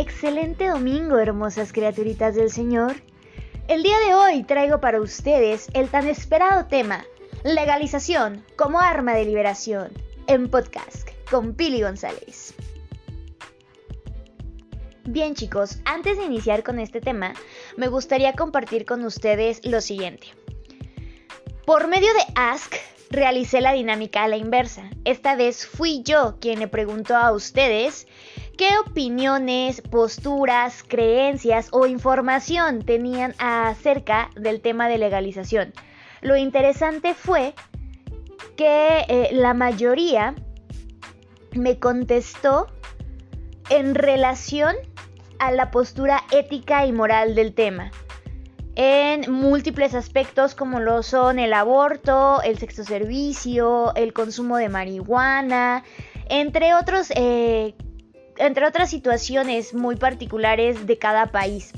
Excelente 0.00 0.66
domingo, 0.66 1.18
hermosas 1.18 1.74
criaturitas 1.74 2.34
del 2.34 2.50
Señor. 2.50 2.94
El 3.68 3.82
día 3.82 3.98
de 3.98 4.14
hoy 4.14 4.44
traigo 4.44 4.80
para 4.80 4.98
ustedes 4.98 5.68
el 5.74 5.90
tan 5.90 6.08
esperado 6.08 6.64
tema, 6.68 7.04
legalización 7.44 8.42
como 8.56 8.80
arma 8.80 9.12
de 9.12 9.26
liberación, 9.26 9.92
en 10.26 10.48
podcast 10.48 11.06
con 11.30 11.52
Pili 11.52 11.82
González. 11.82 12.54
Bien 15.04 15.34
chicos, 15.34 15.80
antes 15.84 16.16
de 16.16 16.24
iniciar 16.24 16.62
con 16.62 16.78
este 16.78 17.02
tema, 17.02 17.34
me 17.76 17.88
gustaría 17.88 18.32
compartir 18.32 18.86
con 18.86 19.04
ustedes 19.04 19.66
lo 19.66 19.82
siguiente. 19.82 20.28
Por 21.66 21.88
medio 21.88 22.08
de 22.14 22.24
Ask, 22.36 22.74
realicé 23.10 23.60
la 23.60 23.74
dinámica 23.74 24.24
a 24.24 24.28
la 24.28 24.38
inversa. 24.38 24.88
Esta 25.04 25.36
vez 25.36 25.66
fui 25.66 26.02
yo 26.02 26.38
quien 26.40 26.60
le 26.60 26.68
preguntó 26.68 27.16
a 27.16 27.32
ustedes 27.32 28.06
qué 28.60 28.76
opiniones, 28.86 29.80
posturas, 29.80 30.84
creencias 30.86 31.68
o 31.72 31.86
información 31.86 32.82
tenían 32.82 33.34
acerca 33.38 34.28
del 34.36 34.60
tema 34.60 34.86
de 34.86 34.98
legalización. 34.98 35.72
Lo 36.20 36.36
interesante 36.36 37.14
fue 37.14 37.54
que 38.56 39.06
eh, 39.08 39.30
la 39.32 39.54
mayoría 39.54 40.34
me 41.52 41.78
contestó 41.78 42.66
en 43.70 43.94
relación 43.94 44.76
a 45.38 45.52
la 45.52 45.70
postura 45.70 46.22
ética 46.30 46.84
y 46.84 46.92
moral 46.92 47.34
del 47.34 47.54
tema 47.54 47.90
en 48.76 49.32
múltiples 49.32 49.94
aspectos 49.94 50.54
como 50.54 50.80
lo 50.80 51.02
son 51.02 51.38
el 51.38 51.54
aborto, 51.54 52.42
el 52.42 52.58
sexo 52.58 52.84
servicio, 52.84 53.94
el 53.94 54.12
consumo 54.12 54.58
de 54.58 54.68
marihuana, 54.68 55.82
entre 56.28 56.74
otros, 56.74 57.10
eh, 57.16 57.74
entre 58.40 58.66
otras 58.66 58.90
situaciones 58.90 59.74
muy 59.74 59.96
particulares 59.96 60.86
de 60.86 60.98
cada 60.98 61.26
país. 61.26 61.72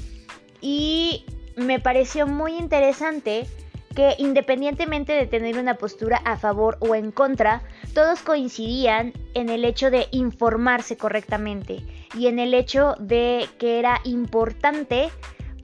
Y 0.60 1.26
me 1.56 1.80
pareció 1.80 2.26
muy 2.26 2.56
interesante 2.56 3.46
que 3.94 4.14
independientemente 4.18 5.12
de 5.12 5.26
tener 5.26 5.58
una 5.58 5.74
postura 5.74 6.16
a 6.24 6.38
favor 6.38 6.78
o 6.80 6.94
en 6.94 7.10
contra, 7.10 7.62
todos 7.94 8.20
coincidían 8.20 9.12
en 9.34 9.50
el 9.50 9.64
hecho 9.64 9.90
de 9.90 10.06
informarse 10.12 10.96
correctamente 10.96 11.82
y 12.16 12.28
en 12.28 12.38
el 12.38 12.54
hecho 12.54 12.94
de 12.98 13.48
que 13.58 13.78
era 13.78 14.00
importante 14.04 15.10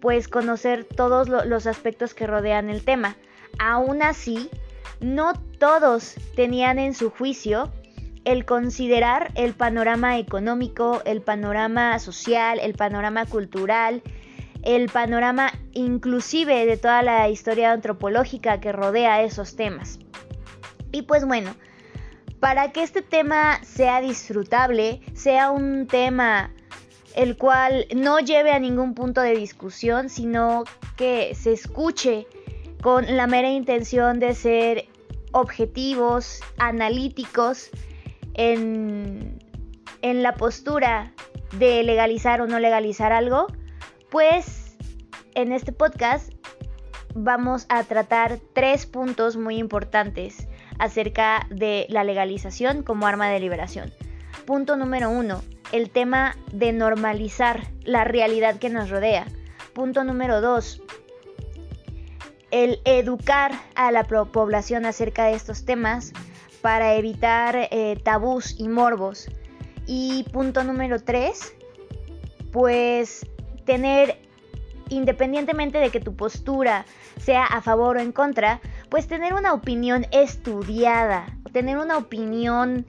pues 0.01 0.29
conocer 0.29 0.85
todos 0.85 1.29
los 1.29 1.67
aspectos 1.67 2.13
que 2.13 2.27
rodean 2.27 2.69
el 2.69 2.85
tema. 2.85 3.17
Aún 3.59 4.03
así, 4.03 4.51
no 5.01 5.33
todos 5.59 6.15
tenían 6.37 6.79
en 6.79 6.95
su 6.95 7.11
juicio 7.11 7.73
el 8.25 8.45
considerar 8.45 9.33
el 9.35 9.55
panorama 9.55 10.19
económico, 10.19 11.03
el 11.05 11.23
panorama 11.23 11.99
social, 11.99 12.59
el 12.61 12.75
panorama 12.75 13.27
cultural, 13.27 14.03
el 14.63 14.89
panorama 14.89 15.53
inclusive 15.73 16.67
de 16.67 16.77
toda 16.77 17.03
la 17.03 17.29
historia 17.29 17.73
antropológica 17.73 18.61
que 18.61 18.73
rodea 18.73 19.23
esos 19.23 19.57
temas. 19.57 19.99
Y 20.93 21.03
pues 21.03 21.25
bueno, 21.25 21.55
para 22.41 22.73
que 22.73 22.83
este 22.83 23.03
tema 23.03 23.63
sea 23.65 24.01
disfrutable, 24.01 25.01
sea 25.15 25.51
un 25.51 25.87
tema 25.87 26.53
el 27.15 27.37
cual 27.37 27.87
no 27.97 28.21
lleve 28.21 28.53
a 28.53 28.59
ningún 28.59 28.95
punto 28.95 29.21
de 29.21 29.35
discusión, 29.35 30.09
sino 30.09 30.65
que 30.97 31.35
se 31.35 31.53
escuche 31.53 32.27
con 32.81 33.17
la 33.17 33.27
mera 33.27 33.51
intención 33.51 34.21
de 34.21 34.35
ser 34.35 34.87
objetivos, 35.33 36.41
analíticos 36.59 37.71
en, 38.39 39.39
la 40.01 40.35
postura 40.37 41.13
de 41.59 41.83
legalizar 41.83 42.41
o 42.41 42.47
no 42.47 42.59
legalizar 42.61 43.13
algo, 43.13 43.49
pues 44.11 44.77
en 45.35 45.53
este 45.53 45.73
podcast 45.73 46.33
vamos 47.15 47.67
a 47.69 47.83
tratar 47.83 48.39
tres 48.55 48.87
puntos 48.87 49.37
muy 49.37 49.57
importantes 49.59 50.49
acerca 50.79 51.47
de 51.51 51.87
la 51.91 52.05
legalización 52.05 52.83
como 52.83 53.07
arma 53.07 53.29
de 53.29 53.41
liberación. 53.41 53.93
Punto 54.47 54.77
número 54.77 55.11
uno, 55.11 55.43
el 55.73 55.91
tema 55.91 56.37
de 56.53 56.73
normalizar 56.73 57.67
la 57.83 58.05
realidad 58.05 58.59
que 58.59 58.71
nos 58.71 58.89
rodea. 58.89 59.27
Punto 59.75 60.05
número 60.05 60.41
dos, 60.41 60.81
el 62.53 62.81
educar 62.85 63.53
a 63.75 63.91
la 63.91 64.05
población 64.05 64.87
acerca 64.87 65.25
de 65.25 65.35
estos 65.35 65.65
temas 65.65 66.13
para 66.61 66.95
evitar 66.95 67.69
eh, 67.71 67.99
tabús 68.03 68.55
y 68.59 68.69
morbos. 68.69 69.29
Y 69.87 70.25
punto 70.33 70.65
número 70.65 71.03
tres, 71.03 71.55
pues 72.53 73.27
tener, 73.65 74.19
independientemente 74.89 75.79
de 75.79 75.91
que 75.91 76.01
tu 76.01 76.15
postura 76.15 76.85
sea 77.19 77.45
a 77.45 77.63
favor 77.63 77.97
o 77.97 78.01
en 78.01 78.13
contra, 78.13 78.61
pues 78.89 79.07
tener 79.07 79.35
una 79.35 79.53
opinión 79.53 80.07
estudiada, 80.11 81.27
tener 81.53 81.79
una 81.79 81.97
opinión 81.99 82.87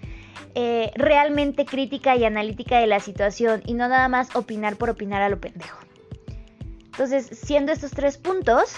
eh, 0.56 0.92
realmente 0.96 1.66
crítica 1.66 2.16
y 2.16 2.26
analítica 2.26 2.80
de 2.80 2.88
la 2.88 3.00
situación 3.00 3.62
y 3.66 3.74
no 3.74 3.88
nada 3.88 4.08
más 4.08 4.36
opinar 4.36 4.76
por 4.76 4.90
opinar 4.90 5.22
a 5.22 5.30
lo 5.30 5.40
pendejo. 5.40 5.80
Entonces, 6.86 7.30
siendo 7.32 7.72
estos 7.72 7.92
tres 7.92 8.18
puntos, 8.18 8.76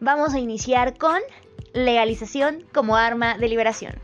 vamos 0.00 0.32
a 0.32 0.38
iniciar 0.38 0.96
con 0.96 1.18
legalización 1.72 2.64
como 2.72 2.96
arma 2.96 3.38
de 3.38 3.48
liberación. 3.48 4.00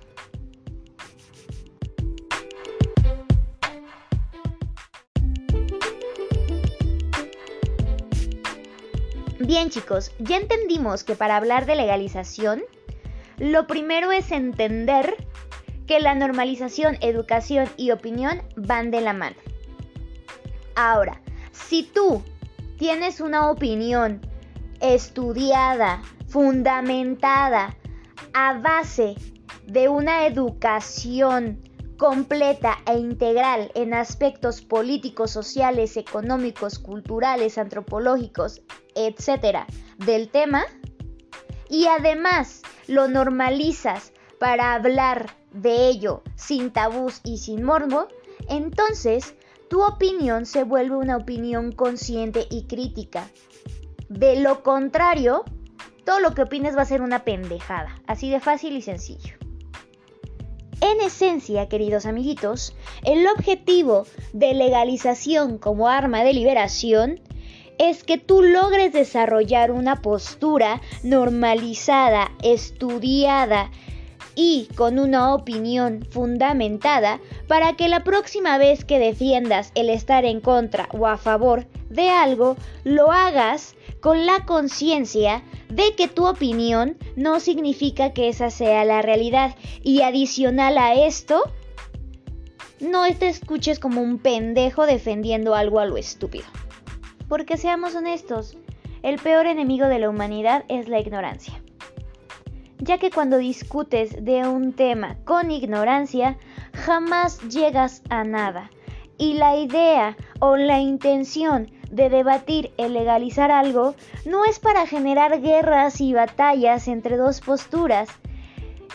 Bien 9.38 9.70
chicos, 9.70 10.12
ya 10.18 10.38
entendimos 10.38 11.04
que 11.04 11.14
para 11.14 11.36
hablar 11.36 11.66
de 11.66 11.76
legalización, 11.76 12.64
lo 13.38 13.66
primero 13.66 14.10
es 14.10 14.32
entender 14.32 15.14
que 15.86 16.00
la 16.00 16.14
normalización, 16.14 16.96
educación 17.00 17.68
y 17.76 17.92
opinión 17.92 18.42
van 18.56 18.90
de 18.90 19.00
la 19.00 19.12
mano. 19.12 19.36
Ahora, 20.74 21.20
si 21.52 21.84
tú 21.84 22.24
tienes 22.76 23.20
una 23.20 23.50
opinión 23.50 24.20
estudiada, 24.80 26.02
fundamentada, 26.36 27.74
a 28.34 28.58
base 28.58 29.14
de 29.66 29.88
una 29.88 30.26
educación 30.26 31.62
completa 31.96 32.76
e 32.84 32.98
integral 32.98 33.72
en 33.74 33.94
aspectos 33.94 34.60
políticos, 34.60 35.30
sociales, 35.30 35.96
económicos, 35.96 36.78
culturales, 36.78 37.56
antropológicos, 37.56 38.60
etcétera, 38.94 39.66
del 39.96 40.28
tema, 40.28 40.66
y 41.70 41.86
además 41.86 42.60
lo 42.86 43.08
normalizas 43.08 44.12
para 44.38 44.74
hablar 44.74 45.30
de 45.52 45.88
ello 45.88 46.22
sin 46.34 46.70
tabús 46.70 47.22
y 47.24 47.38
sin 47.38 47.62
morbo, 47.62 48.08
entonces 48.50 49.34
tu 49.70 49.82
opinión 49.82 50.44
se 50.44 50.64
vuelve 50.64 50.96
una 50.96 51.16
opinión 51.16 51.72
consciente 51.72 52.46
y 52.50 52.66
crítica. 52.66 53.26
De 54.10 54.38
lo 54.38 54.62
contrario, 54.62 55.42
todo 56.06 56.20
lo 56.20 56.34
que 56.34 56.42
opines 56.42 56.76
va 56.76 56.82
a 56.82 56.86
ser 56.86 57.02
una 57.02 57.24
pendejada, 57.24 58.00
así 58.06 58.30
de 58.30 58.40
fácil 58.40 58.76
y 58.76 58.80
sencillo. 58.80 59.34
En 60.80 61.00
esencia, 61.00 61.68
queridos 61.68 62.06
amiguitos, 62.06 62.76
el 63.02 63.26
objetivo 63.26 64.06
de 64.32 64.54
legalización 64.54 65.58
como 65.58 65.88
arma 65.88 66.22
de 66.22 66.32
liberación 66.32 67.20
es 67.78 68.04
que 68.04 68.18
tú 68.18 68.42
logres 68.42 68.92
desarrollar 68.92 69.72
una 69.72 70.00
postura 70.00 70.80
normalizada, 71.02 72.30
estudiada 72.42 73.70
y 74.36 74.68
con 74.76 74.98
una 74.98 75.34
opinión 75.34 76.06
fundamentada 76.10 77.20
para 77.48 77.72
que 77.72 77.88
la 77.88 78.04
próxima 78.04 78.58
vez 78.58 78.84
que 78.84 78.98
defiendas 79.00 79.72
el 79.74 79.88
estar 79.88 80.24
en 80.24 80.40
contra 80.40 80.88
o 80.92 81.06
a 81.06 81.16
favor 81.16 81.66
de 81.88 82.10
algo, 82.10 82.56
lo 82.84 83.10
hagas 83.10 83.74
con 84.00 84.26
la 84.26 84.44
conciencia 84.44 85.42
de 85.70 85.94
que 85.96 86.06
tu 86.06 86.26
opinión 86.26 86.96
no 87.16 87.40
significa 87.40 88.12
que 88.12 88.28
esa 88.28 88.50
sea 88.50 88.84
la 88.84 89.02
realidad 89.02 89.56
y 89.82 90.02
adicional 90.02 90.76
a 90.78 90.94
esto, 90.94 91.42
no 92.78 93.02
te 93.14 93.28
escuches 93.28 93.78
como 93.78 94.02
un 94.02 94.18
pendejo 94.18 94.84
defendiendo 94.84 95.54
algo 95.54 95.80
a 95.80 95.86
lo 95.86 95.96
estúpido. 95.96 96.44
Porque 97.26 97.56
seamos 97.56 97.94
honestos, 97.94 98.56
el 99.02 99.18
peor 99.18 99.46
enemigo 99.46 99.86
de 99.86 99.98
la 99.98 100.10
humanidad 100.10 100.64
es 100.68 100.88
la 100.88 101.00
ignorancia 101.00 101.60
ya 102.86 102.98
que 102.98 103.10
cuando 103.10 103.38
discutes 103.38 104.24
de 104.24 104.46
un 104.46 104.72
tema 104.72 105.16
con 105.24 105.50
ignorancia, 105.50 106.38
jamás 106.72 107.40
llegas 107.48 108.02
a 108.08 108.22
nada. 108.24 108.70
Y 109.18 109.34
la 109.34 109.56
idea 109.56 110.16
o 110.40 110.56
la 110.56 110.78
intención 110.78 111.70
de 111.90 112.08
debatir 112.10 112.72
el 112.76 112.92
legalizar 112.92 113.50
algo 113.50 113.94
no 114.24 114.44
es 114.44 114.58
para 114.60 114.86
generar 114.86 115.40
guerras 115.40 116.00
y 116.00 116.12
batallas 116.12 116.86
entre 116.86 117.16
dos 117.16 117.40
posturas, 117.40 118.08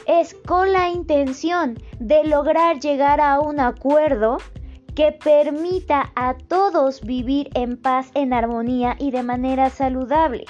es 0.07 0.35
con 0.45 0.71
la 0.71 0.89
intención 0.89 1.77
de 1.99 2.23
lograr 2.23 2.79
llegar 2.79 3.19
a 3.19 3.39
un 3.39 3.59
acuerdo 3.59 4.37
que 4.95 5.11
permita 5.11 6.11
a 6.15 6.35
todos 6.35 7.01
vivir 7.01 7.49
en 7.55 7.77
paz, 7.77 8.11
en 8.13 8.33
armonía 8.33 8.95
y 8.99 9.11
de 9.11 9.23
manera 9.23 9.69
saludable. 9.69 10.45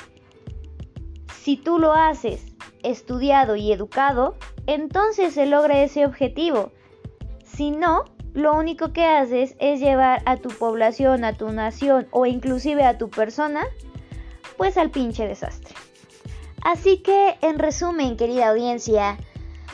Si 1.42 1.58
tú 1.58 1.80
lo 1.80 1.94
haces 1.94 2.51
estudiado 2.84 3.56
y 3.56 3.72
educado, 3.72 4.36
entonces 4.68 5.34
se 5.34 5.46
logra 5.46 5.82
ese 5.84 6.06
objetivo. 6.06 6.72
Si 7.46 7.72
no, 7.72 8.06
lo 8.34 8.54
único 8.54 8.94
que 8.94 9.06
haces 9.06 9.56
es 9.60 9.80
llevar 9.80 10.22
a 10.26 10.38
tu 10.38 10.50
población, 10.50 11.26
a 11.26 11.34
tu 11.34 11.50
nación 11.52 12.08
o 12.12 12.26
inclusive 12.26 12.84
a 12.84 12.98
tu 12.98 13.10
persona, 13.10 13.66
pues 14.58 14.78
al 14.78 14.90
pinche 14.90 15.28
desastre. 15.28 15.76
Así 16.64 17.00
que, 17.00 17.38
en 17.42 17.60
resumen, 17.60 18.18
querida 18.18 18.50
audiencia, 18.50 19.18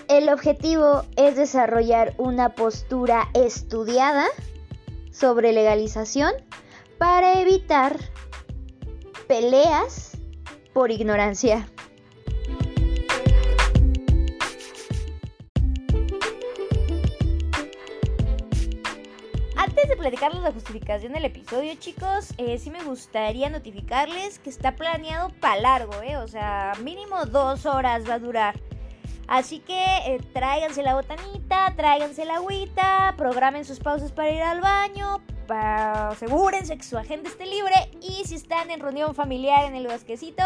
el 0.08 0.30
objetivo 0.30 1.04
es 1.18 1.36
desarrollar 1.36 2.14
una 2.18 2.56
postura 2.56 3.30
estudiada 3.34 4.26
sobre 5.12 5.52
legalización 5.52 6.32
para 6.98 7.42
evitar 7.42 8.00
peleas 9.28 10.18
por 10.74 10.92
ignorancia. 10.92 11.68
Antes 19.88 20.00
de 20.00 20.04
platicarles 20.04 20.42
la 20.42 20.52
justificación 20.52 21.14
del 21.14 21.24
episodio, 21.24 21.74
chicos, 21.76 22.34
eh, 22.38 22.58
sí 22.58 22.70
me 22.70 22.84
gustaría 22.84 23.50
notificarles 23.50 24.38
que 24.38 24.50
está 24.50 24.76
planeado 24.76 25.30
para 25.40 25.62
largo, 25.62 25.94
¿eh? 26.02 26.18
O 26.18 26.28
sea, 26.28 26.74
mínimo 26.84 27.26
dos 27.26 27.66
horas 27.66 28.04
va 28.06 28.16
a 28.16 28.20
durar. 28.20 28.60
Así 29.30 29.60
que 29.60 29.82
eh, 30.06 30.20
tráiganse 30.34 30.84
la 30.84 30.94
botanita, 30.94 31.74
tráiganse 31.78 32.26
la 32.26 32.36
agüita, 32.36 33.14
programen 33.16 33.64
sus 33.64 33.80
pausas 33.80 34.12
para 34.12 34.30
ir 34.30 34.42
al 34.42 34.60
baño, 34.60 35.22
asegúrense 35.48 36.78
que 36.78 36.84
su 36.84 36.98
agenda 36.98 37.30
esté 37.30 37.46
libre 37.46 37.90
y 38.02 38.26
si 38.26 38.36
están 38.36 38.70
en 38.72 38.82
reunión 38.82 39.16
familiar 39.16 39.64
en 39.64 39.76
el 39.76 39.88
bosquecito, 39.88 40.44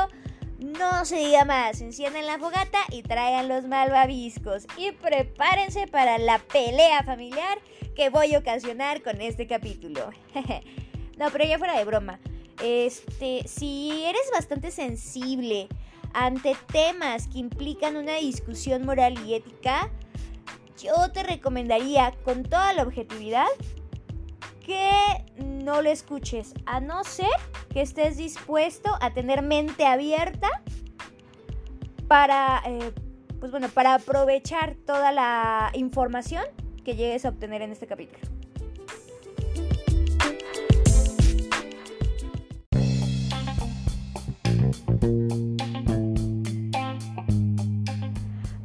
no 0.61 1.05
se 1.05 1.17
diga 1.17 1.43
más, 1.43 1.81
enciendan 1.81 2.27
la 2.27 2.37
fogata 2.37 2.77
y 2.91 3.01
traigan 3.01 3.47
los 3.47 3.65
malvaviscos 3.65 4.67
y 4.77 4.91
prepárense 4.91 5.87
para 5.87 6.19
la 6.19 6.37
pelea 6.37 7.03
familiar 7.03 7.57
que 7.95 8.09
voy 8.09 8.35
a 8.35 8.39
ocasionar 8.39 9.01
con 9.01 9.21
este 9.21 9.47
capítulo. 9.47 10.11
no, 11.17 11.29
pero 11.31 11.45
ya 11.45 11.57
fuera 11.57 11.77
de 11.77 11.85
broma. 11.85 12.19
Este, 12.63 13.47
si 13.47 14.03
eres 14.05 14.21
bastante 14.31 14.69
sensible 14.69 15.67
ante 16.13 16.55
temas 16.71 17.27
que 17.27 17.39
implican 17.39 17.95
una 17.95 18.17
discusión 18.17 18.85
moral 18.85 19.15
y 19.25 19.33
ética, 19.33 19.89
yo 20.77 21.11
te 21.11 21.23
recomendaría 21.23 22.13
con 22.23 22.43
toda 22.43 22.73
la 22.73 22.83
objetividad 22.83 23.47
que 24.65 24.91
no 25.37 25.81
lo 25.81 25.89
escuches, 25.89 26.53
a 26.65 26.79
no 26.79 27.03
ser 27.03 27.27
que 27.69 27.81
estés 27.81 28.17
dispuesto 28.17 28.91
a 29.01 29.13
tener 29.13 29.41
mente 29.41 29.85
abierta 29.85 30.49
para, 32.07 32.61
eh, 32.65 32.91
pues 33.39 33.51
bueno, 33.51 33.69
para 33.69 33.95
aprovechar 33.95 34.75
toda 34.85 35.11
la 35.11 35.71
información 35.73 36.43
que 36.83 36.95
llegues 36.95 37.25
a 37.25 37.29
obtener 37.29 37.61
en 37.61 37.71
este 37.71 37.87
capítulo. 37.87 38.19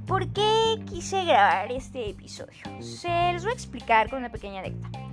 ¿Por 0.07 0.33
qué 0.33 0.83
quise 0.87 1.25
grabar 1.25 1.71
este 1.71 2.11
episodio? 2.11 2.53
Se 2.81 3.33
los 3.33 3.43
voy 3.43 3.53
a 3.53 3.55
explicar 3.55 4.11
con 4.11 4.19
una 4.21 4.31
pequeña 4.31 4.61
anécdota. 4.61 5.06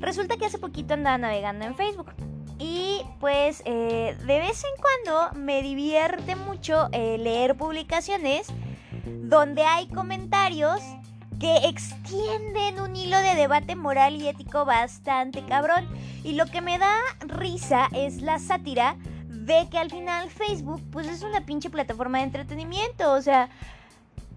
Resulta 0.00 0.36
que 0.36 0.46
hace 0.46 0.58
poquito 0.58 0.94
andaba 0.94 1.18
navegando 1.18 1.64
en 1.64 1.74
Facebook 1.74 2.12
y 2.58 3.02
pues 3.20 3.62
eh, 3.66 4.16
de 4.18 4.38
vez 4.38 4.64
en 4.64 4.82
cuando 4.82 5.38
me 5.38 5.62
divierte 5.62 6.36
mucho 6.36 6.88
eh, 6.92 7.18
leer 7.18 7.56
publicaciones 7.56 8.46
donde 9.04 9.62
hay 9.62 9.88
comentarios 9.88 10.80
que 11.38 11.56
extienden 11.68 12.80
un 12.80 12.96
hilo 12.96 13.18
de 13.18 13.34
debate 13.34 13.76
moral 13.76 14.16
y 14.16 14.28
ético 14.28 14.64
bastante 14.64 15.44
cabrón. 15.44 15.86
Y 16.24 16.32
lo 16.32 16.46
que 16.46 16.60
me 16.60 16.78
da 16.78 16.96
risa 17.20 17.88
es 17.92 18.22
la 18.22 18.38
sátira 18.38 18.96
de 19.28 19.68
que 19.70 19.78
al 19.78 19.90
final 19.90 20.30
Facebook 20.30 20.82
pues 20.90 21.06
es 21.08 21.22
una 21.22 21.42
pinche 21.42 21.68
plataforma 21.68 22.18
de 22.18 22.24
entretenimiento. 22.24 23.12
O 23.12 23.20
sea, 23.20 23.50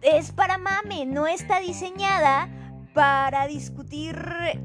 es 0.02 0.32
para 0.32 0.58
mame, 0.58 1.06
no 1.06 1.26
está 1.28 1.60
diseñada 1.60 2.50
para 3.00 3.48
discutir 3.48 4.14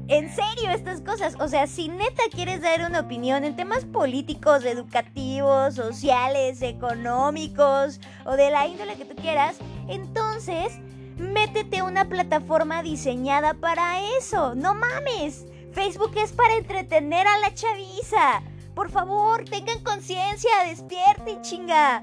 en 0.09 0.29
serio 0.29 0.69
estas 0.69 0.99
cosas. 0.99 1.37
O 1.39 1.47
sea, 1.47 1.67
si 1.67 1.87
neta 1.87 2.23
quieres 2.29 2.61
dar 2.61 2.85
una 2.85 2.99
opinión 2.99 3.45
en 3.45 3.55
temas 3.55 3.85
políticos, 3.85 4.65
educativos, 4.65 5.75
sociales, 5.75 6.61
económicos 6.61 8.01
o 8.25 8.35
de 8.35 8.51
la 8.51 8.67
índole 8.67 8.97
que 8.97 9.05
tú 9.05 9.15
quieras, 9.15 9.55
entonces 9.87 10.73
métete 11.17 11.81
una 11.81 12.09
plataforma 12.09 12.83
diseñada 12.83 13.53
para 13.53 14.01
eso. 14.19 14.53
No 14.53 14.73
mames. 14.73 15.45
Facebook 15.71 16.11
es 16.17 16.33
para 16.33 16.55
entretener 16.55 17.25
a 17.27 17.37
la 17.37 17.53
chaviza. 17.53 18.41
Por 18.73 18.91
favor, 18.91 19.45
tengan 19.45 19.81
conciencia, 19.81 20.51
despierten, 20.67 21.41
chinga. 21.41 22.01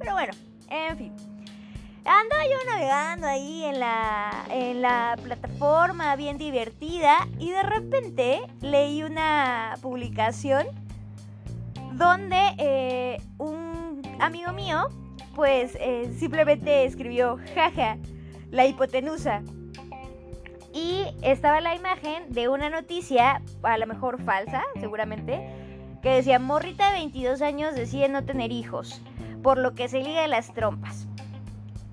Pero 0.00 0.14
bueno, 0.14 0.32
en 0.70 0.98
fin. 0.98 1.27
Andaba 2.10 2.46
yo 2.46 2.56
navegando 2.66 3.26
ahí 3.26 3.64
en 3.64 3.80
la, 3.80 4.46
en 4.48 4.80
la 4.80 5.18
plataforma 5.22 6.16
bien 6.16 6.38
divertida 6.38 7.28
y 7.38 7.50
de 7.50 7.62
repente 7.62 8.40
leí 8.62 9.02
una 9.02 9.74
publicación 9.82 10.68
donde 11.92 12.38
eh, 12.56 13.20
un 13.36 14.00
amigo 14.20 14.54
mío 14.54 14.88
pues 15.34 15.76
eh, 15.80 16.10
simplemente 16.18 16.86
escribió 16.86 17.38
jaja 17.54 17.98
la 18.50 18.64
hipotenusa 18.64 19.42
y 20.72 21.04
estaba 21.20 21.60
la 21.60 21.74
imagen 21.74 22.32
de 22.32 22.48
una 22.48 22.70
noticia 22.70 23.42
a 23.62 23.76
lo 23.76 23.86
mejor 23.86 24.22
falsa 24.24 24.62
seguramente 24.80 25.46
que 26.00 26.08
decía 26.08 26.38
morrita 26.38 26.86
de 26.86 27.00
22 27.00 27.42
años 27.42 27.74
decide 27.74 28.08
no 28.08 28.24
tener 28.24 28.50
hijos 28.50 29.02
por 29.42 29.58
lo 29.58 29.74
que 29.74 29.88
se 29.88 30.00
liga 30.00 30.26
las 30.26 30.54
trompas 30.54 31.07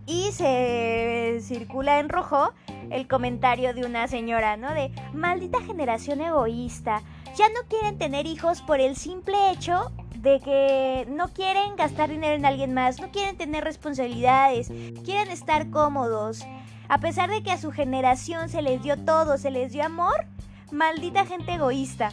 y 0.05 0.31
se 0.31 1.39
circula 1.41 1.99
en 1.99 2.09
rojo 2.09 2.53
el 2.91 3.07
comentario 3.07 3.73
de 3.73 3.85
una 3.85 4.07
señora, 4.07 4.57
¿no? 4.57 4.73
De 4.73 4.91
maldita 5.13 5.61
generación 5.61 6.21
egoísta. 6.21 7.01
Ya 7.35 7.49
no 7.49 7.67
quieren 7.67 7.97
tener 7.97 8.27
hijos 8.27 8.61
por 8.61 8.79
el 8.79 8.95
simple 8.95 9.51
hecho 9.51 9.91
de 10.15 10.39
que 10.39 11.05
no 11.09 11.27
quieren 11.29 11.75
gastar 11.75 12.09
dinero 12.09 12.35
en 12.35 12.45
alguien 12.45 12.73
más, 12.73 12.99
no 12.99 13.11
quieren 13.11 13.37
tener 13.37 13.63
responsabilidades, 13.63 14.71
quieren 15.03 15.29
estar 15.29 15.69
cómodos. 15.69 16.45
A 16.87 16.99
pesar 16.99 17.29
de 17.29 17.41
que 17.43 17.51
a 17.51 17.57
su 17.57 17.71
generación 17.71 18.49
se 18.49 18.61
les 18.61 18.81
dio 18.81 18.97
todo, 18.97 19.37
se 19.37 19.51
les 19.51 19.71
dio 19.71 19.83
amor, 19.83 20.25
maldita 20.71 21.25
gente 21.25 21.53
egoísta. 21.53 22.11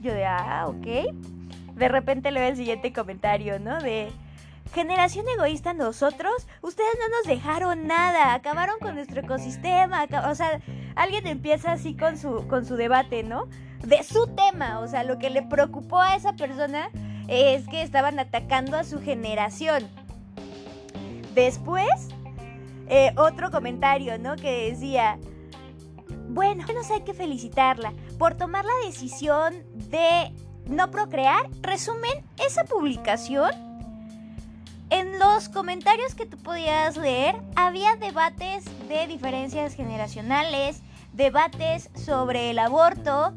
Yo 0.00 0.12
de, 0.14 0.24
ah, 0.24 0.66
ok. 0.68 1.14
De 1.74 1.88
repente 1.88 2.30
le 2.30 2.40
veo 2.40 2.48
el 2.50 2.56
siguiente 2.56 2.92
comentario, 2.92 3.58
¿no? 3.58 3.80
De, 3.80 4.10
Generación 4.74 5.26
egoísta 5.28 5.72
nosotros, 5.72 6.46
ustedes 6.60 6.94
no 6.98 7.16
nos 7.16 7.26
dejaron 7.26 7.86
nada, 7.86 8.34
acabaron 8.34 8.76
con 8.80 8.94
nuestro 8.94 9.20
ecosistema, 9.20 10.06
o 10.28 10.34
sea, 10.34 10.60
alguien 10.94 11.26
empieza 11.26 11.72
así 11.72 11.96
con 11.96 12.18
su, 12.18 12.46
con 12.48 12.66
su 12.66 12.76
debate, 12.76 13.22
¿no? 13.22 13.48
De 13.82 14.02
su 14.02 14.26
tema, 14.26 14.80
o 14.80 14.88
sea, 14.88 15.04
lo 15.04 15.18
que 15.18 15.30
le 15.30 15.42
preocupó 15.42 16.00
a 16.00 16.16
esa 16.16 16.34
persona 16.34 16.90
es 17.28 17.66
que 17.68 17.82
estaban 17.82 18.18
atacando 18.18 18.76
a 18.76 18.84
su 18.84 19.00
generación. 19.00 19.88
Después, 21.34 21.88
eh, 22.88 23.12
otro 23.16 23.50
comentario, 23.50 24.18
¿no? 24.18 24.36
Que 24.36 24.70
decía, 24.70 25.18
bueno, 26.28 26.64
nos 26.74 26.90
hay 26.90 27.02
que 27.02 27.14
felicitarla 27.14 27.94
por 28.18 28.34
tomar 28.34 28.64
la 28.64 28.86
decisión 28.86 29.54
de 29.74 30.32
no 30.66 30.90
procrear. 30.90 31.48
Resumen, 31.62 32.24
esa 32.44 32.64
publicación 32.64 33.67
en 34.90 35.18
los 35.18 35.48
comentarios 35.48 36.14
que 36.14 36.26
tú 36.26 36.36
podías 36.38 36.96
leer 36.96 37.36
había 37.56 37.96
debates 37.96 38.64
de 38.88 39.06
diferencias 39.06 39.74
generacionales, 39.74 40.82
debates 41.12 41.90
sobre 41.94 42.50
el 42.50 42.58
aborto, 42.58 43.34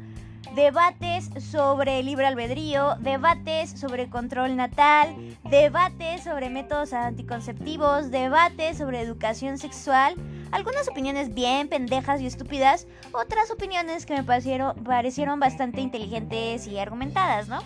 debates 0.54 1.30
sobre 1.42 2.02
libre 2.02 2.26
albedrío, 2.26 2.96
debates 3.00 3.70
sobre 3.70 4.08
control 4.08 4.56
natal, 4.56 5.14
debates 5.44 6.24
sobre 6.24 6.50
métodos 6.50 6.92
anticonceptivos, 6.92 8.10
debates 8.10 8.78
sobre 8.78 9.00
educación 9.00 9.58
sexual, 9.58 10.14
algunas 10.50 10.88
opiniones 10.88 11.34
bien 11.34 11.68
pendejas 11.68 12.20
y 12.20 12.26
estúpidas, 12.26 12.86
otras 13.12 13.50
opiniones 13.50 14.04
que 14.04 14.14
me 14.14 14.24
parecieron, 14.24 14.74
parecieron 14.84 15.40
bastante 15.40 15.80
inteligentes 15.80 16.66
y 16.66 16.78
argumentadas, 16.78 17.48
¿no? 17.48 17.60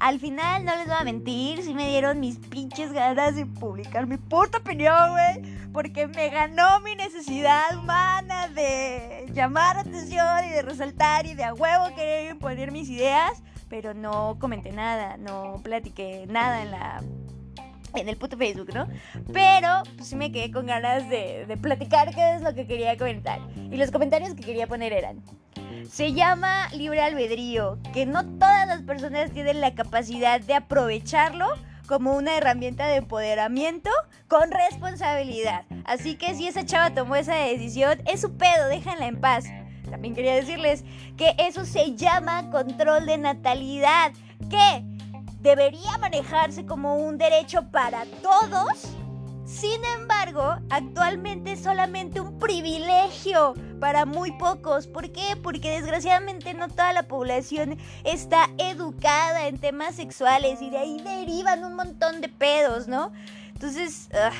Al 0.00 0.18
final, 0.18 0.64
no 0.64 0.74
les 0.76 0.86
voy 0.86 0.96
a 0.98 1.04
mentir, 1.04 1.62
sí 1.62 1.74
me 1.74 1.86
dieron 1.86 2.20
mis 2.20 2.38
pinches 2.38 2.90
ganas 2.90 3.36
de 3.36 3.44
publicar 3.44 4.06
mi 4.06 4.16
puta 4.16 4.58
opinión, 4.58 5.10
güey. 5.10 5.70
Porque 5.74 6.06
me 6.08 6.30
ganó 6.30 6.80
mi 6.80 6.96
necesidad 6.96 7.76
humana 7.76 8.48
de 8.48 9.26
llamar 9.34 9.76
atención 9.76 10.46
y 10.46 10.52
de 10.52 10.62
resaltar 10.62 11.26
y 11.26 11.34
de 11.34 11.44
a 11.44 11.52
huevo 11.52 11.94
querer 11.94 12.30
imponer 12.30 12.72
mis 12.72 12.88
ideas. 12.88 13.42
Pero 13.68 13.92
no 13.92 14.38
comenté 14.40 14.72
nada, 14.72 15.18
no 15.18 15.60
platiqué 15.62 16.24
nada 16.28 16.62
en 16.62 16.70
la 16.70 17.02
en 17.94 18.08
el 18.08 18.16
puto 18.16 18.38
Facebook, 18.38 18.72
¿no? 18.72 18.88
Pero 19.32 19.82
pues 19.96 20.08
sí 20.08 20.16
me 20.16 20.32
quedé 20.32 20.50
con 20.50 20.64
ganas 20.64 21.10
de, 21.10 21.44
de 21.46 21.56
platicar 21.58 22.14
qué 22.14 22.36
es 22.36 22.42
lo 22.42 22.54
que 22.54 22.66
quería 22.66 22.96
comentar. 22.96 23.38
Y 23.70 23.76
los 23.76 23.90
comentarios 23.90 24.32
que 24.34 24.42
quería 24.42 24.66
poner 24.66 24.94
eran, 24.94 25.22
se 25.90 26.12
llama 26.12 26.68
libre 26.72 27.00
albedrío, 27.02 27.78
que 27.92 28.06
no 28.06 28.24
todas 28.24 28.66
las 28.66 28.82
personas 28.82 29.30
tienen 29.32 29.60
la 29.60 29.74
capacidad 29.74 30.40
de 30.40 30.54
aprovecharlo 30.54 31.46
como 31.86 32.14
una 32.14 32.36
herramienta 32.36 32.86
de 32.86 32.96
empoderamiento 32.96 33.90
con 34.28 34.50
responsabilidad. 34.50 35.64
Así 35.84 36.14
que 36.14 36.34
si 36.34 36.46
esa 36.46 36.64
chava 36.64 36.94
tomó 36.94 37.16
esa 37.16 37.34
decisión, 37.34 38.00
es 38.06 38.20
su 38.20 38.36
pedo, 38.36 38.68
déjenla 38.68 39.06
en 39.06 39.20
paz. 39.20 39.44
También 39.90 40.14
quería 40.14 40.36
decirles 40.36 40.84
que 41.16 41.34
eso 41.38 41.64
se 41.64 41.96
llama 41.96 42.50
control 42.50 43.06
de 43.06 43.18
natalidad, 43.18 44.12
que 44.48 44.84
debería 45.40 45.98
manejarse 45.98 46.64
como 46.64 46.96
un 46.96 47.18
derecho 47.18 47.70
para 47.70 48.04
todos 48.22 48.94
sin 49.60 49.84
embargo, 49.98 50.56
actualmente 50.70 51.52
es 51.52 51.62
solamente 51.62 52.20
un 52.20 52.38
privilegio 52.38 53.54
para 53.78 54.06
muy 54.06 54.32
pocos. 54.32 54.86
¿Por 54.86 55.12
qué? 55.12 55.36
Porque 55.42 55.70
desgraciadamente 55.70 56.54
no 56.54 56.68
toda 56.68 56.94
la 56.94 57.02
población 57.02 57.76
está 58.04 58.48
educada 58.56 59.48
en 59.48 59.58
temas 59.58 59.96
sexuales 59.96 60.62
y 60.62 60.70
de 60.70 60.78
ahí 60.78 61.02
derivan 61.02 61.62
un 61.64 61.76
montón 61.76 62.22
de 62.22 62.30
pedos, 62.30 62.88
¿no? 62.88 63.12
Entonces, 63.52 64.08
ah, 64.14 64.32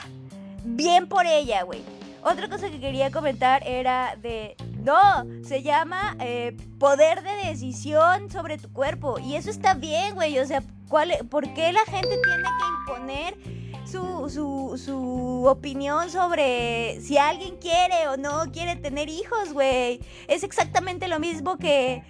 bien 0.65 1.07
por 1.07 1.27
ella, 1.27 1.65
güey. 1.65 1.83
Otra 2.23 2.49
cosa 2.49 2.71
que 2.71 2.81
quería 2.81 3.11
comentar 3.11 3.67
era 3.67 4.17
de... 4.17 4.57
No, 4.83 5.25
se 5.45 5.63
llama 5.63 6.17
eh, 6.21 6.57
poder 6.79 7.23
de 7.23 7.49
decisión 7.49 8.31
sobre 8.31 8.59
tu 8.59 8.73
cuerpo. 8.73 9.19
Y 9.19 9.37
eso 9.37 9.51
está 9.51 9.75
bien, 9.75 10.15
güey. 10.15 10.39
O 10.39 10.47
sea, 10.47 10.63
¿cuál, 10.89 11.13
¿por 11.29 11.53
qué 11.55 11.73
la 11.73 11.85
gente 11.85 12.19
tiene 12.23 12.43
que 12.43 12.93
imponer 12.93 13.61
su, 13.91 14.79
su, 14.79 15.45
opinión 15.47 16.11
sobre 16.11 17.01
si 17.01 17.19
alguien 17.19 17.57
quiere 17.57 18.09
o 18.09 18.17
no 18.17 18.51
quiere 18.53 18.77
tener 18.77 19.09
hijos, 19.09 19.53
güey. 19.53 20.01
Es 20.29 20.43
exactamente 20.43 21.09
lo 21.09 21.19
mismo 21.19 21.57
que, 21.59 22.03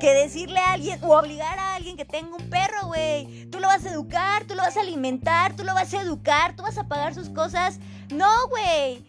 que 0.00 0.14
decirle 0.14 0.58
a 0.58 0.72
alguien 0.72 0.98
o 1.02 1.18
obligar 1.18 1.58
a 1.58 1.74
alguien 1.74 1.96
que 1.96 2.04
tenga 2.04 2.34
un 2.34 2.48
perro, 2.48 2.86
güey. 2.86 3.46
Tú 3.50 3.60
lo 3.60 3.66
vas 3.66 3.84
a 3.84 3.90
educar, 3.90 4.44
tú 4.44 4.54
lo 4.54 4.62
vas 4.62 4.76
a 4.76 4.80
alimentar, 4.80 5.54
tú 5.54 5.64
lo 5.64 5.74
vas 5.74 5.92
a 5.92 6.00
educar, 6.00 6.56
tú 6.56 6.62
vas 6.62 6.78
a 6.78 6.88
pagar 6.88 7.14
sus 7.14 7.28
cosas. 7.28 7.78
No, 8.10 8.30
güey. 8.48 9.04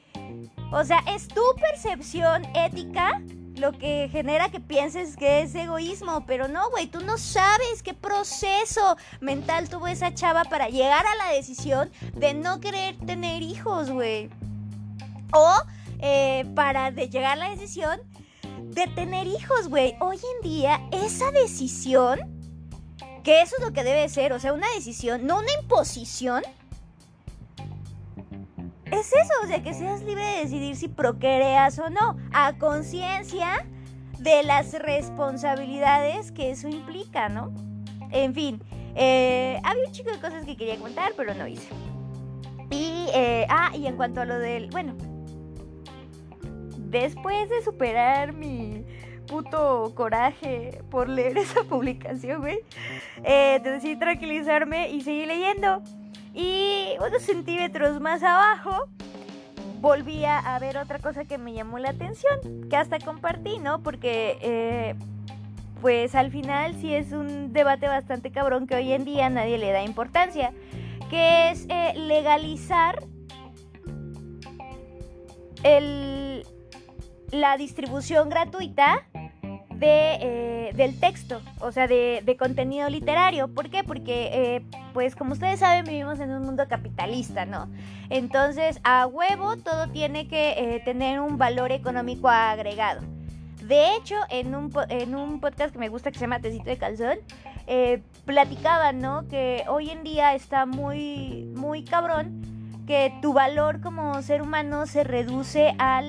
O 0.73 0.83
sea, 0.83 1.03
es 1.07 1.27
tu 1.27 1.43
percepción 1.61 2.43
ética 2.55 3.21
lo 3.55 3.73
que 3.73 4.09
genera 4.11 4.49
que 4.49 4.59
pienses 4.59 5.15
que 5.15 5.43
es 5.43 5.53
egoísmo, 5.53 6.25
pero 6.25 6.47
no, 6.47 6.67
güey, 6.71 6.87
tú 6.87 7.01
no 7.01 7.19
sabes 7.19 7.83
qué 7.83 7.93
proceso 7.93 8.97
mental 9.21 9.69
tuvo 9.69 9.85
esa 9.85 10.15
chava 10.15 10.43
para 10.45 10.69
llegar 10.69 11.05
a 11.05 11.15
la 11.15 11.35
decisión 11.35 11.91
de 12.15 12.33
no 12.33 12.59
querer 12.59 12.97
tener 13.05 13.43
hijos, 13.43 13.91
güey. 13.91 14.31
O 15.31 15.53
eh, 15.99 16.43
para 16.55 16.89
de 16.89 17.07
llegar 17.07 17.33
a 17.33 17.47
la 17.47 17.49
decisión 17.51 18.01
de 18.63 18.87
tener 18.87 19.27
hijos, 19.27 19.69
güey. 19.69 19.95
Hoy 19.99 20.17
en 20.17 20.49
día 20.49 20.81
esa 20.91 21.29
decisión, 21.29 22.19
que 23.23 23.43
eso 23.43 23.57
es 23.59 23.63
lo 23.63 23.73
que 23.73 23.83
debe 23.83 24.09
ser, 24.09 24.33
o 24.33 24.39
sea, 24.39 24.53
una 24.53 24.67
decisión, 24.73 25.27
no 25.27 25.37
una 25.37 25.53
imposición, 25.61 26.41
es 28.85 29.07
eso, 29.07 29.33
o 29.43 29.47
sea, 29.47 29.63
que 29.63 29.73
seas 29.73 30.01
libre 30.03 30.23
de 30.23 30.37
decidir 30.41 30.75
si 30.75 30.87
procreas 30.87 31.79
o 31.79 31.89
no, 31.89 32.17
a 32.31 32.53
conciencia 32.57 33.65
de 34.19 34.43
las 34.43 34.73
responsabilidades 34.73 36.31
que 36.31 36.51
eso 36.51 36.67
implica, 36.67 37.29
¿no? 37.29 37.53
En 38.11 38.33
fin, 38.33 38.61
eh, 38.95 39.59
había 39.63 39.85
un 39.85 39.91
chico 39.91 40.11
de 40.11 40.19
cosas 40.19 40.45
que 40.45 40.55
quería 40.55 40.77
contar, 40.77 41.13
pero 41.17 41.33
no 41.33 41.47
hice. 41.47 41.67
Y, 42.69 43.07
eh, 43.13 43.45
ah, 43.49 43.71
y 43.75 43.87
en 43.87 43.95
cuanto 43.95 44.21
a 44.21 44.25
lo 44.25 44.39
del, 44.39 44.69
bueno, 44.69 44.95
después 46.77 47.49
de 47.49 47.61
superar 47.63 48.33
mi 48.33 48.85
puto 49.27 49.93
coraje 49.95 50.81
por 50.89 51.09
leer 51.09 51.37
esa 51.39 51.63
publicación, 51.63 52.41
güey, 52.41 52.59
eh, 53.23 53.59
decidí 53.63 53.95
tranquilizarme 53.97 54.89
y 54.91 55.01
seguí 55.01 55.25
leyendo. 55.25 55.81
Y 56.33 56.93
unos 56.99 57.21
centímetros 57.21 57.99
más 57.99 58.23
abajo 58.23 58.87
volví 59.79 60.25
a 60.25 60.57
ver 60.59 60.77
otra 60.77 60.99
cosa 60.99 61.25
que 61.25 61.37
me 61.37 61.53
llamó 61.53 61.77
la 61.77 61.89
atención, 61.89 62.69
que 62.69 62.77
hasta 62.77 62.99
compartí, 62.99 63.59
¿no? 63.59 63.83
Porque 63.83 64.37
eh, 64.41 64.95
pues 65.83 66.15
al 66.15 66.31
final 66.31 66.73
sí 66.79 66.95
es 66.95 67.11
un 67.11 67.51
debate 67.51 67.89
bastante 67.89 68.31
cabrón 68.31 68.67
que 68.67 68.75
hoy 68.75 68.93
en 68.93 69.03
día 69.03 69.29
nadie 69.29 69.57
le 69.57 69.73
da 69.73 69.83
importancia, 69.83 70.53
que 71.09 71.51
es 71.51 71.65
eh, 71.67 71.91
legalizar 71.97 73.03
el, 75.63 76.47
la 77.31 77.57
distribución 77.57 78.29
gratuita 78.29 79.09
de, 79.83 80.17
eh, 80.21 80.71
del 80.75 80.97
texto, 80.99 81.41
o 81.59 81.71
sea, 81.71 81.87
de, 81.87 82.35
contenido 82.39 82.89
literario. 82.89 83.47
¿Por 83.47 83.69
qué? 83.69 83.83
Porque, 83.83 84.29
eh, 84.31 84.65
pues 84.93 85.15
como 85.15 85.33
ustedes 85.33 85.59
saben, 85.59 85.85
vivimos 85.85 86.19
en 86.19 86.31
un 86.31 86.43
mundo 86.43 86.67
capitalista, 86.67 87.45
¿no? 87.45 87.69
Entonces, 88.09 88.79
a 88.83 89.05
huevo 89.05 89.57
todo 89.57 89.87
tiene 89.87 90.27
que 90.27 90.51
eh, 90.51 90.81
tener 90.85 91.19
un 91.19 91.37
valor 91.37 91.71
económico 91.71 92.29
agregado. 92.29 93.01
De 93.61 93.95
hecho, 93.95 94.15
en 94.29 94.55
un, 94.55 94.71
en 94.89 95.15
un 95.15 95.39
podcast 95.39 95.73
que 95.73 95.79
me 95.79 95.89
gusta 95.89 96.11
que 96.11 96.17
se 96.17 96.25
llama 96.25 96.39
Tecito 96.39 96.69
de 96.69 96.77
Calzón, 96.77 97.17
platicaban, 98.25 98.99
¿no? 98.99 99.27
Que 99.27 99.63
hoy 99.69 99.89
en 99.89 100.03
día 100.03 100.33
está 100.33 100.65
muy, 100.65 101.51
muy 101.55 101.83
cabrón 101.83 102.41
que 102.87 103.13
tu 103.21 103.31
valor 103.31 103.79
como 103.79 104.21
ser 104.21 104.41
humano 104.41 104.85
se 104.85 105.03
reduce 105.03 105.73
a 105.77 106.01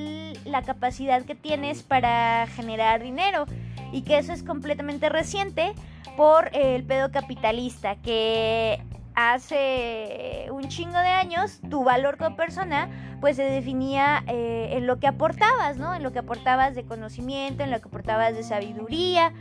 la 0.45 0.63
capacidad 0.63 1.23
que 1.23 1.35
tienes 1.35 1.83
para 1.83 2.47
generar 2.49 3.03
dinero 3.03 3.47
y 3.93 4.03
que 4.03 4.19
eso 4.19 4.33
es 4.33 4.43
completamente 4.43 5.09
reciente 5.09 5.75
por 6.17 6.51
el 6.55 6.85
pedo 6.85 7.11
capitalista 7.11 7.97
que 7.97 8.83
hace 9.15 10.49
un 10.51 10.69
chingo 10.69 10.99
de 10.99 11.09
años 11.09 11.61
tu 11.71 11.85
valor 11.85 12.17
como 12.17 12.37
persona 12.37 12.89
pues 13.21 13.37
se 13.37 13.45
definía 13.45 14.23
eh, 14.27 14.71
en 14.73 14.87
lo 14.87 14.99
que 14.99 15.07
aportabas, 15.07 15.79
¿no? 15.79 15.95
En 15.95 16.03
lo 16.03 16.13
que 16.13 16.19
aportabas 16.19 16.75
de 16.75 16.85
conocimiento, 16.85 17.63
en 17.63 17.71
lo 17.71 17.81
que 17.81 17.89
aportabas 17.89 18.35
de 18.35 18.43
sabiduría, 18.43 19.33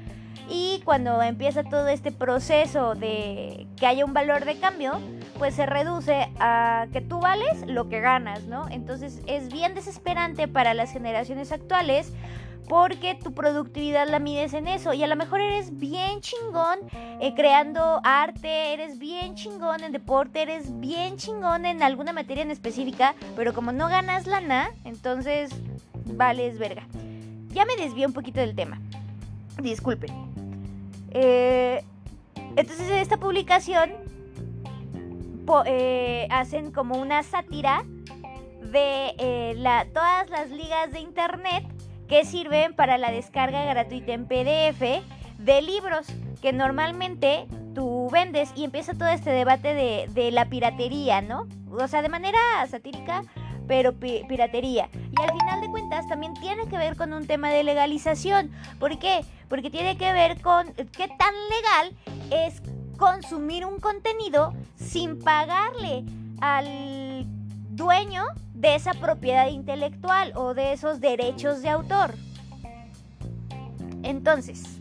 y 0.50 0.82
cuando 0.84 1.22
empieza 1.22 1.64
todo 1.64 1.88
este 1.88 2.12
proceso 2.12 2.96
de 2.96 3.68
que 3.78 3.86
haya 3.86 4.06
un 4.06 4.14
valor 4.14 4.46
de 4.46 4.60
cambio, 4.60 5.00
pues 5.38 5.56
se 5.56 5.66
reduce 5.66 6.30
a 6.40 6.88
que 6.92 7.02
tú 7.02 7.20
vales 7.20 7.66
lo 7.68 7.90
que 7.90 8.00
ganas, 8.00 8.44
¿no? 8.44 8.68
Entonces 8.70 9.22
es 9.28 9.52
bien 9.52 9.74
desesperante 9.74 10.48
para 10.48 10.74
las 10.74 10.92
generaciones 10.92 11.52
actuales 11.52 12.14
porque 12.68 13.16
tu 13.16 13.34
productividad 13.34 14.08
la 14.08 14.20
mides 14.20 14.54
en 14.54 14.68
eso 14.68 14.94
y 14.94 15.04
a 15.04 15.08
lo 15.08 15.16
mejor 15.16 15.42
eres 15.42 15.78
bien 15.78 16.22
chingón 16.22 16.80
eh, 17.20 17.34
creando 17.36 18.00
arte, 18.04 18.74
eres 18.74 19.00
bien 19.00 19.36
chingón 19.36 19.84
en 19.84 19.92
deporte, 19.92 20.42
eres 20.42 20.80
bien 20.80 21.18
chingón 21.18 21.66
en 21.66 21.84
alguna 21.84 22.14
materia 22.14 22.44
en 22.44 22.52
específica, 22.52 23.16
pero 23.36 23.54
como 23.54 23.72
no 23.72 23.90
ganas 23.90 24.28
lana, 24.28 24.70
entonces 24.86 25.52
vales 26.06 26.58
verga. 26.58 26.88
Ya 27.50 27.66
me 27.66 27.76
desvío 27.76 28.08
un 28.08 28.14
poquito 28.14 28.40
del 28.40 28.56
tema. 28.56 28.80
Disculpen. 29.62 30.33
Eh, 31.14 31.84
entonces 32.56 32.90
en 32.90 32.98
esta 32.98 33.18
publicación 33.18 33.92
eh, 35.66 36.28
hacen 36.32 36.72
como 36.72 36.96
una 36.96 37.24
sátira 37.24 37.84
de 38.72 39.14
eh, 39.18 39.54
la, 39.58 39.86
todas 39.94 40.30
las 40.30 40.50
ligas 40.50 40.92
de 40.92 41.00
internet 41.00 41.64
que 42.08 42.26
sirven 42.26 42.74
para 42.76 42.98
la 42.98 43.12
descarga 43.12 43.66
gratuita 43.66 44.14
en 44.14 44.26
PDF 44.26 45.04
de 45.38 45.62
libros 45.62 46.08
que 46.42 46.54
normalmente 46.54 47.48
tú 47.76 48.10
vendes 48.12 48.52
y 48.56 48.64
empieza 48.64 48.94
todo 48.94 49.10
este 49.10 49.32
debate 49.32 49.74
de, 49.74 50.08
de 50.14 50.32
la 50.32 50.46
piratería, 50.46 51.22
¿no? 51.22 51.48
O 51.72 51.88
sea, 51.88 52.02
de 52.02 52.10
manera 52.10 52.40
satírica 52.70 53.24
pero 53.68 53.94
piratería. 53.94 54.90
Y 54.94 55.22
al 55.22 55.32
final 55.40 55.62
de 55.62 55.70
cuentas 55.70 56.08
también 56.08 56.34
tiene 56.36 56.68
que 56.68 56.78
ver 56.78 56.96
con 56.96 57.14
un 57.14 57.28
tema 57.28 57.50
de 57.50 57.64
legalización. 57.64 58.52
¿Por 58.80 58.98
qué? 59.00 59.26
Porque 59.50 59.70
tiene 59.70 59.98
que 59.98 60.12
ver 60.12 60.42
con 60.42 60.74
qué 60.74 61.08
tan 61.08 61.34
legal 61.50 61.96
es 62.32 62.62
consumir 62.98 63.66
un 63.66 63.80
contenido 63.80 64.54
sin 64.76 65.20
pagarle 65.20 66.04
al 66.42 67.26
dueño 67.70 68.24
de 68.54 68.76
esa 68.76 68.94
propiedad 68.94 69.48
intelectual 69.48 70.32
o 70.36 70.54
de 70.54 70.74
esos 70.74 71.02
derechos 71.02 71.62
de 71.62 71.70
autor. 71.70 72.16
Entonces, 74.04 74.80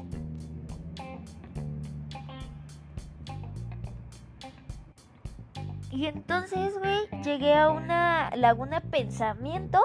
Y 5.92 6.06
entonces, 6.06 6.78
güey, 6.78 7.22
llegué 7.22 7.54
a 7.54 7.68
una 7.68 8.30
laguna 8.34 8.80
pensamiento 8.80 9.78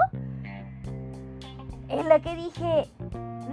en 1.90 2.08
la 2.08 2.22
que 2.22 2.34
dije, 2.34 2.90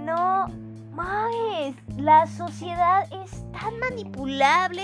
no 0.05 0.47
mames, 0.93 1.75
la 1.97 2.25
sociedad 2.27 3.11
es 3.11 3.43
tan 3.51 3.77
manipulable 3.79 4.83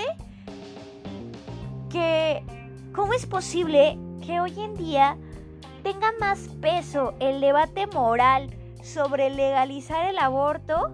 que 1.89 2.43
¿cómo 2.93 3.13
es 3.13 3.25
posible 3.25 3.97
que 4.25 4.41
hoy 4.41 4.59
en 4.59 4.75
día 4.75 5.17
tenga 5.81 6.11
más 6.19 6.49
peso 6.61 7.13
el 7.21 7.39
debate 7.39 7.87
moral 7.87 8.53
sobre 8.83 9.29
legalizar 9.29 10.09
el 10.09 10.17
aborto 10.17 10.91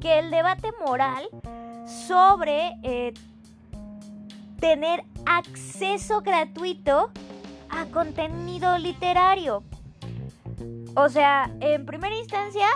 que 0.00 0.18
el 0.18 0.32
debate 0.32 0.70
moral 0.84 1.28
sobre 1.86 2.72
eh, 2.82 3.14
tener 4.58 5.04
acceso 5.26 6.20
gratuito 6.20 7.10
a 7.68 7.86
contenido 7.86 8.76
literario. 8.78 9.62
O 10.96 11.08
sea, 11.08 11.50
en 11.60 11.86
primera 11.86 12.16
instancia, 12.16 12.66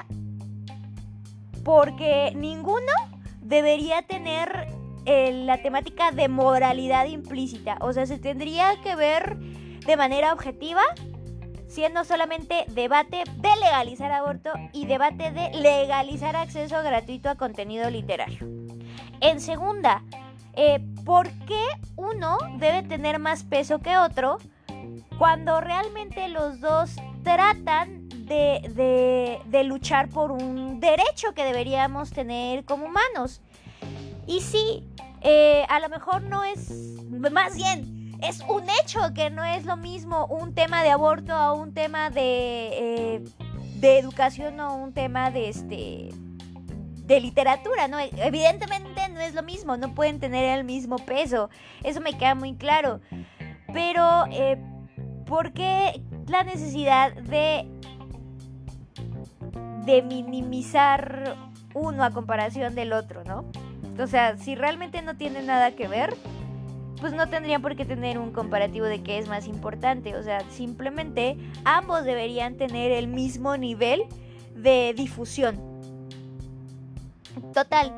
porque 1.64 2.32
ninguno 2.36 2.92
debería 3.40 4.02
tener 4.02 4.68
eh, 5.06 5.44
la 5.44 5.58
temática 5.58 6.12
de 6.12 6.28
moralidad 6.28 7.06
implícita. 7.06 7.76
O 7.80 7.92
sea, 7.92 8.06
se 8.06 8.18
tendría 8.18 8.80
que 8.82 8.96
ver 8.96 9.36
de 9.36 9.96
manera 9.96 10.32
objetiva, 10.32 10.82
siendo 11.66 12.04
solamente 12.04 12.64
debate 12.68 13.24
de 13.36 13.56
legalizar 13.60 14.12
aborto 14.12 14.50
y 14.72 14.86
debate 14.86 15.30
de 15.30 15.50
legalizar 15.58 16.36
acceso 16.36 16.82
gratuito 16.82 17.28
a 17.28 17.34
contenido 17.34 17.90
literario. 17.90 18.46
En 19.20 19.40
segunda, 19.40 20.02
eh, 20.56 20.80
¿por 21.04 21.28
qué 21.46 21.62
uno 21.96 22.38
debe 22.58 22.82
tener 22.82 23.18
más 23.18 23.44
peso 23.44 23.78
que 23.80 23.96
otro 23.96 24.38
cuando 25.18 25.60
realmente 25.60 26.28
los 26.28 26.60
dos 26.60 26.96
tratan 27.22 28.08
de, 28.08 29.40
luchar 29.64 30.08
por 30.08 30.32
un 30.32 30.80
derecho 30.80 31.34
que 31.34 31.44
deberíamos 31.44 32.10
tener 32.10 32.64
como 32.64 32.86
humanos? 32.86 33.40
Y 34.26 34.40
sí, 34.40 34.84
eh, 35.20 35.64
a 35.68 35.80
lo 35.80 35.88
mejor 35.88 36.22
no 36.22 36.44
es, 36.44 36.70
más 37.30 37.56
bien, 37.56 38.16
es 38.22 38.40
un 38.48 38.64
hecho 38.82 39.12
que 39.14 39.30
no 39.30 39.44
es 39.44 39.64
lo 39.64 39.76
mismo 39.76 40.26
un 40.26 40.54
tema 40.54 40.82
de 40.82 40.90
aborto 40.90 41.34
a 41.34 41.52
un 41.52 41.74
tema 41.74 42.10
de, 42.10 43.16
eh, 43.16 43.24
de 43.76 43.98
educación 43.98 44.58
o 44.60 44.74
un 44.76 44.92
tema 44.92 45.30
de 45.30 45.48
este 45.50 46.10
de 47.04 47.20
literatura, 47.20 47.88
¿no? 47.88 47.98
Evidentemente 47.98 49.08
no 49.10 49.20
es 49.20 49.34
lo 49.34 49.42
mismo, 49.42 49.76
no 49.76 49.94
pueden 49.94 50.20
tener 50.20 50.58
el 50.58 50.64
mismo 50.64 50.96
peso, 50.96 51.50
eso 51.82 52.00
me 52.00 52.16
queda 52.16 52.34
muy 52.34 52.54
claro. 52.54 53.00
Pero, 53.72 54.24
eh, 54.30 54.58
¿por 55.26 55.52
qué 55.52 56.00
la 56.26 56.44
necesidad 56.44 57.12
de, 57.12 57.68
de 59.84 60.02
minimizar 60.02 61.36
uno 61.74 62.04
a 62.04 62.10
comparación 62.10 62.74
del 62.74 62.92
otro, 62.92 63.24
¿no? 63.24 63.44
O 64.02 64.06
sea, 64.06 64.36
si 64.38 64.54
realmente 64.54 65.02
no 65.02 65.16
tiene 65.16 65.42
nada 65.42 65.72
que 65.72 65.88
ver, 65.88 66.14
pues 67.00 67.12
no 67.12 67.28
tendrían 67.28 67.60
por 67.62 67.76
qué 67.76 67.84
tener 67.84 68.18
un 68.18 68.32
comparativo 68.32 68.86
de 68.86 69.02
qué 69.02 69.18
es 69.18 69.28
más 69.28 69.46
importante. 69.46 70.16
O 70.16 70.22
sea, 70.22 70.40
simplemente 70.50 71.36
ambos 71.64 72.04
deberían 72.04 72.56
tener 72.56 72.92
el 72.92 73.08
mismo 73.08 73.56
nivel 73.56 74.04
de 74.54 74.94
difusión. 74.96 75.73
Total. 77.54 77.92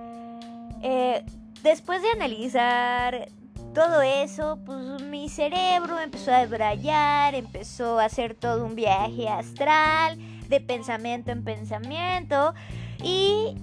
Eh, 0.83 1.25
después 1.63 2.03
de 2.03 2.11
analizar 2.11 3.29
todo 3.75 4.03
eso, 4.03 4.59
pues 4.65 5.03
mi 5.03 5.29
cerebro 5.31 5.99
empezó 5.99 6.33
a 6.33 6.41
debrayar, 6.41 7.35
empezó 7.35 7.99
a 7.99 8.05
hacer 8.05 8.35
todo 8.35 8.65
un 8.65 8.75
viaje 8.75 9.29
astral, 9.29 10.19
de 10.49 10.61
pensamiento 10.61 11.33
en 11.33 11.43
pensamiento, 11.43 12.55
y 13.03 13.55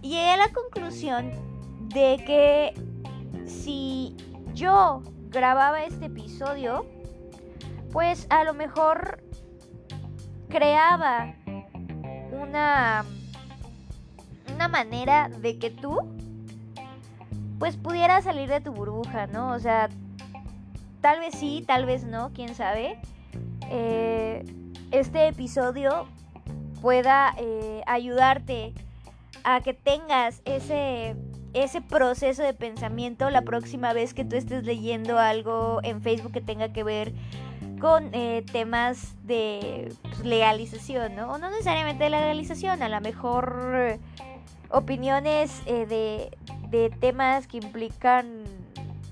llegué 0.00 0.30
a 0.30 0.36
la 0.38 0.48
conclusión 0.48 1.30
de 1.90 2.22
que 2.26 2.74
si 3.46 4.16
yo 4.54 5.02
grababa 5.28 5.84
este 5.84 6.06
episodio, 6.06 6.86
pues 7.92 8.26
a 8.30 8.44
lo 8.44 8.54
mejor 8.54 9.22
creaba 10.48 11.34
una 12.32 13.04
una 14.54 14.68
manera 14.68 15.28
de 15.28 15.58
que 15.58 15.70
tú 15.70 15.98
pues 17.58 17.76
pudieras 17.76 18.24
salir 18.24 18.48
de 18.48 18.60
tu 18.60 18.72
burbuja, 18.72 19.26
¿no? 19.26 19.52
O 19.52 19.58
sea, 19.58 19.88
tal 21.00 21.20
vez 21.20 21.34
sí, 21.34 21.64
tal 21.66 21.86
vez 21.86 22.04
no, 22.04 22.30
quién 22.34 22.54
sabe. 22.54 22.98
Eh, 23.70 24.44
este 24.90 25.28
episodio 25.28 26.06
pueda 26.82 27.34
eh, 27.38 27.82
ayudarte 27.86 28.74
a 29.44 29.60
que 29.60 29.74
tengas 29.74 30.40
ese 30.44 31.16
ese 31.54 31.80
proceso 31.80 32.42
de 32.42 32.52
pensamiento 32.52 33.30
la 33.30 33.42
próxima 33.42 33.92
vez 33.92 34.12
que 34.12 34.24
tú 34.24 34.34
estés 34.34 34.64
leyendo 34.64 35.18
algo 35.18 35.78
en 35.84 36.02
Facebook 36.02 36.32
que 36.32 36.40
tenga 36.40 36.72
que 36.72 36.82
ver 36.82 37.14
con 37.80 38.12
eh, 38.12 38.44
temas 38.50 39.14
de 39.24 39.94
pues, 40.02 40.24
legalización, 40.24 41.14
¿no? 41.14 41.30
O 41.32 41.38
no 41.38 41.50
necesariamente 41.50 42.04
de 42.04 42.10
legalización, 42.10 42.82
a 42.82 42.88
lo 42.88 43.00
mejor 43.00 44.00
opiniones 44.70 45.62
eh, 45.66 45.86
de, 45.86 46.36
de 46.70 46.90
temas 46.90 47.46
que 47.46 47.58
implican 47.58 48.44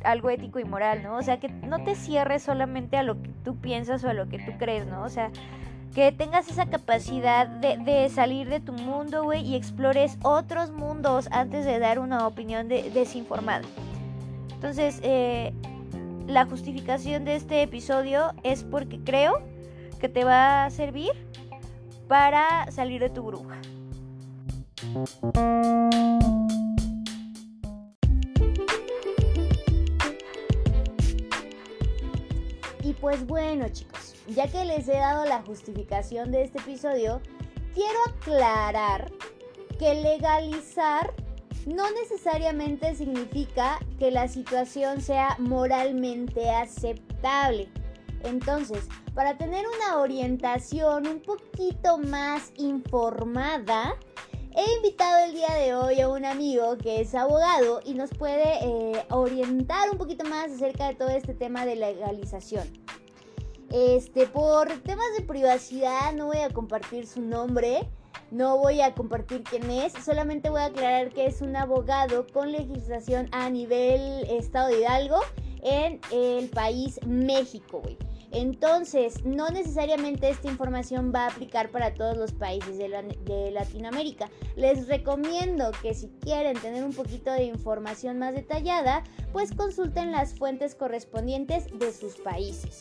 algo 0.05 0.31
ético 0.31 0.59
y 0.59 0.65
moral, 0.65 1.03
¿no? 1.03 1.17
O 1.17 1.23
sea, 1.23 1.39
que 1.39 1.49
no 1.49 1.85
te 1.85 1.95
cierres 1.95 2.43
solamente 2.43 2.97
a 2.97 3.03
lo 3.03 3.21
que 3.21 3.31
tú 3.45 3.57
piensas 3.57 4.03
o 4.05 4.09
a 4.09 4.15
lo 4.15 4.29
que 4.29 4.39
tú 4.39 4.53
crees, 4.59 4.87
¿no? 4.87 5.03
O 5.03 5.09
sea, 5.09 5.31
que 5.95 6.11
tengas 6.11 6.49
esa 6.49 6.67
capacidad 6.67 7.47
de, 7.47 8.09
salir 8.09 8.49
de 8.49 8.61
tu 8.61 8.73
mundo, 8.73 9.25
güey, 9.25 9.47
y 9.47 9.57
explores 9.57 10.19
otros 10.23 10.71
mundos 10.71 11.29
antes 11.31 11.65
de 11.65 11.79
dar 11.79 11.99
una 11.99 12.27
opinión 12.27 12.69
desinformada. 12.69 13.65
Entonces, 14.55 15.01
eh, 15.03 15.53
la 16.27 16.47
justificación 16.47 17.25
de 17.25 17.37
este 17.37 17.63
episodio 17.63 18.33
es 18.43 18.65
porque 18.65 19.01
creo 19.01 19.43
que 20.01 20.09
te 20.09 20.25
va 20.25 20.65
a 20.65 20.71
servir 20.71 21.13
para 22.09 22.71
salir 22.71 23.01
de 23.01 23.11
tu 23.11 23.23
bruja. 23.23 23.57
Y 32.83 32.93
pues 32.95 33.25
bueno 33.27 33.69
chicos, 33.69 34.15
ya 34.27 34.49
que 34.49 34.65
les 34.65 34.89
he 34.89 34.97
dado 34.97 35.25
la 35.25 35.43
justificación 35.43 36.33
de 36.33 36.43
este 36.43 36.59
episodio, 36.59 37.21
quiero 37.75 37.99
aclarar 38.09 39.13
que 39.79 39.95
legalizar 39.95 41.15
no 41.67 41.85
necesariamente 41.93 42.97
significa 42.97 43.79
que 44.01 44.11
la 44.11 44.27
situación 44.27 45.01
sea 45.01 45.37
moralmente 45.39 46.51
aceptable. 46.51 47.69
Entonces, 48.25 48.89
para 49.15 49.37
tener 49.37 49.65
una 49.69 50.01
orientación 50.01 51.07
un 51.07 51.21
poquito 51.21 51.99
más 51.99 52.53
informada, 52.57 53.95
he 54.55 54.77
invitado 54.77 55.25
el 55.25 55.33
día 55.33 55.53
de 55.55 55.75
hoy 55.75 56.01
a 56.01 56.09
un 56.09 56.25
amigo 56.25 56.77
que 56.77 57.01
es 57.01 57.15
abogado 57.15 57.81
y 57.85 57.95
nos 57.95 58.11
puede 58.11 58.65
eh, 58.65 59.05
orientar 59.11 59.91
un 59.91 59.99
poquito 59.99 60.25
más 60.25 60.51
acerca 60.51 60.89
de 60.89 60.95
todo 60.95 61.09
este 61.09 61.35
tema 61.35 61.65
de 61.65 61.77
legalización. 61.77 62.69
Este, 63.71 64.27
por 64.27 64.69
temas 64.83 65.07
de 65.17 65.25
privacidad 65.25 66.13
no 66.13 66.27
voy 66.27 66.39
a 66.39 66.51
compartir 66.51 67.07
su 67.07 67.23
nombre, 67.23 67.89
no 68.31 68.59
voy 68.59 68.83
a 68.83 68.95
compartir 68.95 69.43
quién 69.45 69.71
es, 69.71 69.95
solamente 70.05 70.51
voy 70.51 70.61
a 70.61 70.67
aclarar 70.67 71.11
que 71.11 71.27
es 71.27 71.41
un 71.41 71.57
abogado 71.57 72.27
con 72.33 72.53
legislación 72.53 73.29
a 73.33 73.49
nivel 73.49 74.01
Estado 74.29 74.69
de 74.69 74.81
Hidalgo 74.81 75.21
en 75.63 76.01
el 76.11 76.51
país 76.51 77.01
México, 77.07 77.81
güey. 77.81 77.97
Entonces, 78.33 79.25
no 79.27 79.51
necesariamente 79.51 80.31
esta 80.31 80.49
información 80.49 81.13
va 81.15 81.25
a 81.25 81.29
aplicar 81.29 81.71
para 81.71 81.93
todos 81.93 82.17
los 82.17 82.33
países 82.33 82.79
de, 82.79 82.89
de, 83.25 83.51
Latinoamérica. 83.51 84.31
Les 84.57 84.89
recomiendo 84.89 85.71
que 85.83 85.93
si 85.93 86.09
quieren 86.21 86.59
tener 86.59 86.83
un 86.83 86.95
poquito 86.95 87.31
de 87.31 87.45
información 87.45 88.19
más 88.19 88.35
detallada, 88.35 89.05
pues 89.33 89.55
consulten 89.55 90.13
las 90.13 90.35
fuentes 90.35 90.75
correspondientes 90.75 91.67
de 91.79 91.93
sus 91.93 92.15
países. 92.17 92.79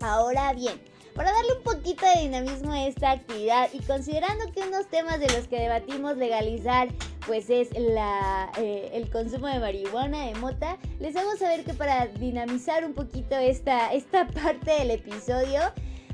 Ahora 0.00 0.52
bien, 0.52 0.80
para 1.14 1.32
darle 1.32 1.54
un 1.58 1.62
poquito 1.62 2.04
de 2.06 2.22
dinamismo 2.22 2.72
a 2.72 2.86
esta 2.86 3.12
actividad 3.12 3.68
y 3.72 3.80
considerando 3.80 4.50
que 4.52 4.60
unos 4.60 4.88
temas 4.88 5.20
de 5.20 5.28
los 5.28 5.48
que 5.48 5.60
debatimos 5.60 6.16
legalizar 6.16 6.88
pues 7.26 7.48
es 7.50 7.68
eh, 7.72 8.90
el 8.92 9.10
consumo 9.10 9.46
de 9.46 9.58
marihuana, 9.58 10.26
de 10.26 10.34
mota, 10.34 10.76
les 11.00 11.14
vamos 11.14 11.40
a 11.42 11.48
ver 11.48 11.64
que 11.64 11.74
para 11.74 12.06
dinamizar 12.06 12.84
un 12.84 12.94
poquito 12.94 13.36
esta, 13.36 13.92
esta 13.92 14.26
parte 14.42 14.72
del 14.72 14.90
episodio 14.90 15.60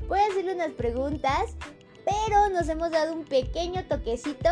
voy 0.07 0.19
a 0.19 0.25
hacerle 0.27 0.55
unas 0.55 0.71
preguntas, 0.71 1.55
pero 2.05 2.49
nos 2.49 2.69
hemos 2.69 2.91
dado 2.91 3.13
un 3.13 3.25
pequeño 3.25 3.83
toquecito 3.87 4.49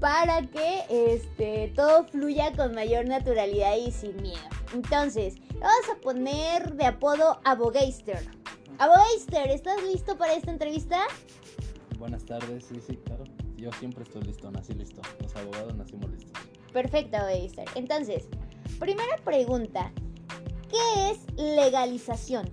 para 0.00 0.42
que 0.42 0.84
este, 0.88 1.72
todo 1.76 2.04
fluya 2.08 2.52
con 2.52 2.74
mayor 2.74 3.06
naturalidad 3.06 3.76
y 3.76 3.92
sin 3.92 4.20
miedo. 4.20 4.40
Entonces, 4.74 5.34
Vamos 5.62 5.88
a 5.92 6.00
poner 6.00 6.72
de 6.74 6.86
apodo 6.86 7.38
Abogeister. 7.44 8.41
Abogeister, 8.78 9.50
¿estás 9.50 9.82
listo 9.82 10.16
para 10.16 10.34
esta 10.34 10.50
entrevista? 10.50 11.00
Buenas 11.98 12.24
tardes, 12.24 12.64
sí, 12.64 12.80
sí, 12.84 12.96
claro. 12.96 13.24
Yo 13.56 13.70
siempre 13.72 14.02
estoy 14.02 14.22
listo, 14.22 14.50
nací 14.50 14.74
listo. 14.74 15.02
Los 15.20 15.34
abogados 15.36 15.74
nacimos 15.76 16.10
listos. 16.10 16.32
Perfecto, 16.72 17.16
Abogeister. 17.16 17.68
Entonces, 17.74 18.28
primera 18.78 19.16
pregunta. 19.24 19.92
¿Qué 20.68 21.10
es 21.10 21.18
legalización? 21.36 22.50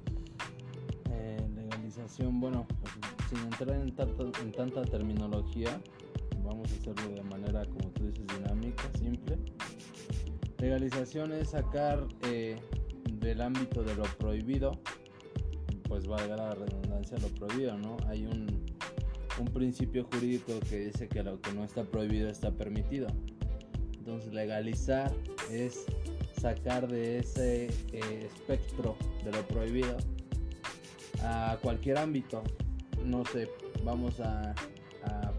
Eh, 1.10 1.38
legalización, 1.56 2.40
bueno, 2.40 2.68
pues, 2.82 2.94
sin 3.30 3.40
entrar 3.40 3.70
en, 3.70 3.96
en 4.42 4.52
tanta 4.52 4.82
terminología, 4.84 5.82
vamos 6.44 6.70
a 6.72 6.76
hacerlo 6.76 7.16
de 7.16 7.24
manera, 7.24 7.66
como 7.66 7.90
tú 7.92 8.08
dices, 8.08 8.28
dinámica, 8.28 8.84
simple. 8.98 9.38
Legalización 10.58 11.32
es 11.32 11.52
sacar 11.52 12.06
eh, 12.24 12.58
del 13.14 13.42
ámbito 13.42 13.84
de 13.84 13.96
lo 13.96 14.04
prohibido, 14.04 14.80
pues 15.90 16.08
valga 16.08 16.38
la 16.38 16.54
redundancia, 16.54 17.18
lo 17.18 17.28
prohibido, 17.30 17.76
¿no? 17.78 17.98
Hay 18.08 18.26
un, 18.26 18.48
un 19.40 19.48
principio 19.48 20.06
jurídico 20.06 20.54
que 20.70 20.86
dice 20.86 21.10
que 21.10 21.24
lo 21.24 21.42
que 21.42 21.52
no 21.52 21.66
está 21.66 21.84
prohibido 21.84 22.30
está 22.30 22.52
permitido. 22.52 23.08
Entonces 23.98 24.32
legalizar 24.32 25.12
es 25.52 25.86
sacar 26.40 26.88
de 26.88 27.20
ese 27.20 27.66
eh, 27.92 28.28
espectro 28.28 28.96
de 29.26 29.32
lo 29.32 29.48
prohibido 29.48 29.98
a 31.24 31.58
cualquier 31.62 31.98
ámbito. 31.98 32.44
No 33.04 33.26
sé, 33.26 33.50
vamos 33.84 34.20
a, 34.20 34.54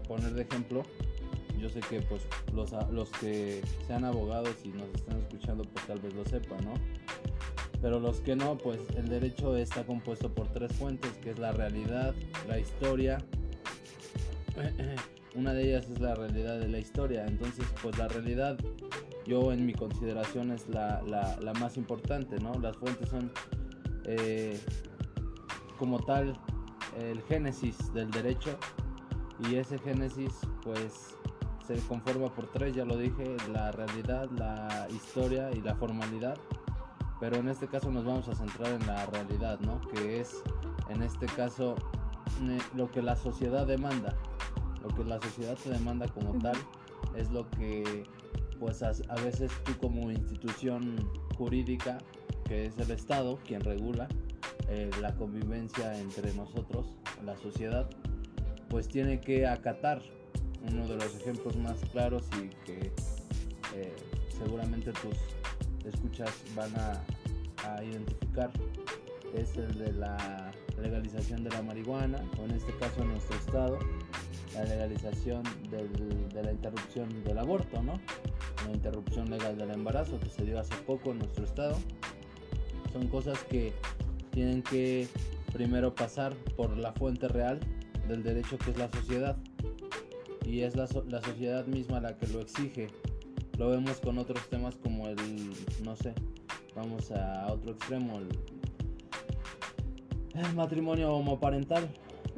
poner 0.07 0.33
de 0.33 0.41
ejemplo. 0.41 0.83
Yo 1.57 1.69
sé 1.69 1.79
que 1.81 2.01
pues 2.01 2.23
los, 2.53 2.71
los 2.91 3.09
que 3.11 3.61
sean 3.87 4.03
abogados 4.03 4.55
y 4.65 4.69
nos 4.69 4.89
están 4.93 5.19
escuchando 5.19 5.63
pues 5.63 5.85
tal 5.87 5.99
vez 5.99 6.13
lo 6.13 6.25
sepan, 6.25 6.65
¿no? 6.65 6.73
Pero 7.81 7.99
los 7.99 8.21
que 8.21 8.35
no, 8.35 8.57
pues 8.57 8.79
el 8.95 9.09
derecho 9.09 9.57
está 9.57 9.83
compuesto 9.83 10.33
por 10.33 10.47
tres 10.47 10.71
fuentes, 10.73 11.11
que 11.23 11.31
es 11.31 11.39
la 11.39 11.51
realidad, 11.51 12.13
la 12.47 12.59
historia. 12.59 13.17
Una 15.35 15.53
de 15.53 15.63
ellas 15.63 15.89
es 15.89 15.99
la 15.99 16.13
realidad 16.13 16.59
de 16.59 16.67
la 16.67 16.77
historia. 16.77 17.25
Entonces, 17.25 17.65
pues 17.81 17.97
la 17.97 18.07
realidad 18.07 18.57
yo 19.25 19.51
en 19.51 19.65
mi 19.65 19.73
consideración 19.73 20.51
es 20.51 20.67
la, 20.67 21.01
la, 21.07 21.53
más 21.53 21.77
importante, 21.77 22.39
¿no? 22.39 22.53
Las 22.55 22.75
fuentes 22.77 23.09
son 23.09 23.31
eh, 24.05 24.59
como 25.77 25.99
tal 25.99 26.33
el 26.99 27.21
génesis 27.23 27.93
del 27.93 28.11
derecho 28.11 28.57
y 29.49 29.55
ese 29.55 29.77
génesis 29.79 30.33
pues 30.63 31.15
se 31.65 31.75
conforma 31.87 32.33
por 32.33 32.47
tres, 32.47 32.75
ya 32.75 32.85
lo 32.85 32.97
dije, 32.97 33.37
la 33.51 33.71
realidad, 33.71 34.29
la 34.31 34.87
historia 34.91 35.51
y 35.51 35.61
la 35.61 35.75
formalidad, 35.75 36.37
pero 37.21 37.37
en 37.37 37.47
este 37.49 37.67
caso 37.67 37.91
nos 37.91 38.03
vamos 38.03 38.27
a 38.27 38.35
centrar 38.35 38.73
en 38.73 38.85
la 38.87 39.05
realidad, 39.05 39.59
¿no? 39.59 39.79
Que 39.93 40.19
es 40.19 40.41
en 40.89 41.03
este 41.03 41.27
caso 41.27 41.75
eh, 42.41 42.57
lo 42.75 42.91
que 42.91 43.03
la 43.03 43.15
sociedad 43.15 43.67
demanda, 43.67 44.15
lo 44.81 44.89
que 44.89 45.03
la 45.03 45.21
sociedad 45.21 45.55
te 45.55 45.69
demanda 45.69 46.07
como 46.07 46.33
tal 46.39 46.57
es 47.15 47.29
lo 47.29 47.47
que 47.51 48.03
pues 48.59 48.81
a, 48.81 48.91
veces 49.23 49.51
tú 49.63 49.77
como 49.79 50.11
institución 50.11 50.95
jurídica, 51.37 51.99
que 52.45 52.65
es 52.65 52.77
el 52.79 52.89
Estado 52.89 53.37
quien 53.45 53.61
regula 53.61 54.07
eh, 54.67 54.89
la 54.99 55.15
convivencia 55.15 55.99
entre 55.99 56.33
nosotros, 56.33 56.87
la 57.23 57.37
sociedad, 57.37 57.87
pues 58.67 58.87
tiene 58.87 59.21
que 59.21 59.45
acatar. 59.45 60.01
Uno 60.71 60.87
de 60.87 60.95
los 60.95 61.15
ejemplos 61.15 61.57
más 61.57 61.79
claros 61.91 62.23
y 62.37 62.49
que 62.65 62.93
eh, 63.73 63.95
seguramente 64.37 64.91
tus 64.91 65.17
escuchas 65.89 66.31
van 66.55 66.71
a, 66.75 67.03
identificar 67.83 68.51
es 69.35 69.55
el 69.55 69.77
de 69.77 69.93
la 69.93 70.51
legalización 70.81 71.43
de 71.43 71.51
la 71.51 71.61
marihuana, 71.61 72.19
o 72.39 72.45
en 72.45 72.51
este 72.51 72.75
caso 72.77 73.03
en 73.03 73.09
nuestro 73.09 73.37
estado, 73.37 73.79
la 74.53 74.63
legalización 74.63 75.43
de 75.69 76.43
la 76.43 76.51
interrupción 76.51 77.23
del 77.23 77.37
aborto, 77.37 77.81
¿no? 77.81 77.99
La 78.65 78.73
interrupción 78.73 79.29
legal 79.29 79.57
del 79.57 79.71
embarazo 79.71 80.19
que 80.19 80.29
se 80.29 80.43
dio 80.43 80.59
hace 80.59 80.75
poco 80.87 81.11
en 81.11 81.19
nuestro 81.19 81.45
estado. 81.45 81.77
Son 82.91 83.07
cosas 83.07 83.39
que 83.43 83.73
tienen 84.31 84.63
que 84.63 85.07
primero 85.53 85.93
pasar 85.93 86.33
por 86.55 86.75
la 86.77 86.93
fuente 86.93 87.27
real 87.27 87.59
del 88.07 88.23
derecho 88.23 88.57
que 88.57 88.71
es 88.71 88.77
la 88.77 88.89
sociedad. 88.89 89.37
Y 90.45 90.61
es 90.61 90.75
la, 90.75 90.87
la 91.07 91.21
sociedad 91.21 91.65
misma 91.67 92.01
la 92.01 92.17
que 92.17 92.27
lo 92.27 92.41
exige. 92.41 92.87
Lo 93.61 93.69
vemos 93.69 93.99
con 93.99 94.17
otros 94.17 94.49
temas 94.49 94.75
como 94.77 95.07
el, 95.07 95.17
no 95.83 95.95
sé, 95.95 96.15
vamos 96.75 97.11
a 97.11 97.45
otro 97.53 97.73
extremo, 97.73 98.17
el, 98.17 98.27
el 100.33 100.55
matrimonio 100.55 101.13
homoparental 101.13 101.87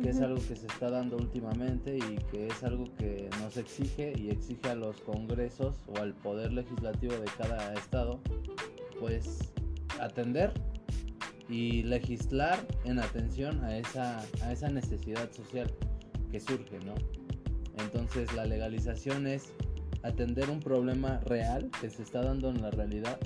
que 0.02 0.10
es 0.10 0.20
algo 0.20 0.36
que 0.36 0.58
se 0.58 0.68
está 0.68 0.90
dando 0.90 1.16
últimamente 1.16 1.96
y 1.96 2.18
que 2.30 2.48
es 2.48 2.62
algo 2.62 2.94
que 2.98 3.30
nos 3.40 3.56
exige 3.56 4.12
y 4.18 4.32
exige 4.32 4.72
a 4.72 4.76
los 4.76 5.00
congresos 5.00 5.78
o 5.88 5.98
al 6.02 6.14
poder 6.14 6.52
legislativo 6.52 7.14
de 7.14 7.32
cada 7.38 7.74
estado, 7.76 8.20
pues 9.00 9.54
atender 10.02 10.52
y 11.48 11.84
legislar 11.84 12.60
en 12.84 13.00
atención 13.00 13.64
a 13.64 13.78
esa, 13.78 14.20
a 14.42 14.52
esa 14.52 14.68
necesidad 14.68 15.32
social 15.32 15.74
que 16.30 16.42
surge, 16.42 16.80
¿no? 16.80 16.96
Entonces 17.78 18.34
la 18.34 18.46
legalización 18.46 19.26
es 19.26 19.54
atender 20.04 20.50
un 20.50 20.60
problema 20.60 21.20
real 21.26 21.70
que 21.82 21.90
se 21.90 22.04
está 22.04 22.22
dando 22.22 22.50
en 22.50 22.62
la 22.62 22.70
realidad, 22.72 23.18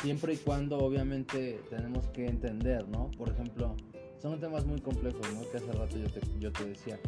siempre 0.00 0.34
y 0.34 0.36
cuando 0.36 0.78
obviamente 0.78 1.60
tenemos 1.70 2.06
que 2.08 2.26
entender, 2.26 2.86
¿no? 2.88 3.10
Por 3.12 3.30
ejemplo, 3.30 3.74
son 4.20 4.38
temas 4.38 4.64
muy 4.66 4.80
complejos, 4.80 5.26
¿no? 5.32 5.40
Que 5.50 5.56
hace 5.56 5.72
rato 5.72 5.96
yo 5.98 6.10
te, 6.10 6.20
yo 6.38 6.52
te 6.52 6.64
decía. 6.66 6.98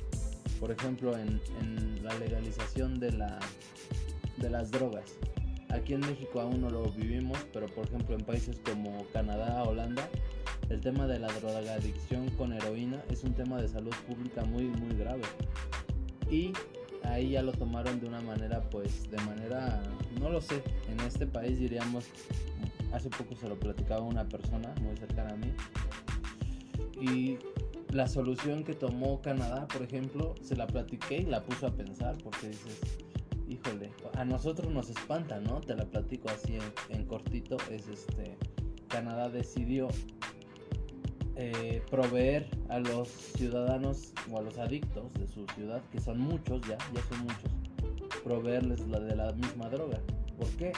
Por 0.59 0.71
ejemplo, 0.71 1.17
en, 1.17 1.41
la 2.03 2.15
legalización 2.19 2.99
de, 2.99 3.13
la, 3.13 3.39
de 4.37 4.49
las 4.49 4.71
drogas. 4.71 5.13
Aquí 5.71 5.93
en 5.93 6.01
México 6.01 6.41
aún 6.41 6.61
no 6.61 6.71
lo 6.71 6.85
vivimos, 6.85 7.39
pero 7.53 7.67
por 7.67 7.87
ejemplo 7.87 8.15
en 8.15 8.25
países 8.25 8.61
como 8.65 9.05
Canadá, 9.13 9.65
Holanda, 9.65 10.09
el 10.71 10.81
tema 10.81 11.07
de 11.07 11.19
la 11.19 11.27
drogadicción 11.29 12.29
con 12.31 12.53
heroína 12.53 13.03
es 13.11 13.25
un 13.25 13.35
tema 13.35 13.61
de 13.61 13.69
salud 13.69 13.95
pública 14.07 14.45
muy, 14.45 14.65
muy 14.65 14.97
grave. 14.97 15.23
Y 16.31 16.53
ahí 17.05 17.31
ya 17.31 17.43
lo 17.43 17.53
tomaron 17.53 18.01
de 18.01 18.07
una 18.07 18.21
manera, 18.21 18.61
pues, 18.71 19.11
de 19.11 19.19
manera, 19.19 19.83
no 20.21 20.31
lo 20.31 20.41
sé, 20.41 20.63
en 20.91 21.01
este 21.01 21.27
país 21.27 21.59
diríamos, 21.59 22.07
hace 22.93 23.11
poco 23.11 23.35
se 23.37 23.49
lo 23.49 23.59
platicaba 23.59 24.03
una 24.03 24.29
persona 24.29 24.75
muy 24.83 24.97
cercana 24.97 25.31
a 25.31 25.37
mí, 25.37 25.53
y 27.01 27.39
la 27.91 28.09
solución 28.09 28.65
que 28.65 28.75
tomó 28.75 29.21
Canadá, 29.23 29.67
por 29.69 29.83
ejemplo, 29.83 30.35
se 30.43 30.57
la 30.57 30.67
platiqué 30.67 31.19
y 31.19 31.27
la 31.27 31.43
puso 31.43 31.67
a 31.67 31.71
pensar 31.71 32.17
porque 32.23 32.49
dices, 32.49 32.81
híjole, 33.49 33.93
a 34.15 34.25
nosotros 34.25 34.73
nos 34.73 34.91
espanta, 34.91 35.41
¿no? 35.41 35.61
Te 35.61 35.75
la 35.75 35.85
platico 35.85 36.29
así 36.29 36.59
en, 36.89 37.05
cortito, 37.05 37.57
es 37.71 37.89
este, 37.89 38.37
Canadá 38.89 39.29
decidió 39.29 39.89
eh, 41.37 41.83
proveer 41.91 42.49
a 42.71 42.79
los 42.79 43.09
ciudadanos 43.09 44.13
o 44.31 44.39
a 44.39 44.43
los 44.43 44.59
adictos 44.59 45.13
de 45.15 45.27
su 45.27 45.47
ciudad, 45.55 45.83
que 45.93 46.01
son 46.01 46.19
muchos 46.19 46.63
ya, 46.63 46.79
ya 46.95 47.03
son 47.11 47.21
muchos, 47.25 47.51
proveerles 48.25 48.87
la 48.89 49.01
de 49.01 49.15
la 49.15 49.33
misma 49.33 49.69
droga. 49.69 50.01
¿Por 50.39 50.49
qué? 50.57 50.73